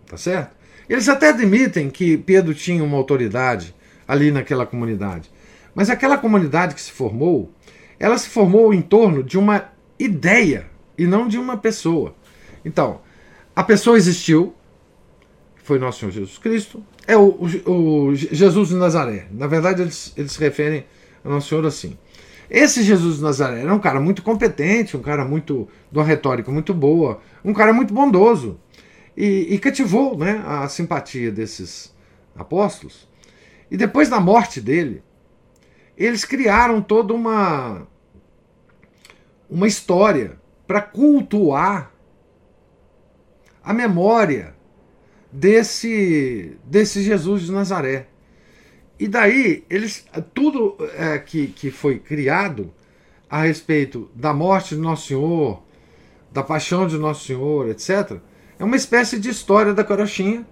tá 0.07 0.17
certo? 0.17 0.55
Eles 0.89 1.09
até 1.09 1.31
admitem 1.31 1.91
que 1.91 2.17
Pedro 2.17 2.55
tinha 2.55 2.85
uma 2.85 2.97
autoridade 2.97 3.75
ali 4.07 4.31
naquela 4.31 4.65
comunidade. 4.65 5.31
Mas 5.75 5.91
aquela 5.91 6.17
comunidade 6.17 6.75
que 6.75 6.81
se 6.81 6.93
formou, 6.93 7.51
ela 7.99 8.17
se 8.17 8.29
formou 8.29 8.73
em 8.73 8.83
torno 8.83 9.23
de 9.23 9.37
uma 9.37 9.73
ideia 9.99 10.67
e 10.97 11.07
não 11.07 11.27
de 11.27 11.39
uma 11.39 11.57
pessoa. 11.57 12.15
Então, 12.65 13.01
a 13.55 13.63
pessoa 13.63 13.97
existiu, 13.97 14.55
foi 15.63 15.79
nosso 15.79 16.01
Senhor 16.01 16.11
Jesus 16.11 16.39
Cristo, 16.39 16.85
é 17.07 17.17
o, 17.17 17.29
o, 17.67 18.07
o, 18.09 18.15
Jesus 18.15 18.69
de 18.69 18.75
Nazaré. 18.75 19.29
Na 19.31 19.47
verdade, 19.47 19.83
eles, 19.83 20.13
eles 20.17 20.33
se 20.33 20.41
referem 20.41 20.85
a 21.25 21.29
Nosso 21.29 21.49
Senhor 21.49 21.65
assim. 21.65 21.97
Esse 22.51 22.83
Jesus 22.83 23.17
de 23.17 23.23
Nazaré 23.23 23.63
era 23.63 23.73
um 23.73 23.79
cara 23.79 24.01
muito 24.01 24.23
competente, 24.23 24.97
um 24.97 25.03
cara 25.03 25.25
muito 25.25 25.69
de 25.91 25.99
uma 25.99 26.05
retórica 26.05 26.51
muito 26.51 26.75
boa, 26.75 27.21
um 27.45 27.53
cara 27.53 27.73
muito 27.73 27.95
bondoso. 27.95 28.61
E, 29.17 29.55
e 29.55 29.59
cativou 29.59 30.19
né, 30.19 30.43
a 30.45 30.69
simpatia 30.69 31.31
desses 31.31 31.95
apóstolos. 32.37 33.09
E 33.71 33.77
depois 33.77 34.09
da 34.09 34.21
morte 34.21 34.61
dele, 34.61 35.03
eles 35.97 36.25
criaram 36.25 36.83
toda 36.83 37.15
uma, 37.15 37.87
uma 39.49 39.69
história 39.69 40.39
para 40.67 40.83
cultuar 40.83 41.94
a 43.65 43.73
memória 43.73 44.55
desse, 45.33 46.57
desse 46.65 47.03
Jesus 47.03 47.43
de 47.43 47.53
Nazaré. 47.53 48.09
E 48.99 49.09
daí, 49.09 49.65
eles 49.69 50.05
tudo 50.33 50.77
é, 50.97 51.19
que, 51.19 51.49
que 51.49 51.71
foi 51.71 51.99
criado 51.99 52.73
a 53.29 53.43
respeito 53.43 54.09
da 54.15 54.33
morte 54.33 54.77
de 54.77 54.81
Nosso 54.81 55.09
Senhor, 55.09 55.63
da 56.31 56.43
paixão 56.43 56.87
de 56.87 56.97
Nosso 56.99 57.25
Senhor, 57.25 57.69
etc., 57.69 58.19
é 58.59 58.65
uma 58.65 58.77
espécie 58.77 59.19
de 59.19 59.29
história 59.29 59.75
da 59.75 59.83
carochinha 59.83 60.47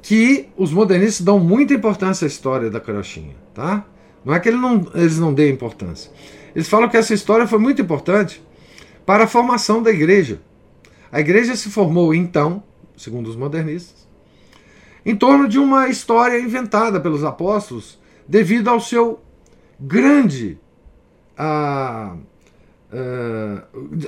que 0.00 0.48
os 0.56 0.72
modernistas 0.72 1.24
dão 1.24 1.38
muita 1.38 1.74
importância 1.74 2.24
à 2.24 2.28
história 2.28 2.70
da 2.70 2.80
carochinha, 2.80 3.36
tá? 3.52 3.84
Não 4.24 4.34
é 4.34 4.40
que 4.40 4.50
não, 4.50 4.90
eles 4.94 5.18
não 5.18 5.34
dêem 5.34 5.52
importância. 5.52 6.10
Eles 6.54 6.68
falam 6.68 6.88
que 6.88 6.96
essa 6.96 7.12
história 7.12 7.46
foi 7.46 7.58
muito 7.58 7.82
importante 7.82 8.42
para 9.04 9.24
a 9.24 9.26
formação 9.26 9.82
da 9.82 9.90
igreja. 9.90 10.40
A 11.12 11.20
igreja 11.20 11.56
se 11.56 11.68
formou 11.70 12.14
então, 12.14 12.62
segundo 12.96 13.28
os 13.28 13.36
modernistas, 13.36 14.08
em 15.04 15.16
torno 15.16 15.48
de 15.48 15.58
uma 15.58 15.88
história 15.88 16.38
inventada 16.38 17.00
pelos 17.00 17.24
apóstolos 17.24 17.98
devido 18.28 18.68
ao 18.68 18.80
seu 18.80 19.20
grande 19.78 20.58
a, 21.36 22.14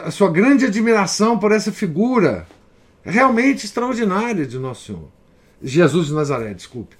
a, 0.04 0.10
sua 0.10 0.30
grande 0.30 0.66
admiração 0.66 1.38
por 1.38 1.50
essa 1.50 1.72
figura 1.72 2.46
realmente 3.02 3.64
extraordinária 3.64 4.46
de 4.46 4.58
Nosso 4.58 4.86
Senhor. 4.86 5.08
Jesus 5.62 6.08
de 6.08 6.12
Nazaré, 6.14 6.52
desculpe. 6.52 6.96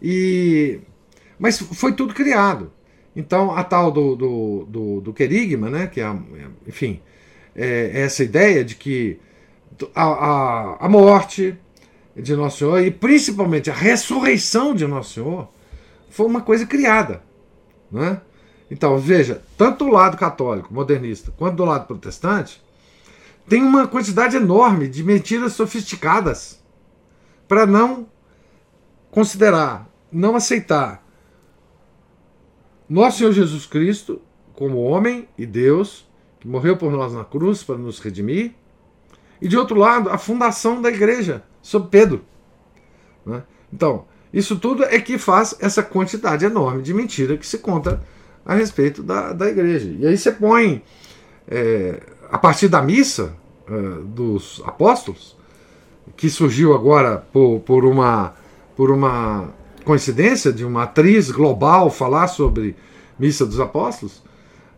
E, 0.00 0.80
mas 1.38 1.58
foi 1.58 1.92
tudo 1.92 2.14
criado. 2.14 2.72
Então, 3.14 3.54
a 3.54 3.62
tal 3.62 3.90
do, 3.90 4.16
do, 4.16 4.66
do, 4.68 5.00
do 5.00 5.12
querigma, 5.12 5.68
né, 5.68 5.86
que 5.86 6.00
é, 6.00 6.14
enfim, 6.66 7.00
é, 7.54 7.90
é 7.94 8.00
essa 8.00 8.24
ideia 8.24 8.64
de 8.64 8.76
que 8.76 9.18
a, 9.94 10.04
a, 10.04 10.86
a 10.86 10.88
morte 10.88 11.56
de 12.14 12.34
Nosso 12.34 12.58
Senhor 12.58 12.80
e 12.80 12.90
principalmente 12.90 13.70
a 13.70 13.74
ressurreição 13.74 14.74
de 14.74 14.86
Nosso 14.86 15.14
Senhor 15.14 15.48
foi 16.08 16.26
uma 16.26 16.40
coisa 16.40 16.64
criada. 16.66 17.22
Né? 17.90 18.20
Então, 18.70 18.98
veja, 18.98 19.42
tanto 19.56 19.84
do 19.84 19.90
lado 19.90 20.16
católico, 20.16 20.72
modernista, 20.72 21.32
quanto 21.36 21.56
do 21.56 21.64
lado 21.64 21.86
protestante, 21.86 22.62
tem 23.48 23.62
uma 23.62 23.86
quantidade 23.86 24.36
enorme 24.36 24.88
de 24.88 25.04
mentiras 25.04 25.52
sofisticadas 25.52 26.60
para 27.46 27.66
não 27.66 28.08
considerar, 29.10 29.88
não 30.10 30.34
aceitar 30.34 31.06
nosso 32.88 33.18
Senhor 33.18 33.32
Jesus 33.32 33.66
Cristo 33.66 34.20
como 34.54 34.82
homem 34.84 35.28
e 35.36 35.44
Deus, 35.44 36.08
que 36.38 36.46
morreu 36.46 36.76
por 36.76 36.92
nós 36.92 37.12
na 37.12 37.24
cruz 37.24 37.64
para 37.64 37.76
nos 37.76 37.98
redimir, 37.98 38.54
e 39.40 39.48
de 39.48 39.56
outro 39.56 39.78
lado, 39.78 40.10
a 40.10 40.18
fundação 40.18 40.80
da 40.80 40.88
igreja, 40.88 41.42
sob 41.62 41.88
Pedro. 41.90 42.24
Né? 43.24 43.42
Então, 43.72 44.04
isso 44.32 44.56
tudo 44.56 44.84
é 44.84 45.00
que 45.00 45.18
faz 45.18 45.56
essa 45.60 45.82
quantidade 45.82 46.44
enorme 46.44 46.82
de 46.82 46.92
mentira 46.92 47.36
que 47.36 47.46
se 47.46 47.58
conta 47.58 48.02
a 48.44 48.54
respeito 48.54 49.02
da, 49.02 49.32
da 49.32 49.48
igreja. 49.48 49.94
E 49.98 50.06
aí 50.06 50.16
você 50.16 50.30
põe, 50.30 50.82
é, 51.48 52.00
a 52.30 52.38
partir 52.38 52.68
da 52.68 52.80
missa 52.80 53.34
é, 53.68 53.72
dos 54.04 54.62
apóstolos, 54.64 55.36
que 56.16 56.30
surgiu 56.30 56.74
agora 56.74 57.26
por, 57.32 57.60
por, 57.60 57.84
uma, 57.84 58.34
por 58.76 58.90
uma 58.90 59.48
coincidência 59.84 60.52
de 60.52 60.64
uma 60.64 60.84
atriz 60.84 61.30
global 61.30 61.90
falar 61.90 62.28
sobre 62.28 62.76
missa 63.18 63.44
dos 63.44 63.60
apóstolos, 63.60 64.22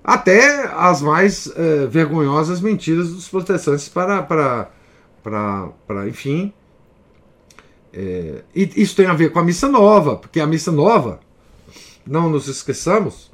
até 0.09 0.67
as 0.75 1.03
mais 1.03 1.53
é, 1.55 1.85
vergonhosas 1.85 2.63
mentiras 2.63 3.13
dos 3.13 3.29
protestantes 3.29 3.91
para, 3.91 4.23
para, 4.23 4.71
para, 5.23 5.69
para 5.87 6.09
enfim. 6.09 6.51
É, 7.93 8.43
e 8.55 8.73
isso 8.83 8.97
tem 8.97 9.05
a 9.05 9.13
ver 9.13 9.31
com 9.31 9.39
a 9.39 9.45
missa 9.45 9.69
nova, 9.69 10.17
porque 10.17 10.41
a 10.41 10.47
missa 10.47 10.73
nova, 10.73 11.21
não 12.07 12.31
nos 12.31 12.49
esqueçamos, 12.49 13.31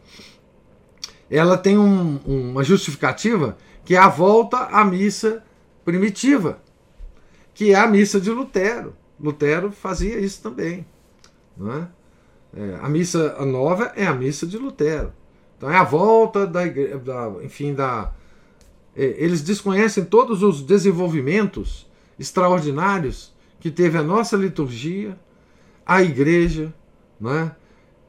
ela 1.31 1.57
tem 1.57 1.79
um, 1.79 2.19
uma 2.27 2.65
justificativa 2.65 3.57
que 3.85 3.95
é 3.95 3.99
a 3.99 4.09
volta 4.09 4.57
à 4.57 4.85
missa 4.85 5.45
primitiva, 5.85 6.59
que 7.55 7.71
é 7.71 7.77
a 7.77 7.87
missa 7.87 8.21
de 8.21 8.33
Lutero. 8.33 8.97
Lutero 9.21 9.71
fazia 9.71 10.19
isso 10.19 10.43
também. 10.43 10.85
Não 11.57 11.73
é? 11.73 11.89
É, 12.57 12.79
a 12.83 12.89
missa 12.89 13.45
nova 13.45 13.93
é 13.95 14.05
a 14.05 14.13
missa 14.13 14.45
de 14.45 14.59
Lutero. 14.59 15.13
Então 15.65 15.73
é 15.73 15.79
a 15.79 15.83
volta 15.83 16.47
da, 16.47 16.67
da 16.67 17.43
enfim, 17.43 17.73
da. 17.73 18.13
Eles 18.95 19.41
desconhecem 19.41 20.05
todos 20.05 20.43
os 20.43 20.61
desenvolvimentos 20.61 21.91
extraordinários 22.19 23.33
que 23.59 23.71
teve 23.71 23.97
a 23.97 24.03
nossa 24.03 24.37
liturgia, 24.37 25.19
a 25.87 26.03
igreja, 26.03 26.73
é? 27.25 27.51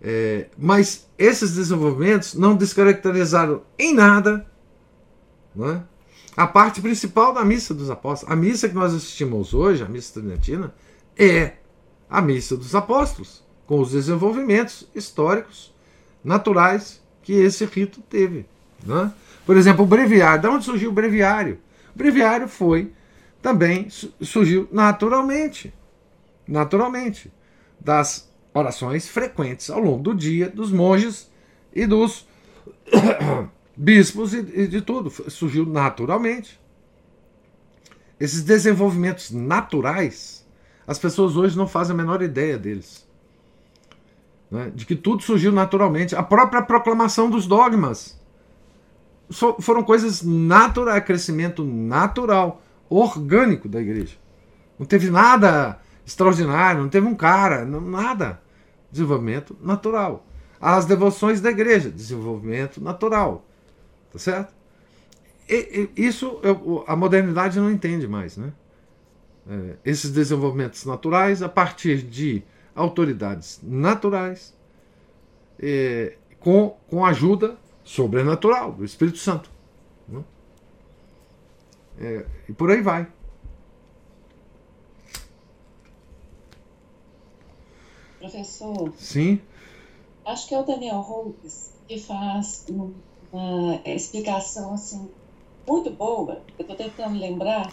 É, 0.01 0.49
mas 0.57 1.09
esses 1.17 1.55
desenvolvimentos 1.55 2.33
não 2.33 2.57
descaracterizaram 2.57 3.61
em 3.79 3.93
nada 3.93 4.45
é? 5.57 5.81
a 6.35 6.45
parte 6.45 6.81
principal 6.81 7.33
da 7.33 7.45
missa 7.45 7.73
dos 7.73 7.89
apóstolos. 7.89 8.33
A 8.33 8.35
missa 8.35 8.67
que 8.67 8.75
nós 8.75 8.93
assistimos 8.93 9.53
hoje, 9.53 9.81
a 9.81 9.87
missa 9.87 10.19
tridentina, 10.19 10.75
é 11.17 11.53
a 12.09 12.21
missa 12.21 12.57
dos 12.57 12.75
apóstolos, 12.75 13.45
com 13.65 13.79
os 13.79 13.91
desenvolvimentos 13.91 14.89
históricos, 14.93 15.73
naturais 16.21 17.04
que 17.25 17.33
esse 17.33 17.65
rito 17.65 18.01
teve. 18.01 18.45
Né? 18.85 19.11
Por 19.45 19.57
exemplo, 19.57 19.83
o 19.83 19.87
breviário. 19.87 20.41
De 20.41 20.47
onde 20.47 20.63
surgiu 20.63 20.91
o 20.91 20.93
breviário? 20.93 21.59
O 21.93 21.97
breviário 21.97 22.47
foi 22.47 22.93
também 23.41 23.89
surgiu 24.21 24.67
naturalmente, 24.71 25.73
naturalmente, 26.47 27.31
das 27.79 28.31
orações 28.53 29.07
frequentes 29.07 29.69
ao 29.69 29.79
longo 29.79 30.01
do 30.01 30.15
dia 30.15 30.49
dos 30.49 30.71
monges 30.71 31.29
e 31.73 31.85
dos 31.85 32.27
bispos 33.75 34.33
e, 34.33 34.67
de 34.67 34.81
tudo. 34.81 35.09
Surgiu 35.29 35.65
naturalmente. 35.65 36.59
Esses 38.19 38.43
desenvolvimentos 38.43 39.31
naturais, 39.31 40.45
as 40.87 40.97
pessoas 40.97 41.35
hoje 41.35 41.57
não 41.57 41.67
fazem 41.67 41.93
a 41.93 41.97
menor 41.97 42.21
ideia 42.21 42.57
deles 42.57 43.04
né, 44.55 44.71
de 44.73 44.85
que 44.85 44.95
tudo 44.95 45.21
surgiu 45.21 45.51
naturalmente. 45.51 46.15
A 46.15 46.23
própria 46.23 46.61
proclamação 46.61 47.29
dos 47.29 47.45
dogmas 47.45 48.17
so, 49.29 49.57
foram 49.59 49.83
coisas 49.83 50.21
naturais, 50.23 51.03
crescimento 51.03 51.63
natural, 51.63 52.61
orgânico 52.89 53.67
da 53.67 53.81
igreja. 53.81 54.15
Não 54.79 54.85
teve 54.85 55.09
nada 55.09 55.79
extraordinário, 56.05 56.81
não 56.81 56.89
teve 56.89 57.05
um 57.05 57.15
cara, 57.15 57.65
não, 57.65 57.81
nada. 57.81 58.41
Desenvolvimento 58.89 59.57
natural. 59.61 60.25
As 60.59 60.85
devoções 60.85 61.41
da 61.41 61.49
igreja, 61.49 61.89
desenvolvimento 61.89 62.81
natural. 62.81 63.45
Tá 64.13 64.19
certo? 64.19 64.53
E, 65.49 65.89
e, 65.97 66.07
isso 66.07 66.39
eu, 66.41 66.85
a 66.87 66.95
modernidade 66.95 67.59
não 67.59 67.69
entende 67.69 68.07
mais, 68.07 68.37
né? 68.37 68.53
É, 69.47 69.75
esses 69.85 70.11
desenvolvimentos 70.11 70.85
naturais 70.85 71.43
a 71.43 71.49
partir 71.49 72.01
de 72.01 72.41
autoridades 72.75 73.59
naturais 73.63 74.55
é, 75.59 76.17
com, 76.39 76.75
com 76.89 77.05
ajuda 77.05 77.57
sobrenatural 77.83 78.73
do 78.73 78.83
Espírito 78.83 79.17
Santo. 79.17 79.49
Né? 80.07 80.23
É, 81.99 82.25
e 82.49 82.53
por 82.53 82.69
aí 82.69 82.81
vai. 82.81 83.07
Professor. 88.19 88.93
Sim. 88.97 89.39
Acho 90.25 90.47
que 90.47 90.55
é 90.55 90.59
o 90.59 90.63
Daniel 90.63 90.97
Holmes 90.97 91.73
que 91.87 91.99
faz 91.99 92.65
uma 93.31 93.81
explicação 93.85 94.73
assim 94.73 95.09
muito 95.67 95.91
boa. 95.91 96.41
Eu 96.57 96.63
estou 96.63 96.75
tentando 96.75 97.17
lembrar 97.17 97.71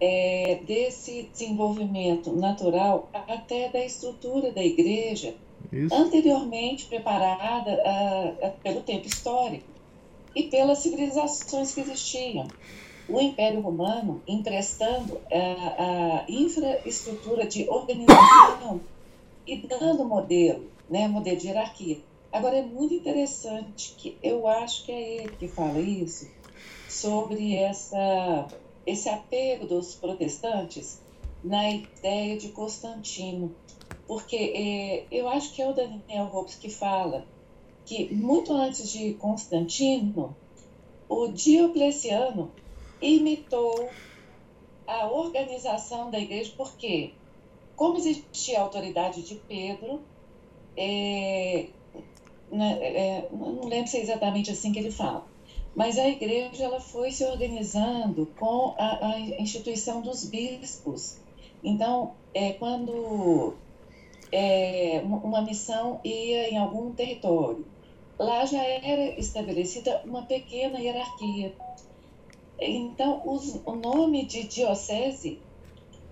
é, 0.00 0.60
desse 0.66 1.28
desenvolvimento 1.32 2.32
natural 2.32 3.08
até 3.12 3.68
da 3.68 3.84
estrutura 3.84 4.52
da 4.52 4.62
igreja, 4.62 5.34
Isso. 5.72 5.94
anteriormente 5.94 6.86
preparada 6.86 7.72
a, 7.84 8.46
a, 8.46 8.50
pelo 8.62 8.80
tempo 8.82 9.06
histórico 9.06 9.66
e 10.34 10.44
pelas 10.44 10.78
civilizações 10.78 11.74
que 11.74 11.80
existiam. 11.80 12.46
O 13.08 13.20
Império 13.20 13.60
Romano 13.60 14.22
emprestando 14.28 15.18
a, 15.32 16.24
a 16.24 16.24
infraestrutura 16.28 17.46
de 17.46 17.68
organização 17.68 18.80
e 19.46 19.56
dando 19.56 20.04
modelo, 20.04 20.70
né, 20.90 21.08
modelo 21.08 21.38
de 21.38 21.46
hierarquia. 21.46 21.98
Agora 22.30 22.58
é 22.58 22.62
muito 22.62 22.92
interessante 22.92 23.94
que 23.96 24.18
eu 24.22 24.46
acho 24.46 24.84
que 24.84 24.92
é 24.92 25.22
ele 25.22 25.32
que 25.38 25.48
fala 25.48 25.80
isso 25.80 26.28
sobre 26.86 27.54
essa 27.56 28.46
esse 28.88 29.08
apego 29.08 29.66
dos 29.66 29.94
protestantes 29.94 31.02
na 31.44 31.70
ideia 31.70 32.38
de 32.38 32.48
Constantino, 32.48 33.54
porque 34.06 34.36
é, 34.36 35.06
eu 35.10 35.28
acho 35.28 35.52
que 35.52 35.60
é 35.60 35.68
o 35.68 35.74
Daniel 35.74 36.24
Hobbes 36.24 36.54
que 36.54 36.70
fala 36.70 37.26
que 37.84 38.14
muito 38.14 38.52
antes 38.52 38.90
de 38.90 39.12
Constantino, 39.14 40.34
o 41.08 41.28
Diocleciano 41.28 42.50
imitou 43.00 43.90
a 44.86 45.06
organização 45.06 46.10
da 46.10 46.18
igreja, 46.18 46.52
porque 46.56 47.12
como 47.76 47.98
existia 47.98 48.58
a 48.58 48.62
autoridade 48.62 49.22
de 49.22 49.34
Pedro, 49.36 50.00
é, 50.76 51.68
né, 52.50 52.78
é, 52.82 53.28
não 53.30 53.66
lembro 53.66 53.86
se 53.86 53.98
é 53.98 54.00
exatamente 54.00 54.50
assim 54.50 54.72
que 54.72 54.78
ele 54.78 54.90
fala, 54.90 55.26
mas 55.74 55.98
a 55.98 56.08
igreja 56.08 56.64
ela 56.64 56.80
foi 56.80 57.10
se 57.10 57.24
organizando 57.24 58.26
com 58.38 58.74
a, 58.78 59.06
a 59.06 59.20
instituição 59.20 60.00
dos 60.00 60.24
bispos. 60.24 61.18
Então, 61.62 62.14
é, 62.34 62.52
quando 62.54 63.54
é, 64.32 65.02
uma 65.04 65.42
missão 65.42 66.00
ia 66.04 66.50
em 66.50 66.56
algum 66.56 66.92
território, 66.92 67.64
lá 68.18 68.44
já 68.44 68.62
era 68.62 69.18
estabelecida 69.18 70.02
uma 70.04 70.22
pequena 70.22 70.78
hierarquia. 70.78 71.54
Então, 72.60 73.22
os, 73.24 73.60
o 73.64 73.76
nome 73.76 74.24
de 74.24 74.44
diocese, 74.44 75.38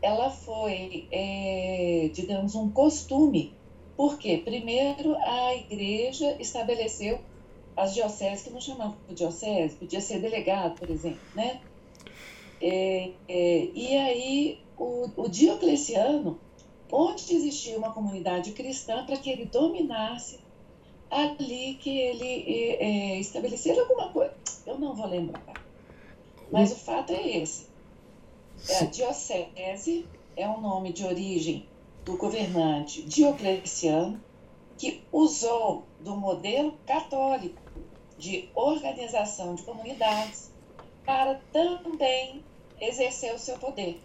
ela 0.01 0.31
foi, 0.31 1.09
é, 1.11 2.09
digamos, 2.13 2.55
um 2.55 2.71
costume 2.71 3.57
porque, 3.97 4.37
primeiro, 4.39 5.17
a 5.17 5.55
igreja 5.55 6.37
estabeleceu 6.39 7.19
as 7.77 7.95
dioceses, 7.95 8.43
que 8.43 8.51
não 8.51 8.61
chamavam 8.61 8.97
diocese, 9.11 9.77
podia 9.77 10.01
ser 10.01 10.21
delegado, 10.21 10.79
por 10.79 10.91
exemplo, 10.91 11.21
né? 11.35 11.61
É, 12.61 13.11
é, 13.29 13.69
e 13.75 13.97
aí, 13.97 14.61
o, 14.79 15.11
o 15.17 15.29
Diocleciano, 15.29 16.41
onde 16.91 17.35
existia 17.35 17.77
uma 17.77 17.93
comunidade 17.93 18.53
cristã, 18.53 19.05
para 19.05 19.17
que 19.19 19.29
ele 19.29 19.45
dominasse 19.45 20.39
ali 21.11 21.75
que 21.75 21.91
ele 21.91 22.45
é, 22.47 22.85
é 22.85 23.21
estabelecesse 23.21 23.79
alguma 23.79 24.11
coisa. 24.11 24.35
Eu 24.67 24.79
não 24.79 24.95
vou 24.95 25.07
lembrar. 25.07 25.63
Mas 26.51 26.73
o 26.73 26.77
fato 26.77 27.13
é 27.13 27.39
esse. 27.39 27.67
É, 28.69 28.79
a 28.79 28.85
diocese 28.87 30.07
é 30.37 30.49
um 30.49 30.61
nome 30.61 30.93
de 30.93 31.05
origem 31.05 31.67
do 32.05 32.17
governante 32.17 33.03
Diocleciano, 33.03 34.21
que 34.79 35.03
usou 35.11 35.87
do 36.01 36.17
modelo 36.17 36.75
católico 36.87 37.61
de 38.19 38.49
organização 38.55 39.55
de 39.55 39.63
comunidades 39.63 40.51
para 41.05 41.41
também 41.53 42.43
exercer 42.81 43.35
o 43.35 43.39
seu 43.39 43.57
poder. 43.59 44.01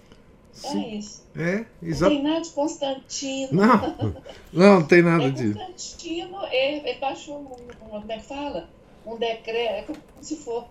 Então 0.58 0.82
é 0.82 0.88
isso. 0.90 1.24
É, 1.36 1.66
exato. 1.82 2.14
Não 2.14 2.22
tem 2.22 2.32
nada 2.32 2.42
de 2.42 2.50
Constantino. 2.50 3.50
Não, 3.54 4.14
não, 4.52 4.80
não 4.80 4.88
tem 4.88 5.02
nada 5.02 5.26
é, 5.26 5.30
disso. 5.30 5.58
Constantino, 5.58 6.46
ele, 6.52 6.90
ele 6.90 7.00
baixou 7.00 7.38
um, 7.38 7.96
um, 7.96 8.00
como 8.00 8.12
é 8.12 8.18
que 8.18 8.26
fala? 8.26 8.70
Um 9.06 9.18
decreto, 9.18 9.72
é 9.72 9.82
como 9.84 10.00
se 10.22 10.36
for, 10.36 10.66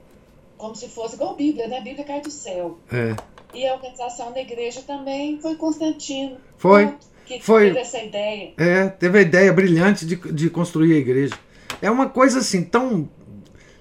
como 0.56 0.76
se 0.76 0.88
fosse 0.88 1.14
igual 1.16 1.32
a 1.32 1.36
Bíblia, 1.36 1.66
né? 1.66 1.78
A 1.78 1.82
Bíblia 1.82 2.04
cai 2.04 2.20
do 2.20 2.30
céu. 2.30 2.78
É. 2.92 3.16
E 3.52 3.66
a 3.66 3.74
organização 3.74 4.32
da 4.32 4.40
igreja 4.40 4.82
também 4.82 5.40
foi 5.40 5.56
Constantino. 5.56 6.36
Foi. 6.56 6.86
Pronto 6.86 7.09
que 7.38 7.44
Foi, 7.44 7.66
teve 7.66 7.78
essa 7.78 7.98
ideia. 7.98 8.52
É, 8.56 8.88
teve 8.88 9.18
a 9.18 9.22
ideia 9.22 9.52
brilhante 9.52 10.04
de, 10.04 10.16
de 10.16 10.50
construir 10.50 10.94
a 10.94 10.98
igreja. 10.98 11.34
É 11.80 11.90
uma 11.90 12.08
coisa 12.08 12.40
assim, 12.40 12.64
tão. 12.64 13.08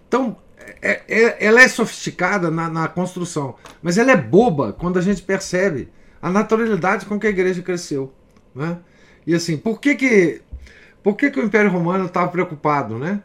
tão 0.09 0.37
é, 0.81 1.01
é, 1.07 1.45
ela 1.45 1.61
é 1.61 1.67
sofisticada 1.67 2.51
na, 2.51 2.69
na 2.69 2.87
construção, 2.87 3.55
mas 3.81 3.97
ela 3.97 4.11
é 4.11 4.15
boba 4.15 4.71
quando 4.71 4.99
a 4.99 5.01
gente 5.01 5.21
percebe 5.21 5.89
a 6.21 6.29
naturalidade 6.29 7.05
com 7.05 7.19
que 7.19 7.27
a 7.27 7.29
igreja 7.29 7.61
cresceu. 7.61 8.13
Né? 8.53 8.77
E 9.25 9.33
assim, 9.33 9.57
por 9.57 9.79
que, 9.79 9.95
que, 9.95 10.41
por 11.01 11.15
que, 11.15 11.31
que 11.31 11.39
o 11.39 11.43
Império 11.43 11.71
Romano 11.71 12.05
estava 12.05 12.29
preocupado 12.29 12.97
né? 12.97 13.23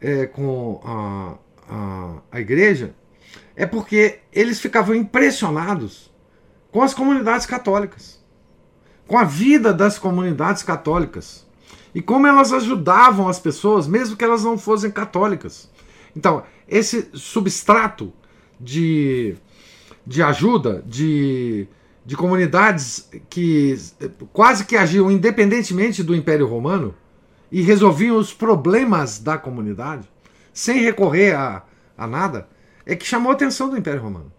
É, 0.00 0.26
com 0.26 0.80
a, 0.84 1.34
a, 1.68 2.22
a 2.32 2.40
igreja? 2.40 2.94
É 3.56 3.66
porque 3.66 4.20
eles 4.32 4.60
ficavam 4.60 4.94
impressionados 4.94 6.12
com 6.70 6.82
as 6.82 6.94
comunidades 6.94 7.46
católicas 7.46 8.17
com 9.08 9.18
a 9.18 9.24
vida 9.24 9.72
das 9.72 9.98
comunidades 9.98 10.62
católicas 10.62 11.48
e 11.94 12.02
como 12.02 12.26
elas 12.26 12.52
ajudavam 12.52 13.26
as 13.26 13.40
pessoas, 13.40 13.88
mesmo 13.88 14.16
que 14.16 14.22
elas 14.22 14.44
não 14.44 14.58
fossem 14.58 14.90
católicas. 14.90 15.68
Então, 16.14 16.44
esse 16.68 17.08
substrato 17.14 18.12
de, 18.60 19.34
de 20.06 20.22
ajuda, 20.22 20.84
de, 20.86 21.66
de 22.04 22.16
comunidades 22.16 23.08
que 23.30 23.76
quase 24.32 24.66
que 24.66 24.76
agiam 24.76 25.10
independentemente 25.10 26.02
do 26.02 26.14
Império 26.14 26.46
Romano 26.46 26.94
e 27.50 27.62
resolviam 27.62 28.18
os 28.18 28.34
problemas 28.34 29.18
da 29.18 29.38
comunidade, 29.38 30.06
sem 30.52 30.82
recorrer 30.82 31.34
a, 31.34 31.62
a 31.96 32.06
nada, 32.06 32.46
é 32.84 32.94
que 32.94 33.06
chamou 33.06 33.32
a 33.32 33.34
atenção 33.34 33.70
do 33.70 33.78
Império 33.78 34.02
Romano. 34.02 34.30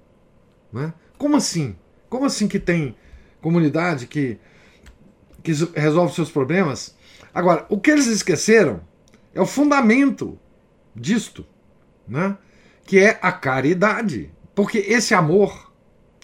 Né? 0.71 0.93
Como 1.17 1.35
assim? 1.35 1.75
Como 2.07 2.25
assim 2.25 2.47
que 2.47 2.59
tem 2.59 2.95
comunidade 3.41 4.05
que 4.05 4.37
que 5.49 5.79
resolve 5.79 6.13
seus 6.13 6.31
problemas. 6.31 6.95
Agora, 7.33 7.65
o 7.69 7.79
que 7.79 7.91
eles 7.91 8.07
esqueceram 8.07 8.81
é 9.33 9.41
o 9.41 9.45
fundamento 9.45 10.37
disto, 10.95 11.45
né? 12.07 12.37
que 12.85 12.99
é 12.99 13.19
a 13.21 13.31
caridade. 13.31 14.31
Porque 14.53 14.79
esse 14.79 15.13
amor, 15.13 15.71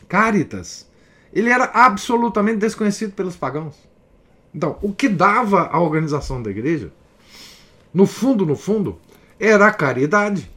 caritas, 0.07 0.89
ele 1.33 1.49
era 1.49 1.65
absolutamente 1.65 2.57
desconhecido 2.57 3.13
pelos 3.13 3.35
pagãos. 3.35 3.75
Então, 4.53 4.77
o 4.81 4.93
que 4.93 5.09
dava 5.09 5.67
a 5.67 5.79
organização 5.79 6.41
da 6.41 6.49
igreja, 6.49 6.91
no 7.93 8.05
fundo, 8.05 8.45
no 8.45 8.55
fundo, 8.55 8.99
era 9.39 9.67
a 9.67 9.73
caridade. 9.73 10.49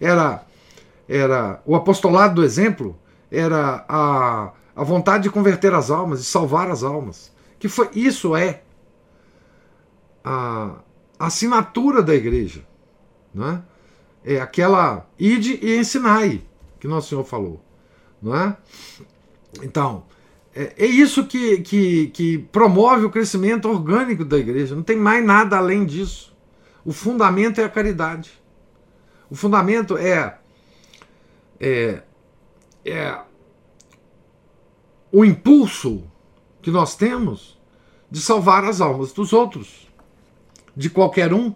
Era, 0.00 0.44
era 1.08 1.60
o 1.64 1.74
apostolado 1.74 2.36
do 2.36 2.44
exemplo, 2.44 2.98
era 3.30 3.84
a, 3.88 4.52
a 4.74 4.84
vontade 4.84 5.24
de 5.24 5.30
converter 5.30 5.74
as 5.74 5.90
almas, 5.90 6.20
de 6.20 6.26
salvar 6.26 6.70
as 6.70 6.82
almas 6.82 7.32
que 7.58 7.68
foi 7.68 7.90
isso 7.94 8.36
é 8.36 8.62
a 10.24 10.80
assinatura 11.18 12.02
da 12.02 12.14
igreja, 12.14 12.64
não 13.34 13.48
é? 13.48 13.62
É 14.24 14.40
aquela 14.40 15.08
ide 15.18 15.58
e 15.62 15.78
ensinai 15.78 16.42
que 16.78 16.86
nosso 16.86 17.08
Senhor 17.08 17.24
falou, 17.24 17.64
não 18.20 18.36
é? 18.36 18.56
Então 19.62 20.04
é, 20.54 20.74
é 20.76 20.86
isso 20.86 21.24
que, 21.24 21.58
que, 21.58 22.08
que 22.08 22.38
promove 22.38 23.04
o 23.04 23.10
crescimento 23.10 23.68
orgânico 23.68 24.24
da 24.24 24.36
igreja. 24.36 24.74
Não 24.74 24.82
tem 24.82 24.96
mais 24.96 25.24
nada 25.24 25.56
além 25.56 25.86
disso. 25.86 26.36
O 26.84 26.92
fundamento 26.92 27.60
é 27.60 27.64
a 27.64 27.68
caridade. 27.68 28.32
O 29.30 29.36
fundamento 29.36 29.96
é, 29.96 30.36
é, 31.60 32.02
é 32.84 33.18
o 35.12 35.24
impulso 35.24 36.07
que 36.68 36.72
nós 36.72 36.94
temos 36.94 37.58
de 38.10 38.20
salvar 38.20 38.62
as 38.62 38.82
almas 38.82 39.10
dos 39.10 39.32
outros, 39.32 39.88
de 40.76 40.90
qualquer 40.90 41.32
um. 41.32 41.54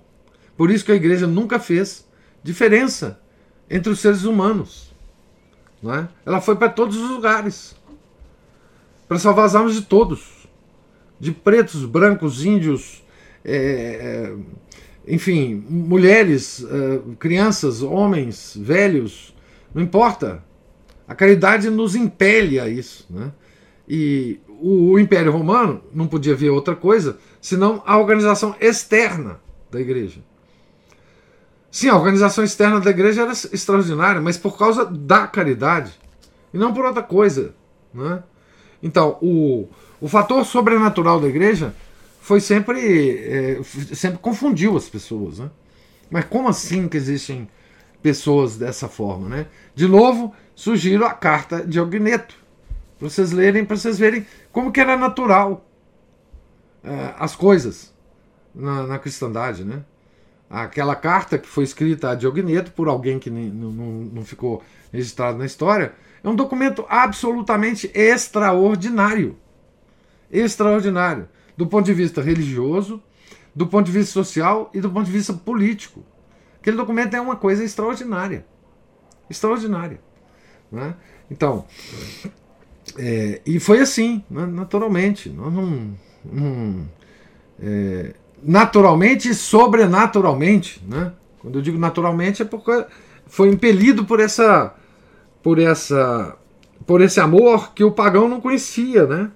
Por 0.57 0.71
isso 0.71 0.87
que 0.87 0.93
a 0.93 0.95
igreja 0.95 1.27
nunca 1.27 1.61
fez 1.61 2.09
diferença 2.43 3.21
entre 3.69 3.93
os 3.93 4.01
seres 4.01 4.25
humanos. 4.25 4.91
Não 5.83 5.95
é? 5.95 6.09
Ela 6.25 6.41
foi 6.41 6.57
para 6.57 6.71
todos 6.71 6.97
os 6.97 7.11
lugares 7.11 7.77
para 9.07 9.19
salvar 9.19 9.45
as 9.45 9.55
almas 9.55 9.75
de 9.75 9.83
todos, 9.83 10.49
de 11.21 11.31
pretos, 11.31 11.85
brancos, 11.85 12.43
índios, 12.47 13.05
é, 13.45 14.33
é 14.35 14.35
enfim, 15.07 15.63
mulheres, 15.69 16.65
é, 16.65 17.01
crianças, 17.19 17.83
homens, 17.83 18.57
velhos, 18.59 19.35
não 19.75 19.83
importa. 19.83 20.43
A 21.07 21.15
caridade 21.15 21.69
nos 21.69 21.95
impele 21.95 22.59
a 22.59 22.67
isso. 22.67 23.07
Né? 23.11 23.31
E 23.87 24.41
o, 24.63 24.93
o 24.93 24.99
Império 24.99 25.33
Romano 25.33 25.83
não 25.93 26.07
podia 26.07 26.35
ver 26.35 26.51
outra 26.51 26.77
coisa 26.77 27.19
senão 27.41 27.83
a 27.85 27.99
organização 27.99 28.55
externa 28.61 29.41
da 29.71 29.81
igreja. 29.81 30.21
Sim, 31.71 31.89
a 31.89 31.97
organização 31.97 32.45
externa 32.45 32.81
da 32.81 32.91
igreja 32.91 33.23
era 33.23 33.33
extraordinária, 33.33 34.21
mas 34.21 34.37
por 34.37 34.57
causa 34.57 34.85
da 34.85 35.27
caridade 35.27 35.93
e 36.53 36.59
não 36.59 36.73
por 36.73 36.85
outra 36.85 37.03
coisa. 37.03 37.55
Né? 37.93 38.23
Então, 38.83 39.19
o, 39.21 39.69
o 40.01 40.07
fator 40.07 40.45
sobrenatural 40.45 41.19
da 41.19 41.29
igreja 41.29 41.75
foi 42.21 42.41
sempre, 42.41 43.19
é, 43.19 43.61
sempre 43.95 44.19
confundiu 44.19 44.77
as 44.77 44.89
pessoas. 44.89 45.39
Né? 45.39 45.51
Mas 46.11 46.27
como 46.27 46.49
assim 46.49 46.87
que 46.89 46.97
existem 46.97 47.49
pessoas 48.03 48.57
dessa 48.57 48.87
forma? 48.87 49.29
Né? 49.29 49.47
De 49.75 49.89
novo, 49.89 50.35
surgiram 50.55 51.07
a 51.07 51.15
carta 51.15 51.67
de 51.67 51.81
Ogneto, 51.81 52.37
para 52.99 53.09
vocês 53.09 53.33
lerem, 53.33 53.65
para 53.65 53.77
vocês 53.77 53.99
verem 53.99 54.27
como 54.53 54.71
que 54.71 54.81
era 54.81 54.97
natural 54.97 55.67
uh, 56.85 57.15
as 57.19 57.35
coisas. 57.35 57.93
na, 58.55 58.87
na 58.87 58.99
cristandade, 58.99 59.65
né? 59.65 59.85
Aquela 60.49 60.95
carta 60.95 61.39
que 61.39 61.49
foi 61.49 61.65
escrita 61.65 62.11
a 62.11 62.15
Diogneto 62.15 62.73
por 62.73 62.87
alguém 62.87 63.19
que 63.19 63.31
não, 63.31 63.73
não 64.13 64.25
ficou 64.25 64.63
registrado 64.93 65.39
na 65.39 65.47
história, 65.47 65.95
é 66.23 66.29
um 66.29 66.37
documento 66.37 66.85
absolutamente 66.89 67.91
extraordinário. 67.95 69.39
Extraordinário. 70.31 71.27
Do 71.57 71.67
ponto 71.67 71.87
de 71.87 71.95
vista 71.95 72.21
religioso, 72.21 73.03
do 73.55 73.67
ponto 73.67 73.87
de 73.87 73.93
vista 73.93 74.13
social 74.13 74.71
e 74.75 74.81
do 74.81 74.91
ponto 74.91 75.07
de 75.07 75.13
vista 75.13 75.33
político. 75.33 76.05
Aquele 76.61 76.77
documento 76.77 77.15
é 77.15 77.21
uma 77.21 77.37
coisa 77.37 77.65
extraordinária. 77.65 78.47
Extraordinária. 79.31 80.01
Né? 80.71 80.95
Então, 81.31 81.65
é, 82.99 83.41
e 83.47 83.59
foi 83.59 83.81
assim, 83.81 84.23
naturalmente. 84.29 85.29
Nós 85.31 85.53
não, 85.53 85.97
não 86.25 86.89
é, 87.61 88.15
naturalmente 88.43 89.29
e 89.29 89.35
sobrenaturalmente. 89.35 90.83
Né? 90.87 91.13
Quando 91.39 91.59
eu 91.59 91.63
digo 91.63 91.79
naturalmente 91.79 92.43
é 92.43 92.45
porque 92.45 92.85
foi 93.27 93.49
impelido 93.49 94.05
por 94.05 94.21
essa 94.21 94.75
por 95.43 95.59
essa 95.59 96.37
por 96.87 97.01
esse 97.01 97.21
amor 97.21 97.73
que 97.75 97.85
o 97.85 97.93
pagão 97.93 98.29
não 98.29 98.41
conhecia, 98.41 99.07
né? 99.07 99.31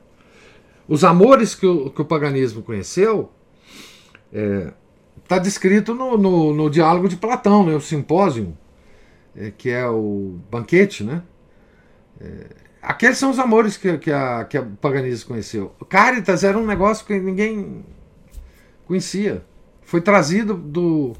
Os 0.88 1.04
amores 1.04 1.54
que 1.54 1.66
o, 1.66 1.90
que 1.90 2.02
o 2.02 2.04
paganismo 2.04 2.62
conheceu 2.62 3.30
está 4.32 4.40
é, 4.40 4.72
tá 5.26 5.38
descrito 5.38 5.94
no, 5.94 6.16
no, 6.16 6.52
no, 6.52 6.70
diálogo 6.70 7.08
de 7.08 7.16
Platão, 7.16 7.64
né? 7.64 7.74
o 7.74 7.80
simpósio, 7.80 8.56
é, 9.36 9.50
que 9.50 9.70
é 9.70 9.88
o 9.88 10.38
banquete, 10.50 11.02
né? 11.04 11.22
Aqueles 12.86 13.18
são 13.18 13.32
os 13.32 13.38
amores 13.40 13.76
que, 13.76 13.98
que, 13.98 14.12
a, 14.12 14.44
que 14.44 14.56
a 14.56 14.62
paganismo 14.62 15.30
conheceu. 15.30 15.74
Caritas 15.88 16.44
era 16.44 16.56
um 16.56 16.64
negócio 16.64 17.04
que 17.04 17.18
ninguém 17.18 17.84
conhecia. 18.86 19.44
Foi 19.82 20.00
trazido 20.00 20.54
do, 20.54 21.12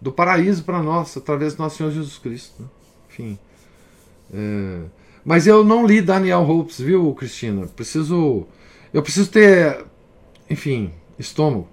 do 0.00 0.10
paraíso 0.10 0.64
para 0.64 0.82
nós, 0.82 1.16
através 1.16 1.54
do 1.54 1.62
nosso 1.62 1.76
Senhor 1.76 1.92
Jesus 1.92 2.18
Cristo. 2.18 2.60
Né? 2.60 2.68
Enfim. 3.08 3.38
É, 4.34 4.80
mas 5.24 5.46
eu 5.46 5.62
não 5.62 5.86
li 5.86 6.02
Daniel 6.02 6.40
Hopes, 6.40 6.80
viu, 6.80 7.14
Cristina? 7.14 7.68
Preciso. 7.68 8.44
Eu 8.92 9.00
preciso 9.00 9.30
ter, 9.30 9.84
enfim, 10.50 10.92
estômago 11.16 11.68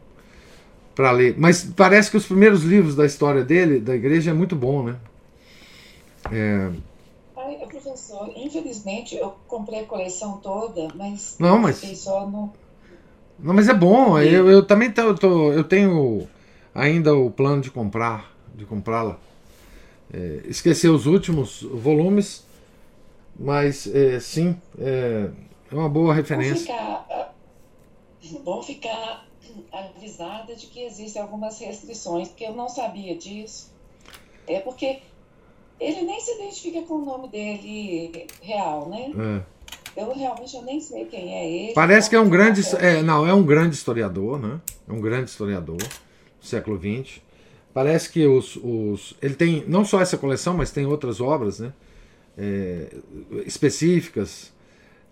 para 0.94 1.10
ler. 1.10 1.34
Mas 1.40 1.64
parece 1.64 2.12
que 2.12 2.18
os 2.18 2.28
primeiros 2.28 2.62
livros 2.62 2.96
da 2.96 3.04
história 3.04 3.44
dele, 3.44 3.80
da 3.80 3.96
igreja, 3.96 4.30
é 4.30 4.34
muito 4.34 4.56
bom, 4.56 4.84
né? 4.84 4.96
É... 6.32 6.70
Professor, 7.70 8.32
infelizmente 8.36 9.16
eu 9.16 9.36
comprei 9.48 9.82
a 9.82 9.86
coleção 9.86 10.38
toda, 10.38 10.88
mas 10.96 11.38
não, 11.40 11.58
mas 11.58 11.78
só 11.98 12.28
no... 12.28 12.52
não, 13.38 13.54
mas 13.54 13.70
é 13.70 13.74
bom. 13.74 14.18
Eu, 14.20 14.50
eu 14.50 14.66
também 14.66 14.92
tô, 14.92 15.14
tô, 15.16 15.54
eu 15.54 15.64
tenho 15.64 16.28
ainda 16.74 17.16
o 17.16 17.30
plano 17.30 17.62
de 17.62 17.72
comprar, 17.72 18.34
de 18.56 18.66
comprá-la. 18.66 19.18
É, 20.12 20.42
esqueci 20.46 20.88
os 20.88 21.06
últimos 21.06 21.62
volumes, 21.62 22.44
mas 23.38 23.88
é, 23.88 24.20
sim, 24.20 24.60
é, 24.78 25.30
é, 25.72 25.76
uma 25.76 25.88
boa 25.88 26.14
referência. 26.14 26.74
Bom 26.74 26.74
ficar, 26.74 27.06
ah, 27.10 27.32
bom 28.44 28.64
ficar 28.64 29.26
avisada 29.72 30.56
de 30.56 30.68
que 30.68 30.84
existem 30.84 31.22
algumas 31.22 31.60
restrições, 31.60 32.28
porque 32.28 32.46
eu 32.46 32.54
não 32.54 32.68
sabia 32.68 33.16
disso. 33.16 33.72
É 34.48 34.60
porque 34.60 35.02
ele 35.80 36.02
nem 36.04 36.20
se 36.20 36.36
identifica 36.36 36.82
com 36.82 36.96
o 36.96 37.06
nome 37.06 37.30
dele 37.30 38.28
real, 38.42 38.90
né? 38.90 39.12
É. 39.96 40.02
Eu 40.02 40.14
realmente 40.14 40.56
eu 40.56 40.62
nem 40.62 40.80
sei 40.80 41.06
quem 41.06 41.34
é 41.34 41.50
ele. 41.50 41.74
Parece 41.74 42.10
que 42.10 42.16
é 42.16 42.20
um 42.20 42.30
grande. 42.30 42.62
É, 42.78 43.02
não, 43.02 43.28
é 43.28 43.34
um 43.34 43.44
grande 43.44 43.76
historiador, 43.76 44.40
né? 44.40 44.62
É 44.88 44.92
um 44.92 45.02
grande 45.02 45.30
historiador 45.30 45.78
do 45.78 46.46
século 46.46 46.78
XX. 46.78 47.22
Parece 47.74 48.10
que 48.10 48.26
os, 48.26 48.56
os. 48.58 49.16
Ele 49.22 49.36
tem 49.36 49.64
não 49.68 49.84
só 49.84 50.00
essa 50.02 50.18
coleção, 50.18 50.56
mas 50.56 50.72
tem 50.72 50.86
outras 50.86 51.20
obras, 51.20 51.60
né? 51.60 51.74
é, 52.40 52.88
específicas. 53.46 54.54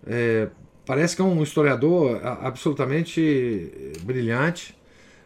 É, 0.06 0.48
parece 0.86 1.14
que 1.14 1.20
é 1.20 1.24
um 1.24 1.42
historiador 1.42 2.24
absolutamente 2.24 3.92
brilhante, 4.02 4.74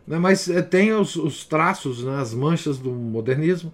né, 0.07 0.19
mas 0.19 0.49
é, 0.49 0.61
tem 0.61 0.93
os, 0.93 1.15
os 1.15 1.45
traços, 1.45 2.03
né, 2.03 2.17
as 2.21 2.35
manchas 2.35 2.79
do 2.79 2.91
modernismo. 2.91 3.73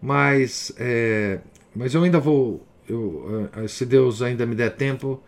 Mas, 0.00 0.72
é, 0.78 1.40
mas 1.74 1.94
eu 1.94 2.02
ainda 2.02 2.20
vou, 2.20 2.64
eu, 2.88 3.48
é, 3.56 3.66
se 3.66 3.84
Deus 3.84 4.22
ainda 4.22 4.46
me 4.46 4.54
der 4.54 4.76
tempo, 4.76 5.20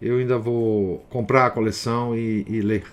eu 0.00 0.18
ainda 0.18 0.38
vou 0.38 0.98
comprar 1.10 1.46
a 1.46 1.50
coleção 1.50 2.16
e, 2.16 2.44
e 2.48 2.60
ler 2.60 2.84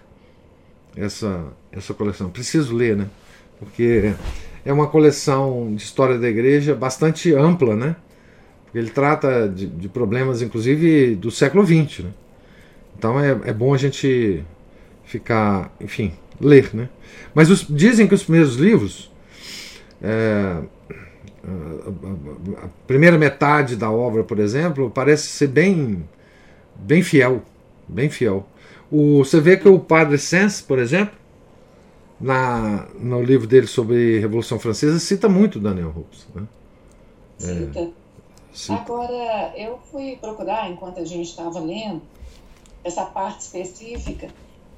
essa, 0.96 1.46
essa 1.72 1.94
coleção. 1.94 2.30
Preciso 2.30 2.76
ler, 2.76 2.96
né? 2.96 3.08
Porque 3.60 4.14
é 4.66 4.74
uma 4.74 4.88
coleção 4.88 5.74
de 5.76 5.84
história 5.84 6.18
da 6.18 6.28
igreja 6.28 6.76
bastante 6.76 7.34
ampla, 7.34 7.76
né? 7.76 7.96
Ele 8.74 8.90
trata 8.90 9.50
de, 9.50 9.68
de 9.68 9.90
problemas, 9.90 10.42
inclusive, 10.42 11.16
do 11.16 11.30
século 11.30 11.66
XX. 11.66 12.06
Né? 12.06 12.12
Então 12.98 13.20
é, 13.20 13.32
é 13.46 13.54
bom 13.54 13.74
a 13.74 13.78
gente 13.78 14.44
ficar, 15.04 15.76
enfim, 15.80 16.14
ler. 16.40 16.70
Né? 16.74 16.90
Mas 17.34 17.50
os, 17.50 17.66
dizem 17.68 18.08
que 18.08 18.14
os 18.14 18.24
primeiros 18.24 18.56
livros, 18.56 19.12
é, 20.02 20.58
a, 21.44 22.68
primeira 22.86 23.18
metade 23.18 23.76
da 23.76 23.90
obra, 23.92 24.24
por 24.24 24.40
exemplo, 24.40 24.90
parece 24.90 25.28
ser 25.28 25.48
bem, 25.48 26.08
bem 26.76 27.02
fiel. 27.02 27.42
Bem 27.88 28.10
fiel. 28.10 28.46
O, 28.92 29.20
você 29.20 29.40
vê 29.40 29.58
que 29.58 29.68
o 29.68 29.80
Padre 29.80 30.18
Sens, 30.18 30.62
por 30.62 30.80
exemplo, 30.80 31.16
na, 32.20 32.88
no 33.00 33.22
livro 33.22 33.48
dele 33.48 33.68
sobre 33.68 34.20
Revolução 34.20 34.60
Francesa, 34.60 35.00
cita 35.00 35.28
muito 35.28 35.60
Daniel 35.60 35.94
Hopes. 35.96 36.28
Né? 36.36 36.44
Cita. 37.38 37.90
Sim. 38.54 38.74
Agora, 38.74 39.54
eu 39.56 39.80
fui 39.92 40.18
procurar, 40.20 40.70
enquanto 40.70 41.00
a 41.00 41.06
gente 41.06 41.30
estava 41.30 41.60
lendo, 41.60 42.02
essa 42.84 43.06
parte 43.06 43.42
específica. 43.42 44.28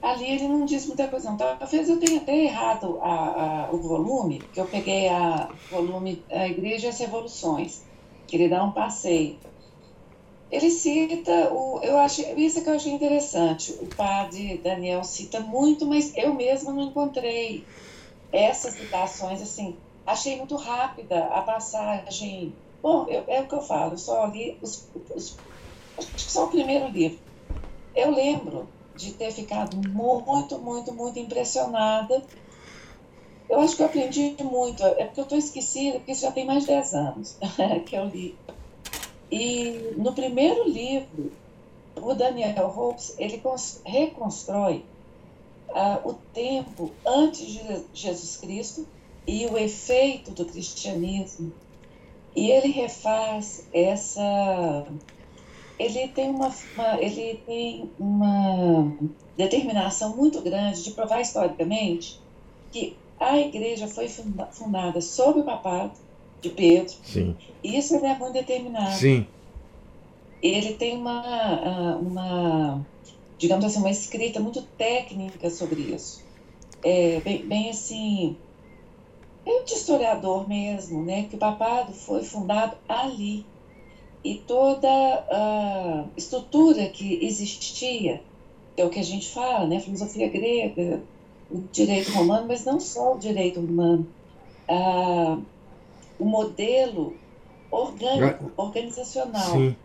Ali 0.03 0.29
ele 0.31 0.47
não 0.49 0.65
diz 0.65 0.85
muita 0.87 1.07
coisa, 1.09 1.29
não. 1.31 1.37
Talvez 1.37 1.89
eu 1.89 1.99
tenha 1.99 2.21
até 2.21 2.35
errado 2.35 2.99
a, 3.01 3.67
a, 3.67 3.71
o 3.73 3.81
volume, 3.81 4.49
que 4.53 4.59
eu 4.59 4.67
peguei 4.67 5.09
a 5.09 5.57
volume 5.69 6.25
A 6.31 6.47
Igreja 6.47 6.87
e 6.87 6.89
as 6.89 6.99
Revoluções, 6.99 7.87
que 8.27 8.35
ele 8.35 8.49
dá 8.49 8.63
um 8.63 8.73
passeio. 8.73 9.39
Ele 10.51 10.69
cita, 10.69 11.51
o, 11.53 11.79
eu 11.81 11.97
achei, 11.97 12.33
isso 12.35 12.63
que 12.63 12.69
eu 12.69 12.75
achei 12.75 12.91
interessante, 12.93 13.73
o 13.81 13.87
padre 13.87 14.59
Daniel 14.59 15.03
cita 15.03 15.39
muito, 15.39 15.85
mas 15.87 16.15
eu 16.15 16.33
mesma 16.35 16.71
não 16.73 16.83
encontrei 16.89 17.67
essas 18.31 18.75
citações, 18.75 19.41
assim, 19.41 19.81
achei 20.05 20.37
muito 20.37 20.55
rápida 20.57 21.25
a 21.27 21.41
passagem 21.43 22.59
Bom, 22.83 23.07
eu, 23.07 23.23
é 23.29 23.41
o 23.41 23.47
que 23.47 23.55
eu 23.55 23.61
falo, 23.61 23.97
só 23.97 24.25
li 24.25 24.59
os, 24.61 24.89
os, 25.15 25.41
acho 25.97 26.13
que 26.13 26.31
só 26.31 26.45
o 26.47 26.51
primeiro 26.51 26.89
livro. 26.89 27.19
Eu 27.95 28.11
lembro 28.11 28.73
de 29.03 29.13
ter 29.13 29.31
ficado 29.31 29.75
muito, 29.89 30.57
muito, 30.59 30.93
muito 30.93 31.19
impressionada. 31.19 32.23
Eu 33.49 33.59
acho 33.59 33.75
que 33.75 33.81
eu 33.81 33.87
aprendi 33.87 34.35
muito, 34.41 34.83
é 34.83 35.05
porque 35.05 35.19
eu 35.19 35.23
estou 35.23 35.37
esquecida, 35.37 35.99
porque 35.99 36.13
isso 36.13 36.21
já 36.21 36.31
tem 36.31 36.45
mais 36.45 36.61
de 36.61 36.67
10 36.67 36.93
anos 36.93 37.37
que 37.85 37.95
eu 37.95 38.05
li. 38.05 38.35
E 39.31 39.93
no 39.97 40.13
primeiro 40.13 40.67
livro, 40.67 41.31
o 41.95 42.13
Daniel 42.13 42.67
Hopes, 42.75 43.15
ele 43.17 43.41
reconstrói 43.85 44.85
uh, 45.69 46.09
o 46.09 46.13
tempo 46.33 46.91
antes 47.05 47.45
de 47.45 47.85
Jesus 47.93 48.37
Cristo 48.37 48.87
e 49.27 49.45
o 49.45 49.57
efeito 49.57 50.31
do 50.31 50.45
cristianismo 50.45 51.51
e 52.35 52.51
ele 52.51 52.69
refaz 52.69 53.65
essa. 53.73 54.85
Ele 55.77 56.07
tem 56.09 56.29
uma, 56.29 56.53
uma, 56.75 57.01
ele 57.01 57.41
tem 57.45 57.91
uma 57.99 58.93
determinação 59.35 60.15
muito 60.15 60.41
grande 60.41 60.83
de 60.83 60.91
provar 60.91 61.21
historicamente 61.21 62.21
que 62.71 62.95
a 63.19 63.37
igreja 63.37 63.87
foi 63.87 64.07
fundada 64.07 65.01
sob 65.01 65.39
o 65.39 65.43
papado 65.43 65.93
de 66.41 66.49
Pedro. 66.49 66.93
Sim. 67.03 67.35
Isso 67.63 67.95
ele 67.95 68.05
é 68.05 68.17
muito 68.17 68.33
determinado. 68.33 68.95
Sim. 68.95 69.25
Ele 70.41 70.73
tem 70.73 70.97
uma, 70.97 71.95
uma, 71.97 72.85
digamos 73.37 73.63
assim, 73.63 73.79
uma 73.79 73.89
escrita 73.89 74.39
muito 74.39 74.61
técnica 74.61 75.49
sobre 75.49 75.81
isso. 75.81 76.21
É, 76.83 77.21
bem, 77.21 77.45
bem 77.45 77.69
assim, 77.69 78.35
é 79.45 79.63
de 79.63 79.73
historiador 79.73 80.47
mesmo, 80.47 81.03
né, 81.03 81.23
que 81.29 81.35
o 81.35 81.39
papado 81.39 81.93
foi 81.93 82.23
fundado 82.23 82.75
ali. 82.87 83.45
E 84.23 84.35
toda 84.35 84.87
a 84.87 86.05
estrutura 86.15 86.87
que 86.87 87.25
existia, 87.25 88.21
que 88.75 88.81
é 88.81 88.85
o 88.85 88.89
que 88.89 88.99
a 88.99 89.03
gente 89.03 89.29
fala, 89.29 89.67
né, 89.67 89.79
filosofia 89.79 90.29
grega, 90.29 91.01
o 91.51 91.61
direito 91.71 92.11
romano, 92.11 92.47
mas 92.47 92.63
não 92.63 92.79
só 92.79 93.15
o 93.15 93.19
direito 93.19 93.59
romano, 93.59 94.07
ah, 94.67 95.37
o 96.17 96.25
modelo 96.25 97.15
orgânico, 97.69 98.51
organizacional 98.55 99.51
Sim. 99.51 99.75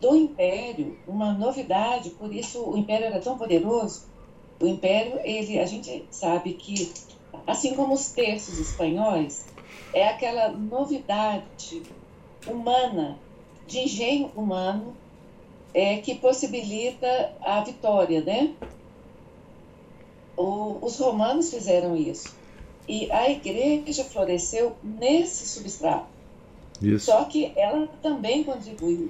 do 0.00 0.16
império, 0.16 0.96
uma 1.06 1.32
novidade, 1.32 2.10
por 2.10 2.32
isso 2.32 2.62
o 2.62 2.78
império 2.78 3.06
era 3.06 3.20
tão 3.20 3.36
poderoso, 3.36 4.08
o 4.60 4.66
Império, 4.66 5.18
ele, 5.24 5.58
a 5.58 5.64
gente 5.64 6.04
sabe 6.10 6.52
que, 6.52 6.92
assim 7.46 7.74
como 7.74 7.94
os 7.94 8.10
terços 8.10 8.58
espanhóis, 8.58 9.46
é 9.94 10.06
aquela 10.06 10.50
novidade 10.50 11.82
humana, 12.46 13.18
de 13.70 13.78
engenho 13.78 14.30
humano, 14.34 14.94
é, 15.72 15.98
que 15.98 16.16
possibilita 16.16 17.32
a 17.40 17.62
vitória, 17.62 18.20
né? 18.20 18.52
O, 20.36 20.78
os 20.82 20.98
romanos 20.98 21.50
fizeram 21.50 21.96
isso. 21.96 22.34
E 22.88 23.10
a 23.12 23.30
igreja 23.30 24.02
floresceu 24.02 24.74
nesse 24.82 25.46
substrato. 25.46 26.06
Isso. 26.82 27.06
Só 27.06 27.24
que 27.24 27.52
ela 27.56 27.88
também 28.02 28.42
contribuiu. 28.42 29.08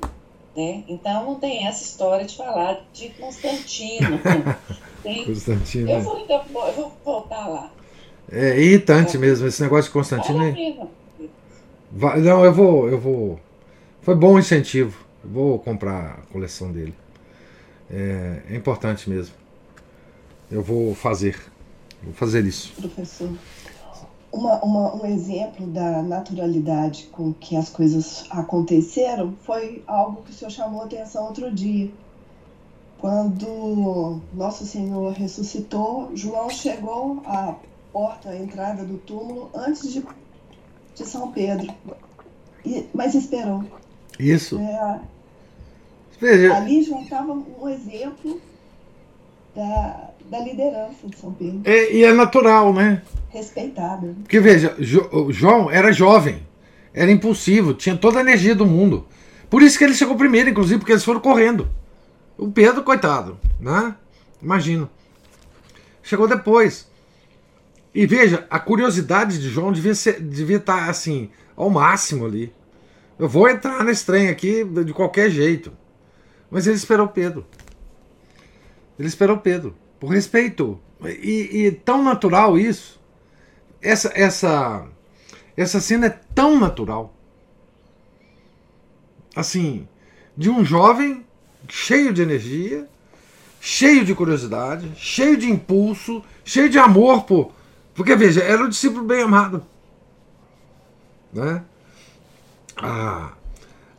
Né? 0.54 0.84
Então 0.88 1.24
não 1.24 1.34
tem 1.36 1.66
essa 1.66 1.82
história 1.82 2.26
de 2.26 2.36
falar 2.36 2.84
de 2.92 3.08
Constantino. 3.10 4.20
tem... 5.02 5.24
Constantino. 5.24 5.90
Eu 5.90 6.00
vou, 6.02 6.18
eu 6.18 6.74
vou 6.74 6.92
voltar 7.02 7.46
lá. 7.48 7.72
É 8.30 8.60
irritante 8.60 9.16
é. 9.16 9.20
mesmo, 9.20 9.46
esse 9.46 9.62
negócio 9.62 9.84
de 9.84 9.92
Constantino. 9.92 10.90
Vale 11.92 12.22
não, 12.22 12.44
eu 12.44 12.52
vou, 12.52 12.88
eu 12.88 13.00
vou. 13.00 13.40
Foi 14.02 14.14
bom 14.14 14.38
incentivo. 14.38 15.04
Vou 15.22 15.58
comprar 15.58 16.20
a 16.20 16.32
coleção 16.32 16.72
dele. 16.72 16.94
É, 17.90 18.42
é 18.50 18.56
importante 18.56 19.10
mesmo. 19.10 19.34
Eu 20.50 20.62
vou 20.62 20.94
fazer. 20.94 21.38
Vou 22.02 22.14
fazer 22.14 22.44
isso. 22.44 22.72
Professor, 22.80 23.30
uma, 24.32 24.58
uma, 24.64 24.94
um 24.94 25.06
exemplo 25.06 25.66
da 25.66 26.02
naturalidade 26.02 27.08
com 27.12 27.34
que 27.34 27.56
as 27.56 27.68
coisas 27.68 28.24
aconteceram 28.30 29.34
foi 29.42 29.82
algo 29.86 30.22
que 30.22 30.30
o 30.30 30.34
senhor 30.34 30.50
chamou 30.50 30.82
atenção 30.82 31.26
outro 31.26 31.52
dia. 31.52 31.90
Quando 32.98 34.20
Nosso 34.34 34.66
Senhor 34.66 35.12
ressuscitou, 35.12 36.10
João 36.14 36.50
chegou 36.50 37.22
à 37.24 37.56
porta, 37.92 38.28
à 38.28 38.36
entrada 38.36 38.84
do 38.84 38.98
túmulo, 38.98 39.50
antes 39.54 39.90
de, 39.90 40.04
de 40.94 41.06
São 41.06 41.32
Pedro. 41.32 41.72
E, 42.64 42.86
mas 42.92 43.14
esperou. 43.14 43.64
Isso. 44.20 44.58
É, 44.58 45.00
Veja. 46.20 46.54
Ali 46.54 46.82
já 46.82 47.00
estava 47.00 47.32
um 47.32 47.68
exemplo 47.68 48.40
da, 49.56 50.10
da 50.26 50.38
liderança 50.40 51.06
de 51.06 51.16
São 51.16 51.32
Pedro. 51.32 51.62
É, 51.64 51.92
e 51.92 52.04
é 52.04 52.12
natural, 52.12 52.74
né? 52.74 53.02
respeitada. 53.30 54.14
Porque 54.22 54.40
veja, 54.40 54.76
jo, 54.78 55.30
João 55.30 55.70
era 55.70 55.92
jovem, 55.92 56.46
era 56.92 57.10
impulsivo, 57.10 57.72
tinha 57.72 57.96
toda 57.96 58.18
a 58.18 58.22
energia 58.22 58.54
do 58.54 58.66
mundo. 58.66 59.06
Por 59.48 59.62
isso 59.62 59.78
que 59.78 59.84
ele 59.84 59.94
chegou 59.94 60.16
primeiro, 60.16 60.50
inclusive, 60.50 60.78
porque 60.78 60.92
eles 60.92 61.04
foram 61.04 61.20
correndo. 61.20 61.68
O 62.36 62.50
Pedro, 62.50 62.82
coitado, 62.82 63.38
né? 63.58 63.94
Imagino. 64.42 64.88
Chegou 66.02 66.26
depois. 66.26 66.88
E 67.94 68.06
veja, 68.06 68.46
a 68.48 68.58
curiosidade 68.58 69.38
de 69.40 69.48
João 69.48 69.72
devia, 69.72 69.94
ser, 69.94 70.20
devia 70.20 70.56
estar 70.58 70.88
assim, 70.88 71.30
ao 71.56 71.70
máximo 71.70 72.26
ali. 72.26 72.52
Eu 73.20 73.28
vou 73.28 73.48
entrar 73.48 73.84
nesse 73.84 74.04
trem 74.04 74.28
aqui 74.28 74.64
de 74.64 74.92
qualquer 74.92 75.30
jeito. 75.30 75.72
Mas 76.50 76.66
ele 76.66 76.76
esperou 76.76 77.06
Pedro. 77.06 77.46
Ele 78.98 79.06
esperou 79.06 79.38
Pedro. 79.38 79.76
Por 80.00 80.08
respeito. 80.08 80.80
E, 81.04 81.66
e 81.66 81.70
tão 81.70 82.02
natural 82.02 82.58
isso 82.58 83.00
essa, 83.82 84.12
essa, 84.14 84.86
essa 85.56 85.80
cena 85.80 86.06
é 86.06 86.20
tão 86.34 86.58
natural. 86.58 87.14
Assim, 89.34 89.88
de 90.36 90.50
um 90.50 90.64
jovem 90.64 91.24
cheio 91.68 92.12
de 92.12 92.20
energia, 92.20 92.88
cheio 93.60 94.04
de 94.04 94.14
curiosidade, 94.14 94.92
cheio 94.96 95.36
de 95.36 95.50
impulso, 95.50 96.22
cheio 96.44 96.68
de 96.68 96.78
amor 96.78 97.24
por. 97.24 97.52
Porque, 97.94 98.16
veja, 98.16 98.42
era 98.42 98.64
o 98.64 98.68
discípulo 98.68 99.04
bem 99.04 99.22
amado. 99.22 99.64
Né? 101.32 101.62
A, 102.82 103.34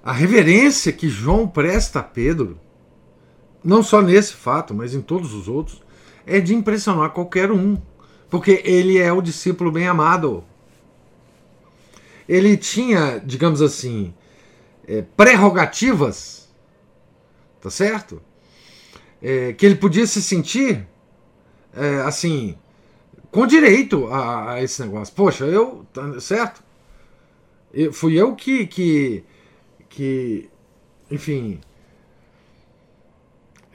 a 0.04 0.12
reverência 0.12 0.92
que 0.92 1.10
João 1.10 1.48
presta 1.48 2.00
a 2.00 2.04
Pedro, 2.04 2.60
não 3.64 3.84
só 3.84 4.02
nesse 4.02 4.34
fato, 4.34 4.74
mas 4.74 4.94
em 4.94 5.02
todos 5.02 5.34
os 5.34 5.48
outros, 5.48 5.82
é 6.26 6.40
de 6.40 6.56
impressionar 6.56 7.12
qualquer 7.12 7.52
um. 7.52 7.78
Porque 8.30 8.62
ele 8.64 8.98
é 8.98 9.12
o 9.12 9.22
discípulo 9.22 9.72
bem 9.72 9.88
amado. 9.88 10.44
Ele 12.28 12.56
tinha, 12.56 13.20
digamos 13.20 13.62
assim, 13.62 14.14
é, 14.88 15.02
prerrogativas, 15.02 16.50
tá 17.60 17.70
certo? 17.70 18.22
É, 19.22 19.54
que 19.54 19.66
ele 19.66 19.76
podia 19.76 20.08
se 20.08 20.22
sentir, 20.22 20.88
é, 21.76 22.02
assim, 22.02 22.58
com 23.30 23.46
direito 23.46 24.08
a, 24.08 24.54
a, 24.54 24.64
esse 24.64 24.82
negócio. 24.82 25.14
Poxa, 25.14 25.46
eu, 25.46 25.86
tá 25.94 26.20
certo? 26.20 26.64
Eu, 27.74 27.94
fui 27.94 28.20
eu 28.20 28.36
que, 28.36 28.68
que, 28.68 29.24
que 29.90 30.50
enfim, 31.10 31.60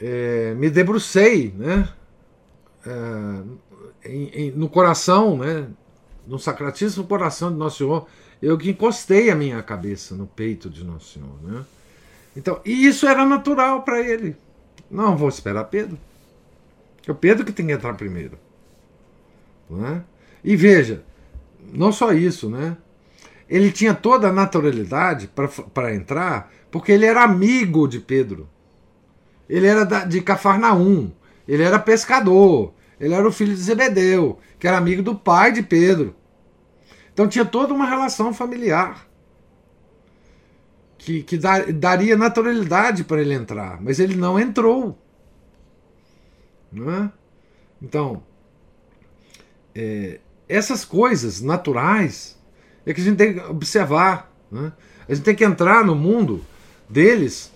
é, 0.00 0.54
me 0.54 0.68
debrucei, 0.70 1.52
né? 1.56 1.88
É, 2.86 4.08
em, 4.08 4.28
em, 4.28 4.50
no 4.52 4.68
coração, 4.68 5.38
né, 5.38 5.68
no 6.26 6.38
sacratíssimo 6.38 7.06
coração 7.06 7.50
de 7.50 7.58
Nosso 7.58 7.78
Senhor, 7.78 8.06
eu 8.40 8.56
que 8.58 8.70
encostei 8.70 9.30
a 9.30 9.34
minha 9.34 9.62
cabeça 9.62 10.14
no 10.14 10.26
peito 10.26 10.68
de 10.68 10.84
Nosso 10.84 11.14
Senhor. 11.14 11.42
Né? 11.42 11.64
Então, 12.36 12.60
e 12.64 12.86
isso 12.86 13.06
era 13.06 13.24
natural 13.24 13.82
para 13.82 14.00
ele. 14.00 14.36
Não 14.90 15.16
vou 15.16 15.28
esperar 15.28 15.64
Pedro. 15.64 15.98
É 17.06 17.10
o 17.10 17.14
Pedro 17.14 17.44
que 17.44 17.52
tem 17.52 17.66
que 17.66 17.72
entrar 17.72 17.94
primeiro. 17.94 18.38
Né? 19.70 20.04
E 20.44 20.54
veja, 20.54 21.02
não 21.72 21.90
só 21.90 22.12
isso, 22.12 22.48
né? 22.48 22.76
Ele 23.48 23.70
tinha 23.70 23.94
toda 23.94 24.28
a 24.28 24.32
naturalidade 24.32 25.30
para 25.72 25.94
entrar, 25.94 26.52
porque 26.70 26.90
ele 26.90 27.06
era 27.06 27.22
amigo 27.22 27.86
de 27.86 28.00
Pedro. 28.00 28.48
Ele 29.48 29.66
era 29.66 29.84
da, 29.84 30.04
de 30.04 30.20
Cafarnaum. 30.20 31.12
Ele 31.46 31.62
era 31.62 31.78
pescador. 31.78 32.74
Ele 32.98 33.14
era 33.14 33.26
o 33.26 33.32
filho 33.32 33.54
de 33.54 33.60
Zebedeu, 33.60 34.38
que 34.58 34.66
era 34.66 34.76
amigo 34.76 35.02
do 35.02 35.14
pai 35.14 35.52
de 35.52 35.62
Pedro. 35.62 36.16
Então 37.12 37.28
tinha 37.28 37.44
toda 37.44 37.72
uma 37.72 37.86
relação 37.86 38.34
familiar 38.34 39.06
que, 40.98 41.22
que 41.22 41.38
dar, 41.38 41.72
daria 41.72 42.16
naturalidade 42.16 43.04
para 43.04 43.20
ele 43.20 43.32
entrar, 43.32 43.80
mas 43.80 44.00
ele 44.00 44.16
não 44.16 44.38
entrou. 44.40 44.98
Não 46.72 46.90
é? 46.90 47.12
Então, 47.80 48.22
é, 49.74 50.18
essas 50.48 50.84
coisas 50.84 51.40
naturais 51.40 52.35
é 52.86 52.94
que 52.94 53.00
a 53.00 53.04
gente 53.04 53.16
tem 53.16 53.34
que 53.34 53.40
observar. 53.40 54.32
Né? 54.50 54.72
A 55.08 55.14
gente 55.14 55.24
tem 55.24 55.34
que 55.34 55.44
entrar 55.44 55.84
no 55.84 55.94
mundo 55.94 56.44
deles 56.88 57.52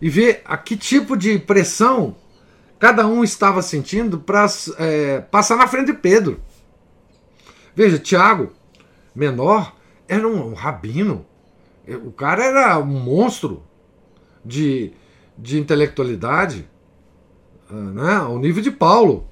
e 0.00 0.08
ver 0.08 0.42
a 0.44 0.56
que 0.56 0.76
tipo 0.76 1.16
de 1.16 1.38
pressão 1.38 2.16
cada 2.78 3.06
um 3.06 3.24
estava 3.24 3.62
sentindo 3.62 4.18
para 4.18 4.46
é, 4.78 5.20
passar 5.20 5.56
na 5.56 5.66
frente 5.66 5.86
de 5.86 5.94
Pedro. 5.94 6.40
Veja, 7.74 7.98
Tiago, 7.98 8.52
menor, 9.14 9.74
era 10.08 10.26
um, 10.26 10.52
rabino. 10.52 11.24
O 12.04 12.12
cara 12.12 12.44
era 12.44 12.78
um 12.78 12.84
monstro 12.84 13.62
de, 14.44 14.92
de 15.36 15.58
intelectualidade, 15.58 16.68
né, 17.70 18.16
ao 18.16 18.38
nível 18.38 18.62
de 18.62 18.70
Paulo. 18.70 19.26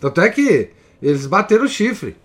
Tanto 0.00 0.20
é 0.20 0.28
que 0.28 0.70
eles 1.02 1.26
bateram 1.26 1.64
o 1.64 1.68
chifre. 1.68 2.16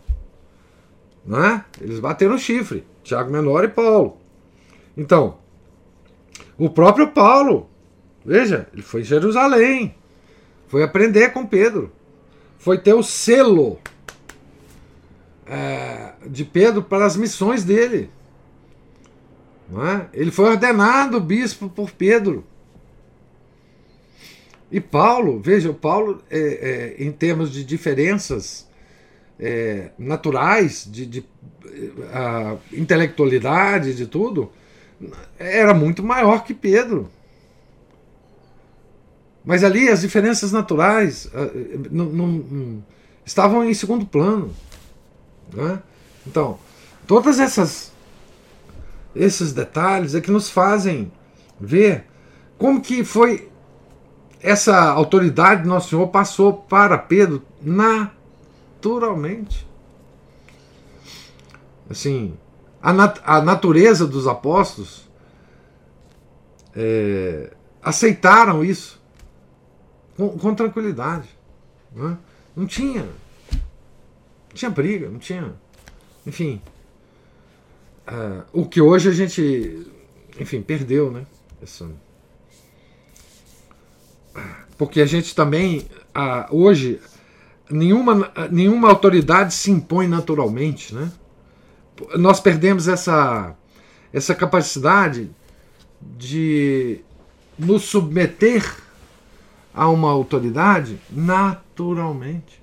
Né? 1.26 1.64
Eles 1.80 2.00
bateram 2.00 2.36
o 2.36 2.40
chifre. 2.40 2.86
Tiago 3.04 3.32
Menor 3.32 3.64
e 3.64 3.68
Paulo. 3.68 4.18
Então, 4.96 5.38
o 6.58 6.70
próprio 6.70 7.10
Paulo, 7.10 7.70
veja, 8.26 8.68
ele 8.74 8.82
foi 8.82 9.02
em 9.02 9.06
Jerusalém. 9.06 9.96
Foi 10.68 10.84
aprender 10.84 11.32
com 11.34 11.46
Pedro. 11.46 11.92
Foi 12.58 12.78
ter 12.78 12.94
o 12.94 13.04
selo 13.04 13.80
é, 15.46 16.14
de 16.26 16.46
Pedro 16.46 16.82
para 16.82 17.06
as 17.06 17.18
missões 17.18 17.64
dele. 17.64 18.10
É? 19.72 20.20
Ele 20.20 20.32
foi 20.32 20.50
ordenado 20.50 21.20
bispo 21.20 21.70
por 21.70 21.92
Pedro. 21.92 22.46
E 24.72 24.80
Paulo, 24.80 25.40
veja, 25.40 25.70
o 25.70 25.74
Paulo, 25.74 26.24
é, 26.30 26.40
é, 26.98 27.04
em 27.04 27.12
termos 27.12 27.52
de 27.52 27.64
diferenças 27.64 28.68
é, 29.40 29.92
naturais, 29.98 30.88
de, 30.90 31.06
de 31.06 31.26
a 32.14 32.56
intelectualidade, 32.72 33.96
de 33.96 34.06
tudo, 34.06 34.52
era 35.38 35.74
muito 35.74 36.04
maior 36.04 36.44
que 36.44 36.54
Pedro. 36.54 37.10
Mas 39.44 39.64
ali 39.64 39.90
as 39.90 40.02
diferenças 40.02 40.52
naturais 40.52 41.30
não, 41.92 42.06
não, 42.06 42.84
estavam 43.26 43.64
em 43.66 43.74
segundo 43.74 44.06
plano. 44.06 44.54
Né? 45.52 45.82
Então, 46.26 46.58
todas 47.06 47.40
essas 47.40 47.92
esses 49.16 49.54
detalhes 49.54 50.16
é 50.16 50.22
que 50.22 50.32
nos 50.32 50.50
fazem 50.50 51.12
ver 51.60 52.06
como 52.58 52.82
que 52.82 53.04
foi 53.04 53.50
essa 54.42 54.90
autoridade 54.90 55.68
Nosso 55.68 55.90
Senhor 55.90 56.08
passou 56.08 56.54
para 56.54 56.98
Pedro 56.98 57.44
naturalmente. 58.84 59.66
Assim, 61.90 62.38
a, 62.82 62.92
nat 62.92 63.20
a 63.24 63.42
natureza 63.42 64.06
dos 64.06 64.28
apóstolos 64.28 65.10
é, 66.76 67.54
aceitaram 67.82 68.64
isso 68.64 69.02
com, 70.18 70.38
com 70.38 70.54
tranquilidade. 70.54 71.30
Né? 71.94 72.18
Não 72.56 72.68
tinha. 72.68 73.04
Não 73.04 74.54
tinha 74.54 74.72
briga, 74.72 75.10
não 75.10 75.20
tinha. 75.20 75.54
Enfim. 76.26 76.62
Uh, 78.06 78.44
o 78.52 78.66
que 78.68 78.82
hoje 78.82 79.08
a 79.08 79.14
gente, 79.14 79.88
enfim, 80.38 80.62
perdeu, 80.62 81.10
né? 81.10 81.26
Essa... 81.62 81.90
Porque 84.78 85.00
a 85.00 85.06
gente 85.06 85.34
também, 85.34 85.88
uh, 86.14 86.54
hoje, 86.54 87.00
nenhuma, 87.70 88.32
nenhuma 88.52 88.90
autoridade 88.90 89.54
se 89.54 89.72
impõe 89.72 90.08
naturalmente, 90.08 90.94
né? 90.94 91.12
Nós 92.16 92.40
perdemos 92.40 92.88
essa, 92.88 93.56
essa 94.12 94.34
capacidade 94.34 95.30
de 96.02 97.00
nos 97.58 97.84
submeter 97.84 98.78
a 99.74 99.90
uma 99.90 100.10
autoridade 100.12 101.00
naturalmente. 101.10 102.62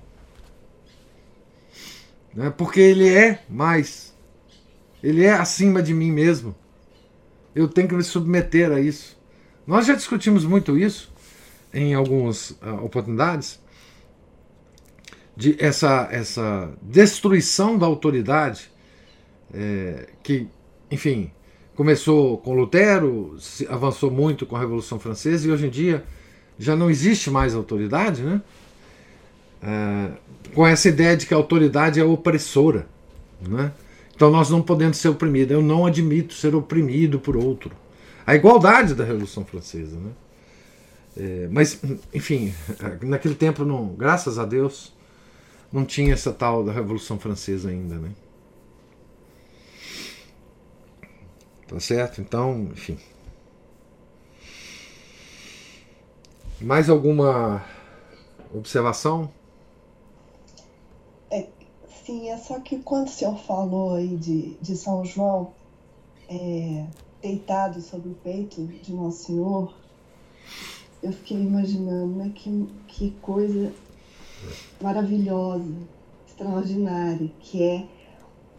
Né? 2.35 2.51
Porque 2.51 2.81
ele 2.81 3.09
é 3.09 3.43
mais. 3.49 4.15
Ele 5.03 5.25
é 5.25 5.33
acima 5.33 5.83
de 5.83 5.95
mim 5.95 6.13
mesmo. 6.13 6.55
Eu 7.55 7.67
tenho 7.69 7.89
que 7.89 7.95
me 7.95 8.03
submeter 8.03 8.71
a 8.71 8.81
isso. 8.81 9.19
Nós 9.67 9.87
já 9.87 9.95
discutimos 9.95 10.45
muito 10.45 10.77
isso 10.77 11.13
em 11.73 11.95
algumas 11.95 12.51
uh, 12.51 12.85
oportunidades 12.85 13.61
de 15.41 15.57
essa, 15.59 16.07
essa 16.13 16.71
destruição 16.83 17.79
da 17.79 17.87
autoridade 17.87 18.71
é, 19.55 20.11
que, 20.23 20.47
enfim, 20.91 21.31
começou 21.75 22.37
com 22.37 22.53
Lutero, 22.53 23.39
avançou 23.71 24.11
muito 24.11 24.45
com 24.45 24.55
a 24.55 24.61
Revolução 24.61 25.01
Francesa 25.01 25.49
e 25.49 25.51
hoje 25.51 25.67
em 25.67 25.71
dia 25.71 26.05
já 26.59 26.77
não 26.77 26.91
existe 26.91 27.31
mais 27.31 27.55
autoridade, 27.55 28.23
né? 28.23 28.43
É, 29.63 30.11
com 30.55 30.67
essa 30.67 30.91
ideia 30.91 31.17
de 31.17 31.25
que 31.25 31.33
a 31.33 31.39
autoridade 31.39 31.99
é 31.99 32.05
opressora, 32.05 32.87
né? 33.41 33.73
Então 34.15 34.31
nós 34.31 34.51
não 34.51 34.61
podemos 34.61 34.99
ser 34.99 35.09
oprimidos. 35.09 35.53
Eu 35.53 35.63
não 35.63 35.87
admito 35.87 36.35
ser 36.35 36.55
oprimido 36.55 37.19
por 37.19 37.35
outro. 37.35 37.75
A 38.27 38.35
igualdade 38.35 38.95
da 38.95 39.05
Revolução 39.05 39.43
Francesa, 39.47 39.97
né? 39.97 40.11
É, 41.17 41.49
mas, 41.51 41.81
enfim, 42.13 42.53
naquele 43.01 43.35
tempo, 43.35 43.65
não, 43.65 43.89
graças 43.95 44.39
a 44.39 44.45
Deus, 44.45 44.93
não 45.73 45.85
tinha 45.85 46.13
essa 46.13 46.33
tal 46.33 46.65
da 46.65 46.73
Revolução 46.73 47.19
Francesa 47.19 47.71
ainda, 47.71 47.97
né? 47.97 48.13
Tá 51.69 51.79
certo? 51.79 52.21
Então, 52.21 52.69
enfim. 52.73 52.99
Mais 56.61 56.91
alguma 56.91 57.65
observação? 58.53 59.31
É, 61.31 61.47
sim, 62.05 62.29
é 62.29 62.37
só 62.37 62.59
que 62.59 62.81
quando 62.81 63.07
o 63.07 63.11
senhor 63.11 63.39
falou 63.39 63.95
aí 63.95 64.17
de, 64.17 64.57
de 64.61 64.77
São 64.77 65.05
João 65.05 65.53
é, 66.29 66.87
deitado 67.23 67.81
sobre 67.81 68.09
o 68.11 68.15
peito 68.15 68.67
de 68.67 68.93
Nosso 68.93 69.27
Senhor, 69.27 69.73
eu 71.03 71.13
fiquei 71.13 71.41
imaginando 71.41 72.17
né, 72.17 72.33
que, 72.35 72.69
que 72.89 73.11
coisa 73.23 73.73
maravilhosa, 74.81 75.75
extraordinária, 76.27 77.31
que 77.41 77.63
é 77.63 77.87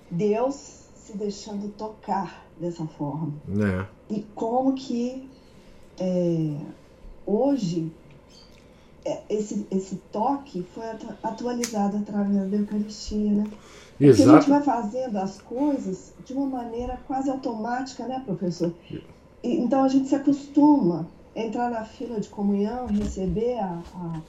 Deus 0.10 0.82
se 0.96 1.18
deixando 1.18 1.72
tocar 1.74 2.46
dessa 2.60 2.86
forma. 2.86 3.34
É. 3.50 3.86
E 4.14 4.22
como 4.36 4.74
que 4.74 5.30
é, 6.00 6.56
hoje 7.26 7.92
é, 9.04 9.22
esse, 9.30 9.66
esse 9.72 9.96
toque 10.12 10.64
foi 10.74 10.84
atualizado 11.24 11.98
através 11.98 12.50
da 12.50 12.58
Eucaristia, 12.58 13.32
né? 13.32 13.44
Exato. 14.00 14.18
Porque 14.18 14.22
a 14.24 14.40
gente 14.40 14.50
vai 14.50 14.62
fazendo 14.62 15.18
as 15.18 15.42
coisas 15.42 16.14
de 16.26 16.34
uma 16.34 16.46
maneira 16.46 17.00
quase 17.08 17.30
automática, 17.30 18.06
né, 18.08 18.22
professor? 18.26 18.74
E, 19.44 19.58
então 19.58 19.84
a 19.84 19.88
gente 19.88 20.08
se 20.08 20.16
acostuma 20.16 21.08
a 21.36 21.40
entrar 21.40 21.70
na 21.70 21.84
fila 21.84 22.20
de 22.20 22.30
comunhão, 22.30 22.86
receber 22.88 23.60
a, 23.60 23.82
a, 23.96 24.22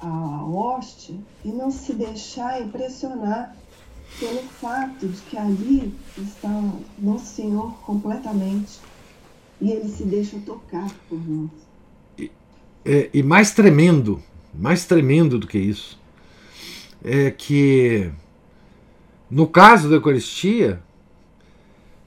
a 0.00 0.44
hoste 0.44 1.18
e 1.44 1.48
não 1.48 1.70
se 1.70 1.92
deixar 1.92 2.60
impressionar 2.60 3.54
pelo 4.18 4.42
fato 4.42 5.08
de 5.08 5.20
que 5.22 5.36
ali 5.36 5.94
está 6.16 6.72
Nosso 6.98 7.26
Senhor 7.26 7.72
completamente 7.80 8.78
e 9.60 9.70
ele 9.70 9.88
se 9.88 10.04
deixa 10.04 10.38
tocar 10.40 10.90
por 11.08 11.18
nós. 11.28 11.50
É, 12.84 13.08
e 13.14 13.22
mais 13.22 13.52
tremendo, 13.52 14.22
mais 14.52 14.84
tremendo 14.84 15.38
do 15.38 15.46
que 15.46 15.58
isso, 15.58 15.98
é 17.02 17.30
que 17.30 18.12
no 19.30 19.46
caso 19.46 19.88
da 19.88 19.96
Eucaristia, 19.96 20.80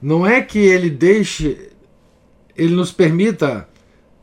não 0.00 0.26
é 0.26 0.40
que 0.40 0.58
ele 0.58 0.88
deixe, 0.88 1.72
ele 2.56 2.74
nos 2.74 2.92
permita 2.92 3.68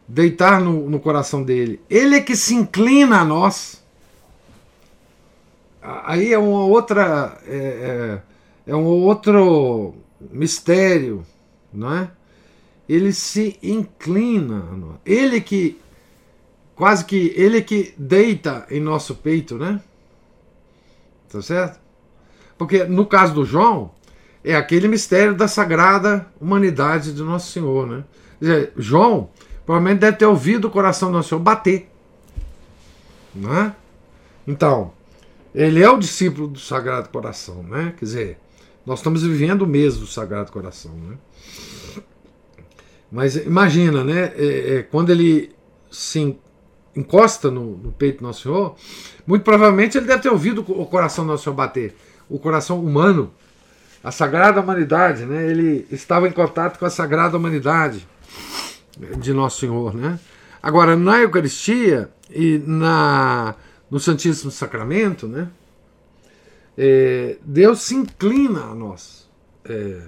deitar 0.07 0.61
no, 0.61 0.89
no 0.89 0.99
coração 0.99 1.43
dele, 1.43 1.81
ele 1.89 2.15
é 2.15 2.21
que 2.21 2.35
se 2.35 2.53
inclina 2.53 3.21
a 3.21 3.25
nós. 3.25 3.83
Aí 5.81 6.33
é 6.33 6.37
uma 6.37 6.65
outra, 6.65 7.39
é, 7.47 8.21
é, 8.67 8.71
é 8.71 8.75
um 8.75 8.85
outro 8.85 9.93
mistério, 10.31 11.25
não 11.71 11.93
é? 11.93 12.09
Ele 12.87 13.13
se 13.13 13.57
inclina, 13.63 14.63
ele 15.05 15.41
que 15.41 15.79
quase 16.75 17.05
que 17.05 17.33
ele 17.35 17.61
que 17.61 17.93
deita 17.97 18.65
em 18.69 18.79
nosso 18.79 19.15
peito, 19.15 19.57
né? 19.57 19.81
Tá 21.29 21.41
certo? 21.41 21.79
Porque 22.57 22.83
no 22.83 23.05
caso 23.05 23.33
do 23.33 23.45
João, 23.45 23.91
é 24.43 24.55
aquele 24.55 24.87
mistério 24.87 25.33
da 25.33 25.47
sagrada 25.47 26.27
humanidade 26.39 27.13
de 27.13 27.23
Nosso 27.23 27.51
Senhor, 27.51 27.87
né? 27.87 28.03
Quer 28.37 28.45
dizer, 28.45 28.73
João 28.77 29.29
provavelmente 29.65 29.99
deve 29.99 30.17
ter 30.17 30.25
ouvido 30.25 30.67
o 30.67 30.71
coração 30.71 31.11
do 31.11 31.23
Senhor 31.23 31.41
bater. 31.41 31.89
Né? 33.33 33.75
Então, 34.47 34.93
ele 35.53 35.81
é 35.81 35.89
o 35.89 35.97
discípulo 35.97 36.47
do 36.47 36.59
Sagrado 36.59 37.09
Coração, 37.09 37.63
né? 37.63 37.93
Quer 37.97 38.05
dizer, 38.05 38.37
nós 38.85 38.99
estamos 38.99 39.23
vivendo 39.23 39.63
o 39.63 39.67
mês 39.67 39.97
do 39.97 40.05
Sagrado 40.05 40.51
Coração, 40.51 40.93
né? 40.93 41.17
Mas 43.11 43.35
imagina, 43.35 44.03
né? 44.03 44.33
É, 44.35 44.75
é, 44.75 44.83
quando 44.83 45.09
ele 45.09 45.51
se 45.89 46.37
encosta 46.95 47.49
no, 47.49 47.77
no, 47.77 47.91
peito 47.91 48.19
do 48.19 48.25
Nosso 48.25 48.43
Senhor, 48.43 48.75
muito 49.25 49.43
provavelmente 49.43 49.97
ele 49.97 50.05
deve 50.05 50.21
ter 50.21 50.29
ouvido 50.29 50.59
o 50.67 50.85
coração 50.85 51.25
do 51.25 51.31
Nosso 51.31 51.45
Senhor 51.45 51.55
bater, 51.55 51.95
o 52.29 52.37
coração 52.37 52.79
humano, 52.79 53.33
a 54.03 54.11
sagrada 54.11 54.61
humanidade, 54.61 55.25
né? 55.25 55.49
Ele 55.49 55.87
estava 55.89 56.27
em 56.27 56.31
contato 56.31 56.77
com 56.77 56.85
a 56.85 56.89
sagrada 56.89 57.37
humanidade 57.37 58.07
de 59.17 59.33
Nosso 59.33 59.59
Senhor, 59.59 59.93
né? 59.93 60.19
Agora, 60.61 60.95
na 60.95 61.21
Eucaristia 61.21 62.09
e 62.29 62.57
na, 62.65 63.55
no 63.89 63.99
Santíssimo 63.99 64.51
Sacramento, 64.51 65.27
né? 65.27 65.49
É, 66.77 67.37
Deus 67.43 67.81
se 67.81 67.95
inclina 67.95 68.65
a 68.65 68.75
nós. 68.75 69.29
É, 69.63 70.01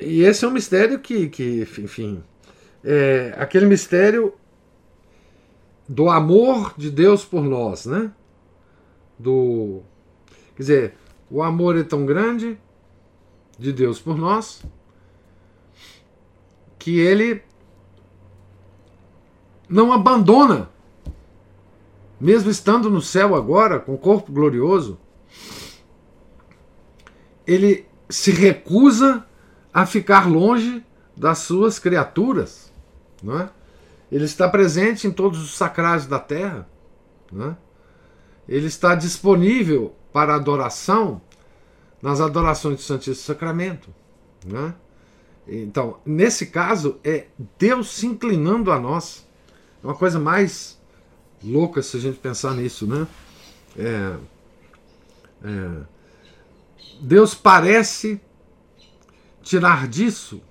e 0.00 0.22
esse 0.22 0.44
é 0.44 0.48
um 0.48 0.52
mistério 0.52 1.00
que, 1.00 1.28
que 1.28 1.66
enfim, 1.78 2.22
é 2.84 3.34
aquele 3.36 3.66
mistério 3.66 4.32
do 5.88 6.08
amor 6.08 6.74
de 6.76 6.90
Deus 6.90 7.24
por 7.24 7.42
nós, 7.42 7.86
né? 7.86 8.12
Do, 9.18 9.82
quer 10.54 10.62
dizer, 10.62 10.94
o 11.30 11.42
amor 11.42 11.76
é 11.76 11.82
tão 11.82 12.06
grande 12.06 12.58
de 13.58 13.72
Deus 13.72 14.00
por 14.00 14.16
nós 14.16 14.62
que 16.78 16.98
ele 16.98 17.42
não 19.68 19.92
abandona, 19.92 20.70
mesmo 22.20 22.50
estando 22.50 22.88
no 22.90 23.02
céu 23.02 23.34
agora, 23.34 23.78
com 23.78 23.94
o 23.94 23.98
corpo 23.98 24.32
glorioso, 24.32 24.98
ele 27.46 27.86
se 28.08 28.30
recusa 28.30 29.26
a 29.72 29.84
ficar 29.84 30.28
longe 30.28 30.84
das 31.16 31.38
suas 31.38 31.78
criaturas, 31.78 32.72
não 33.22 33.40
é? 33.40 33.50
Ele 34.10 34.24
está 34.24 34.48
presente 34.48 35.06
em 35.06 35.10
todos 35.10 35.42
os 35.42 35.56
sacrários 35.56 36.06
da 36.06 36.18
terra. 36.18 36.66
Né? 37.30 37.56
Ele 38.48 38.66
está 38.66 38.94
disponível 38.94 39.94
para 40.12 40.34
adoração 40.34 41.20
nas 42.00 42.20
adorações 42.20 42.76
do 42.76 42.82
Santíssimo 42.82 43.26
Sacramento. 43.26 43.94
Né? 44.46 44.74
Então, 45.48 45.98
nesse 46.04 46.46
caso, 46.46 46.98
é 47.02 47.26
Deus 47.58 47.90
se 47.90 48.06
inclinando 48.06 48.70
a 48.70 48.78
nós. 48.78 49.26
É 49.82 49.86
uma 49.86 49.94
coisa 49.94 50.18
mais 50.18 50.78
louca 51.42 51.80
se 51.82 51.96
a 51.96 52.00
gente 52.00 52.18
pensar 52.18 52.54
nisso, 52.54 52.86
né? 52.86 53.06
É, 53.76 54.16
é, 55.44 55.70
Deus 57.00 57.34
parece 57.34 58.20
tirar 59.42 59.88
disso 59.88 60.42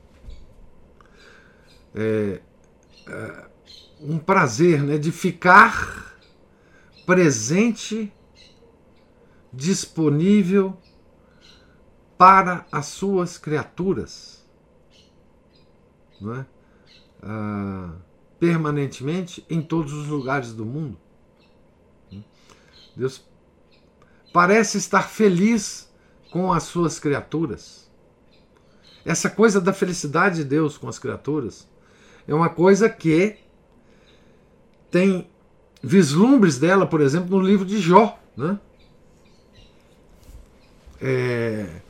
é, 1.94 2.42
é, 3.08 3.46
um 4.00 4.18
prazer 4.18 4.84
né, 4.84 4.98
de 4.98 5.12
ficar 5.12 6.16
presente, 7.06 8.14
disponível 9.52 10.78
para 12.18 12.66
as 12.72 12.88
suas 12.88 13.38
criaturas. 13.38 14.37
Não 16.20 16.36
é? 16.36 16.46
Ah, 17.22 17.94
permanentemente 18.40 19.46
em 19.50 19.62
todos 19.62 19.94
os 19.94 20.08
lugares 20.08 20.54
do 20.54 20.66
mundo. 20.66 20.98
Deus 22.96 23.24
parece 24.34 24.78
estar 24.78 25.04
feliz 25.04 25.92
com 26.32 26.52
as 26.52 26.64
suas 26.64 27.00
criaturas. 27.00 27.90
Essa 29.06 29.30
coisa 29.30 29.62
da 29.62 29.72
felicidade 29.72 30.38
de 30.38 30.44
Deus 30.44 30.78
com 30.78 30.88
as 30.88 31.00
criaturas 31.00 31.68
é 32.28 32.34
uma 32.34 32.50
coisa 32.50 32.90
que 32.90 33.38
tem 34.92 35.30
vislumbres 35.82 36.58
dela, 36.58 36.86
por 36.86 37.02
exemplo, 37.02 37.38
no 37.38 37.46
livro 37.46 37.66
de 37.66 37.80
Jó. 37.80 38.20
Né? 38.36 38.60
É, 41.00 41.82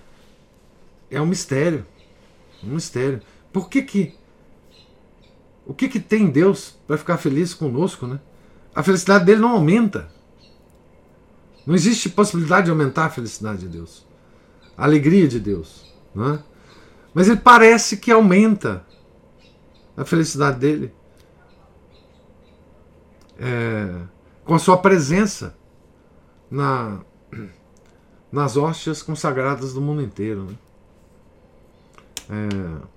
é 1.09 1.21
um 1.21 1.25
mistério. 1.25 1.85
Um 2.63 2.75
mistério. 2.75 3.21
Por 3.57 3.69
que 3.69 3.81
que. 3.81 4.13
O 5.65 5.73
que 5.73 5.89
que 5.89 5.99
tem 5.99 6.29
Deus 6.29 6.77
para 6.85 6.95
ficar 6.95 7.17
feliz 7.17 7.55
conosco, 7.55 8.05
né? 8.05 8.19
A 8.75 8.83
felicidade 8.83 9.25
dele 9.25 9.41
não 9.41 9.49
aumenta. 9.49 10.11
Não 11.65 11.73
existe 11.73 12.07
possibilidade 12.07 12.65
de 12.65 12.69
aumentar 12.69 13.05
a 13.05 13.09
felicidade 13.09 13.61
de 13.61 13.67
Deus. 13.67 14.05
A 14.77 14.83
alegria 14.83 15.27
de 15.27 15.39
Deus. 15.39 15.91
Né? 16.13 16.39
Mas 17.15 17.27
ele 17.27 17.39
parece 17.39 17.97
que 17.97 18.11
aumenta 18.11 18.85
a 19.97 20.05
felicidade 20.05 20.59
dele 20.59 20.93
é, 23.39 24.03
com 24.45 24.53
a 24.53 24.59
sua 24.59 24.77
presença 24.77 25.57
na, 26.49 26.99
nas 28.31 28.55
hóstias 28.55 29.01
consagradas 29.01 29.73
do 29.73 29.81
mundo 29.81 30.03
inteiro. 30.03 30.43
Né? 30.43 30.57
É, 32.29 32.96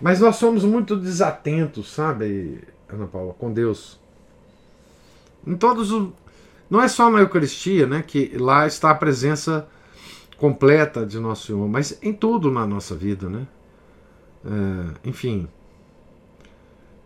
mas 0.00 0.20
nós 0.20 0.36
somos 0.36 0.64
muito 0.64 0.96
desatentos, 0.96 1.92
sabe, 1.92 2.62
Ana 2.88 3.06
Paula, 3.06 3.34
com 3.34 3.52
Deus. 3.52 3.98
Em 5.46 5.56
todos 5.56 5.90
os. 5.92 6.10
Não 6.68 6.80
é 6.82 6.88
só 6.88 7.10
na 7.10 7.20
Eucaristia, 7.20 7.86
né? 7.86 8.02
Que 8.02 8.36
lá 8.36 8.66
está 8.66 8.90
a 8.90 8.94
presença 8.94 9.68
completa 10.38 11.06
de 11.06 11.18
Nosso 11.18 11.46
Senhor, 11.46 11.68
mas 11.68 11.98
em 12.02 12.12
tudo 12.12 12.50
na 12.50 12.66
nossa 12.66 12.94
vida, 12.94 13.28
né? 13.28 13.46
É, 14.44 15.08
enfim. 15.08 15.48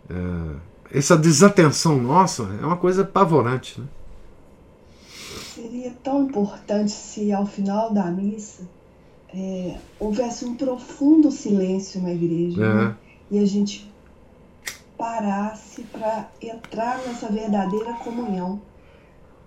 É, 0.08 0.96
essa 0.98 1.16
desatenção 1.16 1.98
nossa 1.98 2.44
é 2.62 2.64
uma 2.64 2.76
coisa 2.76 3.02
apavorante, 3.02 3.80
né? 3.80 3.86
Seria 5.54 5.90
tão 6.02 6.24
importante 6.24 6.92
se 6.92 7.32
ao 7.32 7.44
final 7.44 7.92
da 7.92 8.10
missa 8.10 8.62
é, 9.34 9.76
houvesse 9.98 10.44
um 10.44 10.54
profundo 10.54 11.30
silêncio 11.30 12.00
na 12.00 12.12
igreja 12.12 12.64
é. 12.64 12.74
né? 12.74 12.96
e 13.30 13.38
a 13.38 13.46
gente 13.46 13.90
parasse 14.96 15.82
para 15.82 16.28
entrar 16.42 16.98
nessa 17.06 17.28
verdadeira 17.28 17.92
comunhão. 17.94 18.60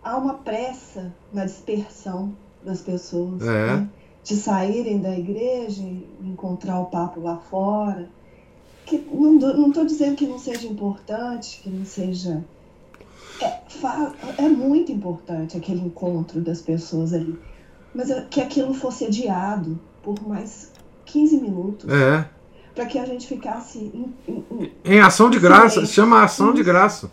Há 0.03 0.17
uma 0.17 0.35
pressa 0.35 1.13
na 1.33 1.45
dispersão 1.45 2.33
das 2.63 2.81
pessoas, 2.81 3.41
é. 3.41 3.77
né? 3.77 3.89
de 4.23 4.35
saírem 4.35 4.99
da 4.99 5.17
igreja 5.17 5.81
e 5.81 6.07
encontrar 6.21 6.79
o 6.79 6.85
papo 6.85 7.19
lá 7.21 7.37
fora. 7.37 8.09
Que 8.85 8.97
não 8.97 9.67
estou 9.67 9.85
dizendo 9.85 10.15
que 10.15 10.27
não 10.27 10.39
seja 10.39 10.67
importante, 10.67 11.59
que 11.61 11.69
não 11.69 11.85
seja. 11.85 12.43
É, 13.41 14.43
é 14.43 14.49
muito 14.49 14.91
importante 14.91 15.57
aquele 15.57 15.81
encontro 15.81 16.39
das 16.41 16.61
pessoas 16.61 17.13
ali 17.13 17.37
mas 17.93 18.09
que 18.29 18.41
aquilo 18.41 18.73
fosse 18.73 19.05
adiado 19.05 19.79
por 20.01 20.21
mais 20.27 20.71
15 21.05 21.37
minutos. 21.37 21.89
É. 21.89 22.27
Para 22.73 22.85
que 22.85 22.97
a 22.97 23.05
gente 23.05 23.27
ficasse 23.27 23.79
em, 23.79 24.13
em, 24.27 24.71
em 24.85 24.99
ação 25.01 25.29
de 25.29 25.39
graça, 25.39 25.85
se 25.85 25.93
chama 25.93 26.23
ação 26.23 26.47
Isso. 26.47 26.55
de 26.55 26.63
graça. 26.63 27.11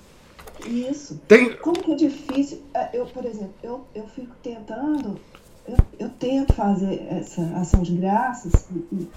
Isso. 0.64 1.20
Tem... 1.26 1.54
Como 1.56 1.80
que 1.82 1.92
é 1.92 1.96
difícil. 1.96 2.62
É, 2.72 2.90
eu, 2.92 3.06
por 3.06 3.24
exemplo, 3.24 3.54
eu, 3.62 3.84
eu 3.94 4.06
fico 4.06 4.34
tentando, 4.42 5.18
eu, 5.66 5.76
eu 5.98 6.08
tento 6.10 6.52
fazer 6.52 7.06
essa 7.10 7.42
ação 7.56 7.82
de 7.82 7.96
graças 7.96 8.68
e, 8.92 9.08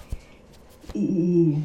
e 0.94 1.62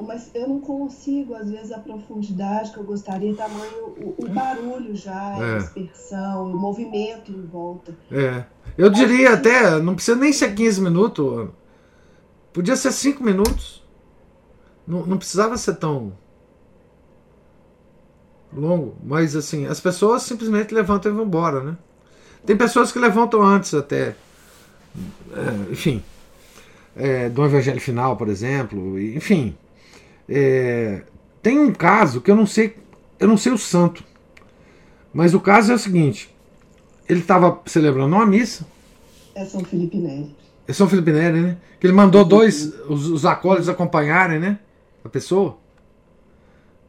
mas 0.00 0.30
eu 0.34 0.48
não 0.48 0.60
consigo, 0.60 1.34
às 1.34 1.48
vezes, 1.48 1.70
a 1.70 1.78
profundidade 1.78 2.72
que 2.72 2.78
eu 2.78 2.84
gostaria, 2.84 3.34
tamanho, 3.34 3.94
o, 3.96 4.14
o 4.18 4.28
barulho 4.28 4.96
já, 4.96 5.36
é. 5.38 5.54
a 5.54 5.58
dispersão, 5.58 6.52
o 6.52 6.56
movimento 6.56 7.30
em 7.30 7.42
volta. 7.46 7.96
É. 8.10 8.44
Eu 8.76 8.90
diria 8.90 9.34
até, 9.34 9.78
não 9.78 9.94
precisa 9.94 10.16
nem 10.16 10.32
ser 10.32 10.54
15 10.54 10.80
minutos, 10.80 11.48
podia 12.52 12.74
ser 12.74 12.90
5 12.90 13.22
minutos. 13.22 13.86
Não, 14.86 15.06
não 15.06 15.18
precisava 15.18 15.56
ser 15.56 15.74
tão 15.76 16.12
longo, 18.52 18.96
mas 19.04 19.36
assim, 19.36 19.66
as 19.66 19.78
pessoas 19.78 20.22
simplesmente 20.22 20.74
levantam 20.74 21.12
e 21.12 21.14
vão 21.14 21.24
embora, 21.24 21.62
né? 21.62 21.76
Tem 22.44 22.56
pessoas 22.56 22.90
que 22.90 22.98
levantam 22.98 23.42
antes 23.42 23.74
até. 23.74 24.16
É, 25.32 25.70
enfim 25.72 26.02
é, 26.98 27.28
do 27.28 27.44
Evangelho 27.44 27.80
Final, 27.80 28.16
por 28.16 28.28
exemplo, 28.28 29.00
enfim. 29.00 29.56
É, 30.28 31.02
tem 31.40 31.58
um 31.58 31.72
caso 31.72 32.20
que 32.20 32.30
eu 32.30 32.36
não 32.36 32.44
sei, 32.44 32.76
eu 33.18 33.28
não 33.28 33.36
sei 33.36 33.52
o 33.52 33.58
santo, 33.58 34.04
mas 35.14 35.32
o 35.32 35.40
caso 35.40 35.72
é 35.72 35.74
o 35.76 35.78
seguinte: 35.78 36.34
ele 37.08 37.20
estava 37.20 37.60
celebrando 37.64 38.14
uma 38.16 38.26
missa. 38.26 38.66
É 39.34 39.44
São 39.44 39.64
Felipe 39.64 39.96
Neri. 39.96 40.34
É 40.66 40.72
São 40.72 40.88
Felipe 40.88 41.12
Neri, 41.12 41.40
né? 41.40 41.56
Que 41.80 41.86
ele 41.86 41.94
mandou 41.94 42.24
dois, 42.24 42.74
os, 42.88 43.08
os 43.08 43.24
acólitos 43.24 43.68
acompanharem, 43.68 44.40
né? 44.40 44.58
A 45.04 45.08
pessoa 45.08 45.56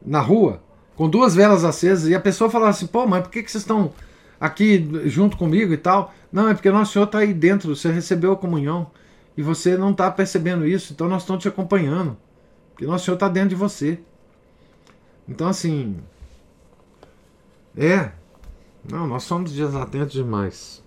na 0.04 0.20
rua, 0.20 0.60
com 0.96 1.08
duas 1.08 1.34
velas 1.34 1.64
acesas, 1.64 2.08
e 2.08 2.14
a 2.14 2.20
pessoa 2.20 2.50
falava 2.50 2.70
assim: 2.70 2.86
pô, 2.86 3.06
mas 3.06 3.22
por 3.22 3.30
que, 3.30 3.42
que 3.42 3.50
vocês 3.50 3.62
estão 3.62 3.92
aqui 4.40 4.86
junto 5.04 5.36
comigo 5.36 5.72
e 5.72 5.76
tal? 5.76 6.12
Não, 6.32 6.48
é 6.48 6.54
porque 6.54 6.70
Nosso 6.70 6.92
Senhor 6.92 7.04
está 7.04 7.20
aí 7.20 7.32
dentro, 7.32 7.74
você 7.74 7.90
recebeu 7.92 8.32
a 8.32 8.36
comunhão 8.36 8.90
e 9.36 9.42
você 9.42 9.76
não 9.76 9.92
está 9.92 10.10
percebendo 10.10 10.66
isso, 10.66 10.92
então 10.92 11.08
nós 11.08 11.22
estamos 11.22 11.42
te 11.42 11.48
acompanhando. 11.48 12.16
Porque 12.70 12.86
Nosso 12.86 13.04
Senhor 13.04 13.14
está 13.14 13.28
dentro 13.28 13.50
de 13.50 13.54
você. 13.54 14.00
Então, 15.28 15.48
assim. 15.48 15.98
É. 17.76 18.12
Não, 18.90 19.06
nós 19.06 19.22
somos 19.22 19.52
desatentos 19.52 20.12
demais. 20.12 20.82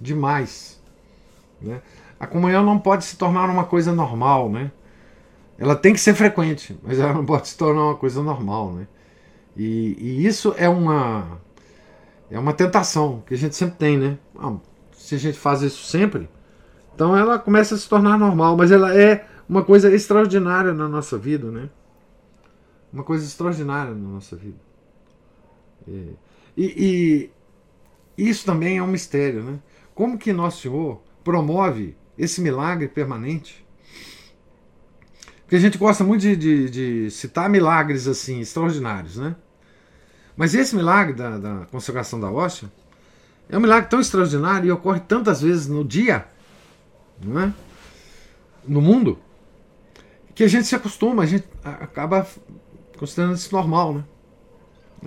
Demais. 0.00 0.82
Né? 1.60 1.80
A 2.18 2.26
comunhão 2.26 2.64
não 2.64 2.78
pode 2.78 3.04
se 3.04 3.16
tornar 3.16 3.48
uma 3.50 3.64
coisa 3.64 3.92
normal, 3.92 4.50
né? 4.50 4.72
Ela 5.58 5.76
tem 5.76 5.92
que 5.92 6.00
ser 6.00 6.14
frequente, 6.14 6.76
mas 6.82 6.98
ela 6.98 7.12
não 7.12 7.24
pode 7.24 7.48
se 7.48 7.56
tornar 7.56 7.82
uma 7.84 7.96
coisa 7.96 8.22
normal, 8.22 8.72
né? 8.72 8.88
E, 9.56 9.96
e 9.98 10.26
isso 10.26 10.52
é 10.56 10.68
uma 10.68 11.38
é 12.30 12.38
uma 12.38 12.52
tentação 12.52 13.22
que 13.26 13.34
a 13.34 13.36
gente 13.36 13.54
sempre 13.54 13.76
tem, 13.76 13.96
né? 13.96 14.18
Ah, 14.36 14.56
se 14.92 15.14
a 15.14 15.18
gente 15.18 15.38
faz 15.38 15.62
isso 15.62 15.84
sempre, 15.84 16.28
então 16.94 17.16
ela 17.16 17.38
começa 17.38 17.74
a 17.74 17.78
se 17.78 17.88
tornar 17.88 18.16
normal, 18.16 18.56
mas 18.56 18.70
ela 18.70 18.96
é 18.96 19.26
uma 19.48 19.64
coisa 19.64 19.92
extraordinária 19.92 20.72
na 20.72 20.88
nossa 20.88 21.18
vida, 21.18 21.50
né? 21.50 21.68
Uma 22.92 23.02
coisa 23.02 23.24
extraordinária 23.24 23.92
na 23.92 24.08
nossa 24.08 24.36
vida. 24.36 24.58
E, 25.86 26.16
e, 26.56 27.30
e 28.16 28.30
isso 28.30 28.46
também 28.46 28.78
é 28.78 28.82
um 28.82 28.86
mistério, 28.86 29.42
né? 29.42 29.58
Como 29.94 30.16
que 30.16 30.32
Nosso 30.32 30.62
Senhor 30.62 31.02
promove 31.24 31.96
esse 32.16 32.40
milagre 32.40 32.86
permanente? 32.88 33.66
Porque 35.42 35.56
a 35.56 35.60
gente 35.60 35.76
gosta 35.76 36.04
muito 36.04 36.22
de, 36.22 36.36
de, 36.36 36.70
de 36.70 37.10
citar 37.10 37.50
milagres 37.50 38.06
assim 38.06 38.40
extraordinários, 38.40 39.16
né? 39.16 39.34
Mas 40.36 40.54
esse 40.54 40.74
milagre 40.74 41.14
da, 41.14 41.38
da 41.38 41.66
consagração 41.66 42.18
da 42.18 42.30
hóstia 42.30 42.70
é 43.48 43.58
um 43.58 43.60
milagre 43.60 43.90
tão 43.90 44.00
extraordinário 44.00 44.68
e 44.68 44.72
ocorre 44.72 45.00
tantas 45.00 45.42
vezes 45.42 45.66
no 45.66 45.84
dia 45.84 46.26
não 47.24 47.40
é? 47.40 47.54
no 48.66 48.80
mundo, 48.80 49.18
que 50.34 50.42
a 50.42 50.48
gente 50.48 50.66
se 50.66 50.74
acostuma, 50.74 51.22
a 51.22 51.26
gente 51.26 51.46
acaba 51.62 52.26
considerando 52.98 53.36
isso 53.36 53.54
normal, 53.54 53.94
né? 53.94 54.04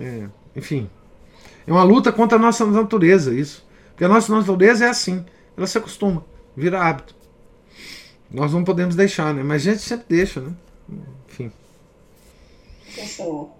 É, 0.00 0.28
enfim, 0.56 0.88
é 1.66 1.72
uma 1.72 1.82
luta 1.82 2.12
contra 2.12 2.38
a 2.38 2.40
nossa 2.40 2.64
natureza, 2.66 3.34
isso. 3.34 3.66
Porque 3.88 4.04
a 4.04 4.08
nossa 4.08 4.34
natureza 4.34 4.84
é 4.84 4.88
assim, 4.88 5.24
ela 5.56 5.66
se 5.66 5.76
acostuma, 5.76 6.24
vira 6.56 6.80
hábito. 6.80 7.16
Nós 8.30 8.52
não 8.52 8.62
podemos 8.62 8.94
deixar, 8.94 9.34
né? 9.34 9.42
Mas 9.42 9.66
a 9.66 9.72
gente 9.72 9.82
sempre 9.82 10.06
deixa, 10.08 10.40
né? 10.40 10.54
Enfim. 11.28 11.50
Professor, 12.84 13.50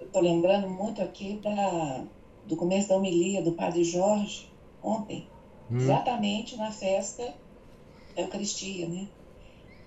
estou 0.00 0.22
lembrando 0.22 0.68
muito 0.68 1.02
aqui 1.02 1.40
da, 1.42 2.04
do 2.46 2.54
começo 2.56 2.88
da 2.88 2.96
homilia 2.96 3.42
do 3.42 3.52
Padre 3.52 3.82
Jorge, 3.82 4.48
ontem, 4.82 5.26
hum. 5.70 5.76
exatamente 5.76 6.56
na 6.56 6.70
festa 6.70 7.34
da 8.14 8.22
Eucaristia, 8.22 8.88
né? 8.88 9.08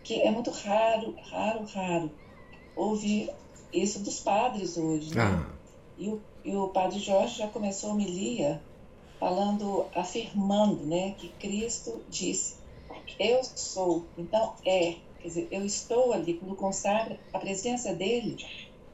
Que 0.04 0.22
é 0.22 0.32
muito 0.32 0.52
raro, 0.52 1.16
raro, 1.30 1.66
raro 1.66 2.12
ouvir 2.76 3.30
isso 3.74 4.00
dos 4.00 4.20
padres 4.20 4.78
hoje, 4.78 5.14
né? 5.16 5.24
Ah. 5.24 5.58
E, 5.98 6.10
o, 6.10 6.22
e 6.46 6.56
o 6.56 6.68
Padre 6.70 7.00
Jorge 7.00 7.40
já 7.40 7.48
começou 7.48 7.90
a 7.90 7.94
homilia 7.94 8.62
falando, 9.20 9.86
afirmando, 9.96 10.86
né, 10.86 11.16
que 11.18 11.30
Cristo 11.40 12.02
disse, 12.08 12.56
eu 13.20 13.44
sou, 13.44 14.06
então 14.18 14.54
é, 14.64 14.96
quer 15.20 15.28
dizer, 15.28 15.48
eu 15.50 15.66
estou 15.66 16.14
ali, 16.14 16.36
quando 16.36 16.56
consagra, 16.56 17.20
a 17.34 17.40
presença 17.40 17.94
dele 17.94 18.38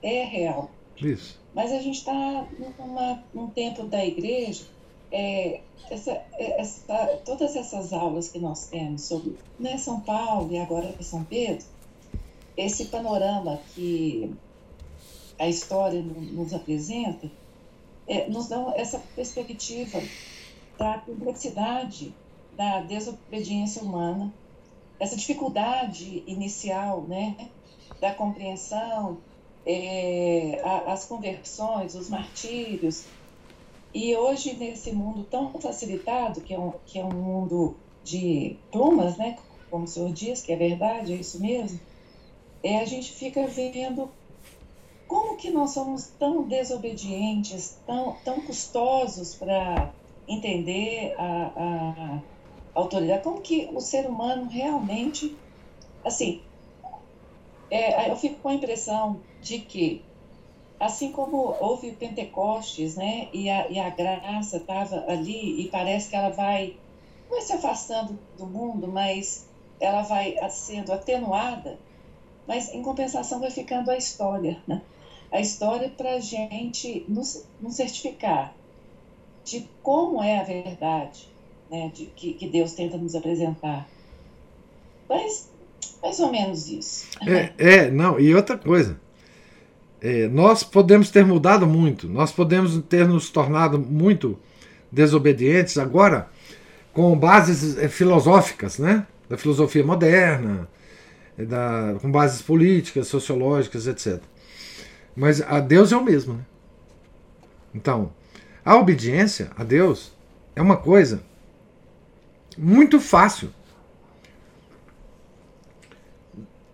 é 0.02 0.24
real. 0.24 0.72
Isso. 0.98 1.40
Mas 1.54 1.72
a 1.72 1.80
gente 1.80 1.98
está 1.98 2.48
num 3.34 3.50
tempo 3.50 3.84
da 3.84 4.04
igreja, 4.04 4.66
é, 5.14 5.62
essa, 5.92 6.12
é, 6.12 6.60
essa, 6.60 7.22
todas 7.24 7.56
essas 7.56 7.94
aulas 7.94 8.30
que 8.30 8.40
nós 8.40 8.66
temos 8.66 9.04
sobre 9.04 9.38
né, 9.60 9.78
São 9.78 10.00
Paulo 10.00 10.52
e 10.52 10.58
agora 10.58 10.94
São 11.02 11.24
Pedro, 11.24 11.66
esse 12.58 12.86
panorama 12.86 13.60
que 13.74 14.34
a 15.38 15.48
história 15.48 16.02
nos 16.02 16.54
apresenta, 16.54 17.30
é, 18.08 18.28
nos 18.28 18.48
dá 18.48 18.74
essa 18.76 19.00
perspectiva 19.16 20.02
da 20.78 20.98
complexidade 21.00 22.14
da 22.56 22.82
desobediência 22.82 23.82
humana, 23.82 24.34
essa 25.00 25.16
dificuldade 25.16 26.24
inicial 26.28 27.02
né, 27.04 27.50
da 28.00 28.14
compreensão, 28.14 29.18
é, 29.66 30.62
a, 30.64 30.94
as 30.94 31.06
conversões, 31.06 31.96
os 31.96 32.10
martírios. 32.10 33.06
E 33.94 34.16
hoje, 34.16 34.54
nesse 34.54 34.92
mundo 34.92 35.24
tão 35.24 35.54
facilitado, 35.60 36.42
que 36.42 36.54
é 36.54 36.60
um, 36.60 36.74
que 36.86 36.98
é 37.00 37.06
um 37.06 37.14
mundo 37.14 37.76
de 38.04 38.58
plumas, 38.72 39.18
né, 39.18 39.38
como 39.70 39.84
o 39.86 39.88
senhor 39.88 40.12
diz, 40.12 40.42
que 40.42 40.52
é 40.52 40.56
verdade, 40.56 41.14
é 41.14 41.18
isso 41.18 41.40
mesmo, 41.40 41.80
é, 42.64 42.80
a 42.80 42.86
gente 42.86 43.12
fica 43.12 43.46
vendo 43.48 44.10
como 45.08 45.38
que 45.38 45.52
nós 45.52 45.72
somos 45.72 46.06
tão 46.18 46.44
desobedientes, 46.44 47.78
tão, 47.86 48.16
tão 48.24 48.42
custosos 48.42 49.36
para 49.36 49.94
entender 50.28 51.14
a, 51.18 51.52
a, 51.56 52.22
autoridade, 52.74 53.24
como 53.24 53.42
que 53.42 53.70
o 53.74 53.80
ser 53.80 54.08
humano 54.08 54.50
realmente, 54.50 55.38
assim, 56.04 56.42
é, 57.70 58.10
eu 58.10 58.16
fico 58.16 58.40
com 58.42 58.50
a 58.50 58.54
impressão 58.54 59.20
de 59.42 59.60
que, 59.60 60.04
assim 60.84 61.12
como 61.12 61.56
houve 61.60 61.92
Pentecostes, 61.94 62.96
né, 62.96 63.30
e 63.34 63.50
a, 63.50 63.70
e 63.70 63.80
a 63.80 63.90
graça 63.90 64.58
estava 64.58 65.06
ali 65.08 65.62
e 65.62 65.70
parece 65.70 66.10
que 66.10 66.16
ela 66.16 66.30
vai, 66.30 66.76
vai 67.30 67.42
se 67.42 67.54
afastando 67.54 68.18
do 68.38 68.46
mundo, 68.46 68.88
mas 68.88 69.48
ela 69.80 70.02
vai 70.04 70.36
sendo 70.50 70.92
atenuada, 70.92 71.78
mas 72.48 72.74
em 72.74 72.82
compensação 72.82 73.40
vai 73.40 73.50
ficando 73.50 73.90
a 73.90 73.98
história, 73.98 74.62
né? 74.68 74.82
a 75.32 75.40
história 75.40 75.90
para 75.90 76.16
a 76.16 76.20
gente 76.20 77.06
nos, 77.08 77.44
nos, 77.60 77.76
certificar 77.76 78.54
de 79.44 79.68
como 79.82 80.24
é 80.24 80.40
a 80.40 80.44
verdade 80.44 81.28
né, 81.72 81.92
de, 81.94 82.06
que, 82.06 82.34
que 82.34 82.48
Deus 82.48 82.74
tenta 82.74 82.98
nos 82.98 83.16
apresentar. 83.16 83.88
Mas 85.10 85.50
mais 86.02 86.20
ou 86.20 86.32
menos 86.32 86.68
isso. 86.68 87.08
É, 87.26 87.54
é 87.58 87.92
não, 87.92 88.20
e 88.20 88.36
outra 88.36 88.58
coisa. 88.58 89.02
É, 90.06 90.28
nós 90.28 90.66
podemos 90.66 91.10
ter 91.10 91.26
mudado 91.26 91.66
muito, 91.66 92.10
nós 92.10 92.30
podemos 92.30 92.78
ter 92.90 93.08
nos 93.08 93.30
tornado 93.30 93.80
muito 93.80 94.38
desobedientes 94.92 95.78
agora 95.78 96.28
com 96.92 97.18
bases 97.18 97.78
é, 97.78 97.88
filosóficas, 97.88 98.78
né? 98.78 99.08
Da 99.30 99.38
filosofia 99.38 99.82
moderna, 99.82 100.68
é, 101.38 101.46
da, 101.46 101.96
com 102.02 102.12
bases 102.12 102.42
políticas, 102.42 103.08
sociológicas, 103.08 103.88
etc. 103.88 104.22
Mas 105.16 105.42
a 105.42 105.62
Deus 105.62 105.94
é 105.94 105.96
o 105.96 106.04
mesmo. 106.04 106.34
Né? 106.34 106.46
Então, 107.74 108.12
a 108.66 108.76
obediência 108.76 109.52
a 109.56 109.64
Deus 109.64 110.12
é 110.54 110.62
uma 110.62 110.76
coisa 110.76 111.24
muito 112.58 113.00
fácil. 113.00 113.50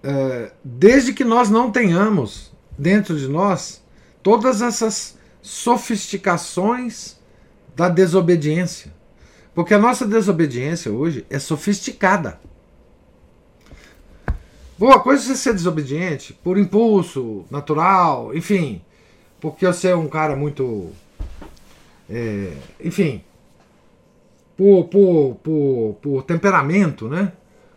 É, 0.01 0.51
desde 0.63 1.13
que 1.13 1.23
nós 1.23 1.51
não 1.51 1.71
tenhamos 1.71 2.48
dentro 2.79 3.19
de 3.19 3.27
nós 3.27 3.83
todas 4.23 4.61
essas 4.61 5.17
sofisticações 5.41 7.17
da 7.75 7.89
desobediência. 7.89 8.93
Porque 9.53 9.73
a 9.73 9.79
nossa 9.79 10.07
desobediência 10.07 10.91
hoje 10.91 11.25
é 11.29 11.37
sofisticada. 11.37 12.39
Boa 14.77 14.99
coisa 15.01 15.23
é 15.23 15.27
você 15.27 15.35
ser 15.35 15.53
desobediente 15.53 16.31
por 16.41 16.57
impulso 16.57 17.45
natural, 17.51 18.33
enfim, 18.33 18.81
porque 19.41 19.65
você 19.65 19.89
é 19.89 19.95
um 19.95 20.07
cara 20.07 20.37
muito. 20.37 20.91
É, 22.09 22.53
enfim, 22.79 23.21
por, 24.55 24.85
por, 24.85 25.35
por, 25.43 25.97
por 26.01 26.23
temperamento, 26.23 27.09
né? 27.09 27.33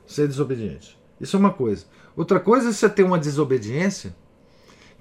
Ser 0.06 0.28
desobediente. 0.28 0.96
Isso 1.20 1.36
é 1.36 1.40
uma 1.40 1.52
coisa. 1.52 1.86
Outra 2.16 2.38
coisa 2.38 2.68
é 2.68 2.72
você 2.72 2.88
ter 2.88 3.02
uma 3.02 3.18
desobediência 3.18 4.14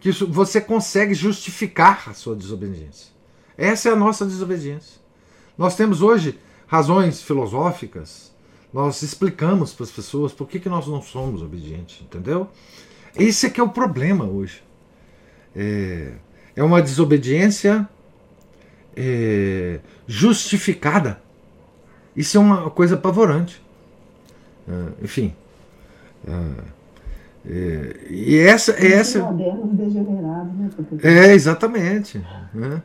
que 0.02 0.12
você 0.26 0.60
consegue 0.60 1.14
justificar 1.14 2.10
a 2.10 2.14
sua 2.14 2.36
desobediência. 2.36 3.12
Essa 3.56 3.90
é 3.90 3.92
a 3.92 3.96
nossa 3.96 4.26
desobediência. 4.26 5.00
Nós 5.56 5.76
temos 5.76 6.02
hoje 6.02 6.40
razões 6.66 7.22
filosóficas, 7.22 8.34
nós 8.74 9.04
explicamos 9.04 9.74
para 9.74 9.84
as 9.84 9.92
pessoas 9.92 10.34
por 10.34 10.48
que, 10.48 10.60
que 10.60 10.70
nós 10.70 10.88
não 10.88 11.02
somos 11.02 11.44
obedientes, 11.44 12.02
entendeu? 12.02 12.50
Esse 13.16 13.46
é 13.46 13.50
que 13.50 13.60
é 13.60 13.64
o 13.64 13.70
problema 13.70 14.26
hoje. 14.26 14.64
É, 15.56 16.14
é 16.56 16.64
uma 16.64 16.82
desobediência 16.82 17.88
é, 18.96 19.82
justificada. 20.08 21.22
Isso 22.16 22.38
é 22.38 22.40
uma 22.40 22.72
coisa 22.72 22.96
apavorante. 22.96 23.62
É, 24.68 25.04
enfim. 25.04 25.36
É, 26.26 26.81
é 27.46 27.96
e 28.10 28.38
essa 28.38 28.72
é 28.74 28.94
essa. 28.94 29.32
Né, 29.32 29.46
é 31.04 31.34
exatamente. 31.34 32.24
Né? 32.54 32.82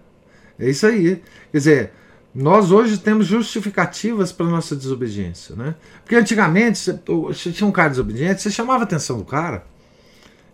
É 0.59 0.71
isso 0.71 0.87
aí. 0.87 1.23
Quer 1.53 1.59
dizer, 1.59 1.93
nós 2.35 2.71
hoje 2.71 2.99
temos 2.99 3.27
justificativas 3.27 4.33
para 4.33 4.47
nossa 4.47 4.77
desobediência, 4.77 5.55
né? 5.57 5.75
Porque 6.03 6.17
antigamente, 6.17 6.79
você, 6.79 7.01
você 7.07 7.53
tinha 7.53 7.67
um 7.67 7.73
cara 7.73 7.91
desobediente, 7.91 8.43
você 8.43 8.51
chamava 8.51 8.83
a 8.83 8.85
atenção 8.85 9.19
do 9.19 9.25
cara, 9.25 9.65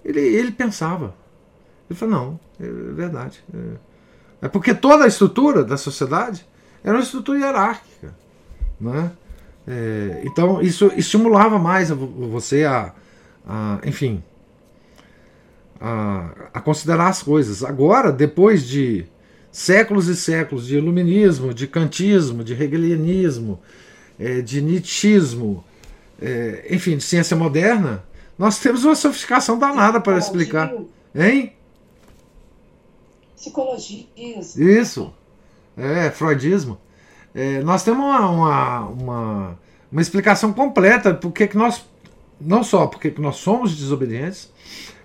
ele, 0.04 0.20
ele 0.20 0.52
pensava. 0.52 1.14
Ele 1.88 1.98
falou, 1.98 2.14
não, 2.14 2.40
é 2.60 2.92
verdade. 2.92 3.42
É, 3.52 4.46
é 4.46 4.48
porque 4.48 4.74
toda 4.74 5.04
a 5.04 5.08
estrutura 5.08 5.64
da 5.64 5.76
sociedade 5.76 6.46
era 6.82 6.96
uma 6.96 7.02
estrutura 7.02 7.38
hierárquica, 7.38 8.14
né? 8.80 9.12
É, 9.66 10.22
então 10.24 10.60
isso 10.60 10.90
estimulava 10.96 11.56
mais 11.56 11.90
você 11.90 12.64
a, 12.64 12.92
a 13.46 13.80
enfim, 13.84 14.22
a, 15.80 16.30
a 16.54 16.60
considerar 16.60 17.08
as 17.08 17.22
coisas. 17.22 17.64
Agora, 17.64 18.12
depois 18.12 18.66
de 18.66 19.06
séculos 19.50 20.08
e 20.08 20.16
séculos 20.16 20.66
de 20.66 20.76
iluminismo, 20.76 21.52
de 21.52 21.66
kantismo, 21.66 22.42
de 22.42 22.54
hegelianismo, 22.54 23.60
é, 24.18 24.40
de 24.40 24.62
nietzschismo, 24.62 25.64
é, 26.20 26.66
enfim, 26.70 26.96
de 26.96 27.02
ciência 27.02 27.36
moderna, 27.36 28.04
nós 28.38 28.58
temos 28.58 28.84
uma 28.84 28.94
sofisticação 28.94 29.58
danada 29.58 30.00
para 30.00 30.18
explicar. 30.18 30.72
Hein? 31.14 31.52
Psicologia. 33.36 34.06
Isso. 34.16 35.12
É, 35.76 36.10
freudismo. 36.10 36.78
É, 37.34 37.60
nós 37.62 37.82
temos 37.82 38.04
uma, 38.04 38.30
uma, 38.30 38.80
uma, 38.88 39.58
uma 39.90 40.00
explicação 40.00 40.52
completa 40.52 41.12
por 41.12 41.32
que 41.32 41.56
nós, 41.56 41.84
não 42.44 42.62
só 42.62 42.86
porque 42.86 43.12
nós 43.18 43.36
somos 43.36 43.76
desobedientes, 43.76 44.50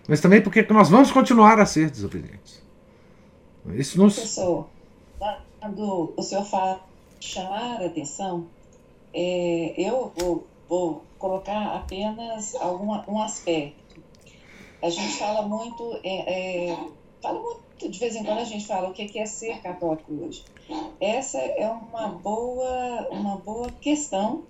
mas 0.07 0.21
também 0.21 0.41
porque 0.41 0.65
nós 0.71 0.89
vamos 0.89 1.11
continuar 1.11 1.59
a 1.59 1.65
ser 1.65 1.89
desobedientes. 1.89 2.61
Isso. 3.73 3.97
Professor, 3.97 4.67
quando 5.59 6.13
o 6.15 6.23
senhor 6.23 6.45
fala 6.45 6.79
chamar 7.19 7.81
a 7.81 7.85
atenção, 7.85 8.47
é, 9.13 9.73
eu 9.77 10.11
vou, 10.15 10.47
vou, 10.69 11.03
colocar 11.17 11.75
apenas 11.75 12.55
algum, 12.55 12.91
um 13.07 13.21
aspecto. 13.21 13.99
A 14.81 14.89
gente 14.89 15.17
fala 15.17 15.41
muito, 15.41 15.99
é, 16.03 16.69
é, 16.69 16.77
fala 17.21 17.39
muito, 17.41 17.89
de 17.89 17.99
vez 17.99 18.15
em 18.15 18.23
quando 18.23 18.37
a 18.37 18.43
gente 18.43 18.67
fala 18.67 18.89
o 18.89 18.93
que 18.93 19.17
é 19.17 19.25
ser 19.25 19.59
católico 19.61 20.13
hoje. 20.13 20.43
Essa 21.01 21.39
é 21.39 21.67
uma 21.69 22.09
boa, 22.09 23.07
uma 23.09 23.37
boa 23.37 23.69
questão 23.81 24.43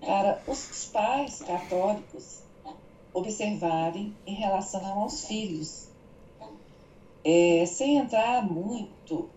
para 0.00 0.42
os 0.46 0.86
pais 0.86 1.42
católicos 1.42 2.42
observarem 3.12 4.14
em 4.26 4.34
relação 4.34 4.84
aos 5.00 5.26
filhos. 5.26 5.88
É, 7.24 7.66
sem 7.66 7.96
entrar 7.96 8.42
muito, 8.42 9.28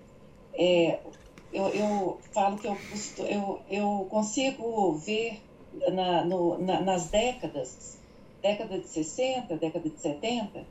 é, 0.53 0.99
eu, 1.51 1.67
eu, 1.69 2.19
falo 2.31 2.57
que 2.57 2.67
eu, 2.67 2.77
eu, 3.25 3.61
eu 3.69 4.07
consigo 4.09 4.93
ver 4.93 5.41
na, 5.91 6.23
no, 6.23 6.57
na, 6.57 6.81
nas 6.81 7.09
décadas, 7.09 7.97
década 8.41 8.79
de 8.79 8.87
60, 8.87 9.57
década 9.57 9.89
de 9.89 9.97
70, 9.99 10.65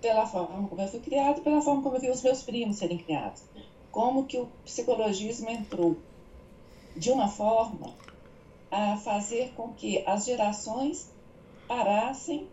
pela 0.00 0.26
forma 0.26 0.68
como 0.68 0.80
eu 0.80 0.88
fui 0.88 1.00
criado, 1.00 1.42
pela 1.42 1.60
forma 1.60 1.82
como 1.82 1.96
eu 1.96 2.00
vi 2.00 2.10
os 2.10 2.22
meus 2.22 2.42
primos 2.42 2.76
serem 2.76 2.98
criados. 2.98 3.42
Como 3.90 4.24
que 4.24 4.38
o 4.38 4.46
psicologismo 4.64 5.50
entrou 5.50 5.96
de 6.96 7.10
uma 7.10 7.28
forma 7.28 7.94
a 8.70 8.96
fazer 8.96 9.52
com 9.54 9.72
que 9.72 10.02
as 10.06 10.24
gerações 10.24 11.10
parassem 11.68 12.48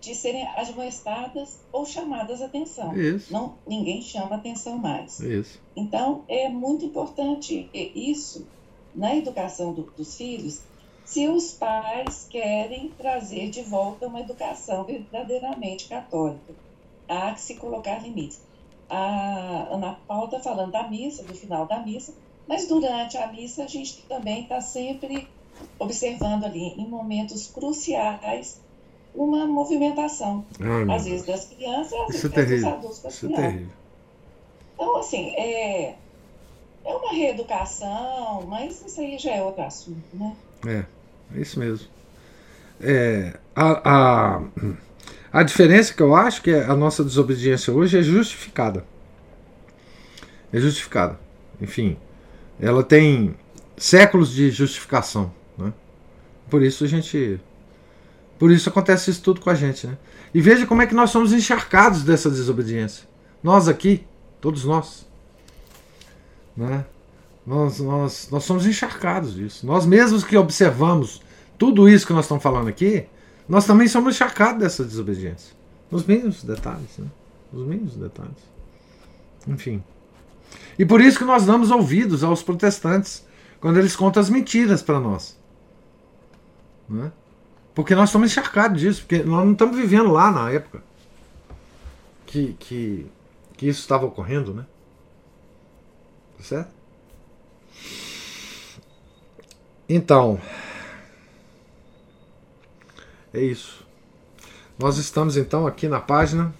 de 0.00 0.14
serem 0.16 0.46
admoestadas 0.48 1.60
ou 1.70 1.86
chamadas 1.86 2.42
atenção. 2.42 2.94
Isso. 2.96 3.32
Não, 3.32 3.54
ninguém 3.66 4.02
chama 4.02 4.34
atenção 4.34 4.76
mais. 4.76 5.20
Isso. 5.20 5.60
Então, 5.76 6.24
é 6.28 6.48
muito 6.48 6.84
importante 6.84 7.70
isso 7.72 8.46
na 8.94 9.14
educação 9.14 9.72
do, 9.72 9.82
dos 9.82 10.16
filhos, 10.16 10.62
se 11.04 11.28
os 11.28 11.52
pais 11.52 12.26
querem 12.28 12.90
trazer 12.90 13.50
de 13.50 13.62
volta 13.62 14.06
uma 14.06 14.20
educação 14.20 14.84
verdadeiramente 14.84 15.88
católica. 15.88 16.54
Há 17.08 17.32
que 17.32 17.40
se 17.40 17.54
colocar 17.56 18.02
limites. 18.02 18.40
A 18.88 19.68
Ana 19.70 19.98
Paula 20.06 20.26
está 20.26 20.40
falando 20.40 20.72
da 20.72 20.88
missa, 20.88 21.22
do 21.22 21.34
final 21.34 21.66
da 21.66 21.78
missa, 21.78 22.14
mas 22.52 22.68
durante 22.68 23.16
a 23.16 23.28
missa 23.28 23.64
a 23.64 23.66
gente 23.66 24.02
também 24.06 24.42
está 24.42 24.60
sempre 24.60 25.26
observando 25.78 26.44
ali, 26.44 26.74
em 26.76 26.86
momentos 26.86 27.46
cruciais, 27.46 28.60
uma 29.14 29.46
movimentação. 29.46 30.44
Às 30.94 31.06
vezes 31.06 31.24
das 31.24 31.46
crianças, 31.46 31.94
às 31.94 32.08
vezes 32.08 32.24
é 32.36 32.44
dos 32.44 32.64
adultos 32.64 32.98
das 32.98 33.14
Isso 33.14 33.24
é 33.24 33.28
crianças. 33.32 33.60
É 33.62 33.66
então, 34.74 34.96
assim, 34.98 35.30
é, 35.30 35.94
é 36.84 36.94
uma 36.94 37.12
reeducação, 37.14 38.44
mas 38.46 38.84
isso 38.86 39.00
aí 39.00 39.16
já 39.16 39.32
é 39.32 39.42
outro 39.42 39.62
assunto, 39.62 40.02
né? 40.12 40.36
É, 40.66 40.84
é 41.34 41.40
isso 41.40 41.58
mesmo. 41.58 41.88
É, 42.82 43.32
a, 43.56 44.36
a, 44.36 44.42
a 45.32 45.42
diferença 45.42 45.94
que 45.94 46.02
eu 46.02 46.14
acho 46.14 46.42
que 46.42 46.50
a 46.50 46.76
nossa 46.76 47.02
desobediência 47.02 47.72
hoje 47.72 47.98
é 47.98 48.02
justificada. 48.02 48.84
É 50.52 50.60
justificada. 50.60 51.18
Enfim, 51.58 51.96
ela 52.62 52.84
tem 52.84 53.34
séculos 53.76 54.30
de 54.30 54.48
justificação. 54.50 55.32
Né? 55.58 55.72
Por 56.48 56.62
isso 56.62 56.84
a 56.84 56.86
gente. 56.86 57.40
Por 58.38 58.52
isso 58.52 58.68
acontece 58.68 59.10
isso 59.10 59.20
tudo 59.20 59.40
com 59.40 59.50
a 59.50 59.54
gente. 59.54 59.84
Né? 59.86 59.98
E 60.32 60.40
veja 60.40 60.64
como 60.64 60.80
é 60.80 60.86
que 60.86 60.94
nós 60.94 61.10
somos 61.10 61.32
encharcados 61.32 62.04
dessa 62.04 62.30
desobediência. 62.30 63.08
Nós 63.42 63.66
aqui, 63.66 64.06
todos 64.40 64.64
nós. 64.64 65.04
Né? 66.56 66.84
Nós, 67.44 67.80
nós, 67.80 68.28
nós 68.30 68.44
somos 68.44 68.64
encharcados 68.64 69.34
disso. 69.34 69.66
Nós 69.66 69.84
mesmos 69.84 70.22
que 70.22 70.36
observamos 70.36 71.20
tudo 71.58 71.88
isso 71.88 72.06
que 72.06 72.12
nós 72.12 72.26
estamos 72.26 72.42
falando 72.42 72.68
aqui, 72.68 73.06
nós 73.48 73.66
também 73.66 73.88
somos 73.88 74.14
encharcados 74.14 74.60
dessa 74.60 74.84
desobediência. 74.84 75.52
Nos 75.90 76.06
mínimos 76.06 76.44
detalhes. 76.44 76.96
Né? 76.96 77.08
Nos 77.52 77.66
mínimos 77.66 77.96
detalhes. 77.96 78.38
Enfim. 79.48 79.82
E 80.78 80.84
por 80.84 81.00
isso 81.00 81.18
que 81.18 81.24
nós 81.24 81.44
damos 81.44 81.70
ouvidos 81.70 82.24
aos 82.24 82.42
protestantes 82.42 83.26
quando 83.60 83.78
eles 83.78 83.94
contam 83.94 84.20
as 84.20 84.30
mentiras 84.30 84.82
para 84.82 84.98
nós. 84.98 85.38
Né? 86.88 87.12
Porque 87.74 87.94
nós 87.94 88.08
estamos 88.08 88.30
encharcados 88.30 88.80
disso, 88.80 89.02
porque 89.02 89.22
nós 89.22 89.44
não 89.44 89.52
estamos 89.52 89.76
vivendo 89.76 90.10
lá 90.10 90.30
na 90.30 90.50
época 90.50 90.82
que, 92.32 92.56
que, 92.58 93.06
que 93.56 93.68
isso 93.68 93.80
estava 93.80 94.06
ocorrendo, 94.06 94.54
né? 94.54 94.64
Tá 96.38 96.44
certo? 96.44 96.70
Então, 99.86 100.40
é 103.34 103.40
isso. 103.40 103.86
Nós 104.78 104.96
estamos 104.96 105.36
então 105.36 105.66
aqui 105.66 105.86
na 105.88 106.00
página 106.00 106.54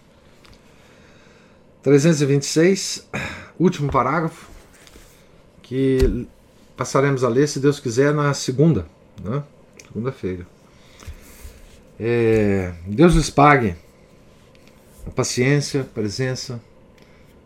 326, 1.83 3.09
último 3.59 3.91
parágrafo, 3.91 4.51
que 5.63 6.27
passaremos 6.77 7.25
a 7.25 7.29
ler, 7.29 7.49
se 7.49 7.61
Deus 7.61 7.79
quiser, 7.79 8.13
na 8.13 8.35
segunda, 8.35 8.87
né? 9.23 9.43
segunda-feira. 9.87 10.47
É, 11.99 12.73
Deus 12.87 13.15
lhes 13.15 13.31
pague 13.31 13.77
a 15.07 15.11
paciência, 15.11 15.83
a 15.83 15.85
presença, 15.85 16.61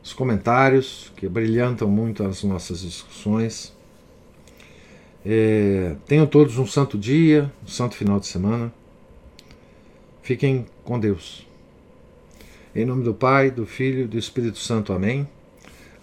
os 0.03 0.13
comentários 0.13 1.13
que 1.17 1.29
brilhantam 1.29 1.89
muito 1.89 2.25
as 2.25 2.43
nossas 2.43 2.81
discussões. 2.81 3.75
É, 5.25 5.97
tenham 6.07 6.27
todos 6.27 6.57
um 6.59 6.67
santo 6.67 6.97
dia, 6.97 7.53
um 7.65 7.69
santo 7.69 7.97
final 7.97 8.21
de 8.21 8.27
semana. 8.27 8.73
Fiquem 10.23 10.67
com 10.85 10.99
Deus. 10.99 11.47
Em 12.75 12.85
nome 12.85 13.03
do 13.03 13.13
Pai, 13.15 13.51
do 13.51 13.67
Filho 13.67 14.05
e 14.05 14.07
do 14.07 14.19
Espírito 14.19 14.59
Santo. 14.59 14.93
Amém. 14.93 15.29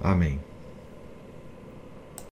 Amém. 0.00 0.49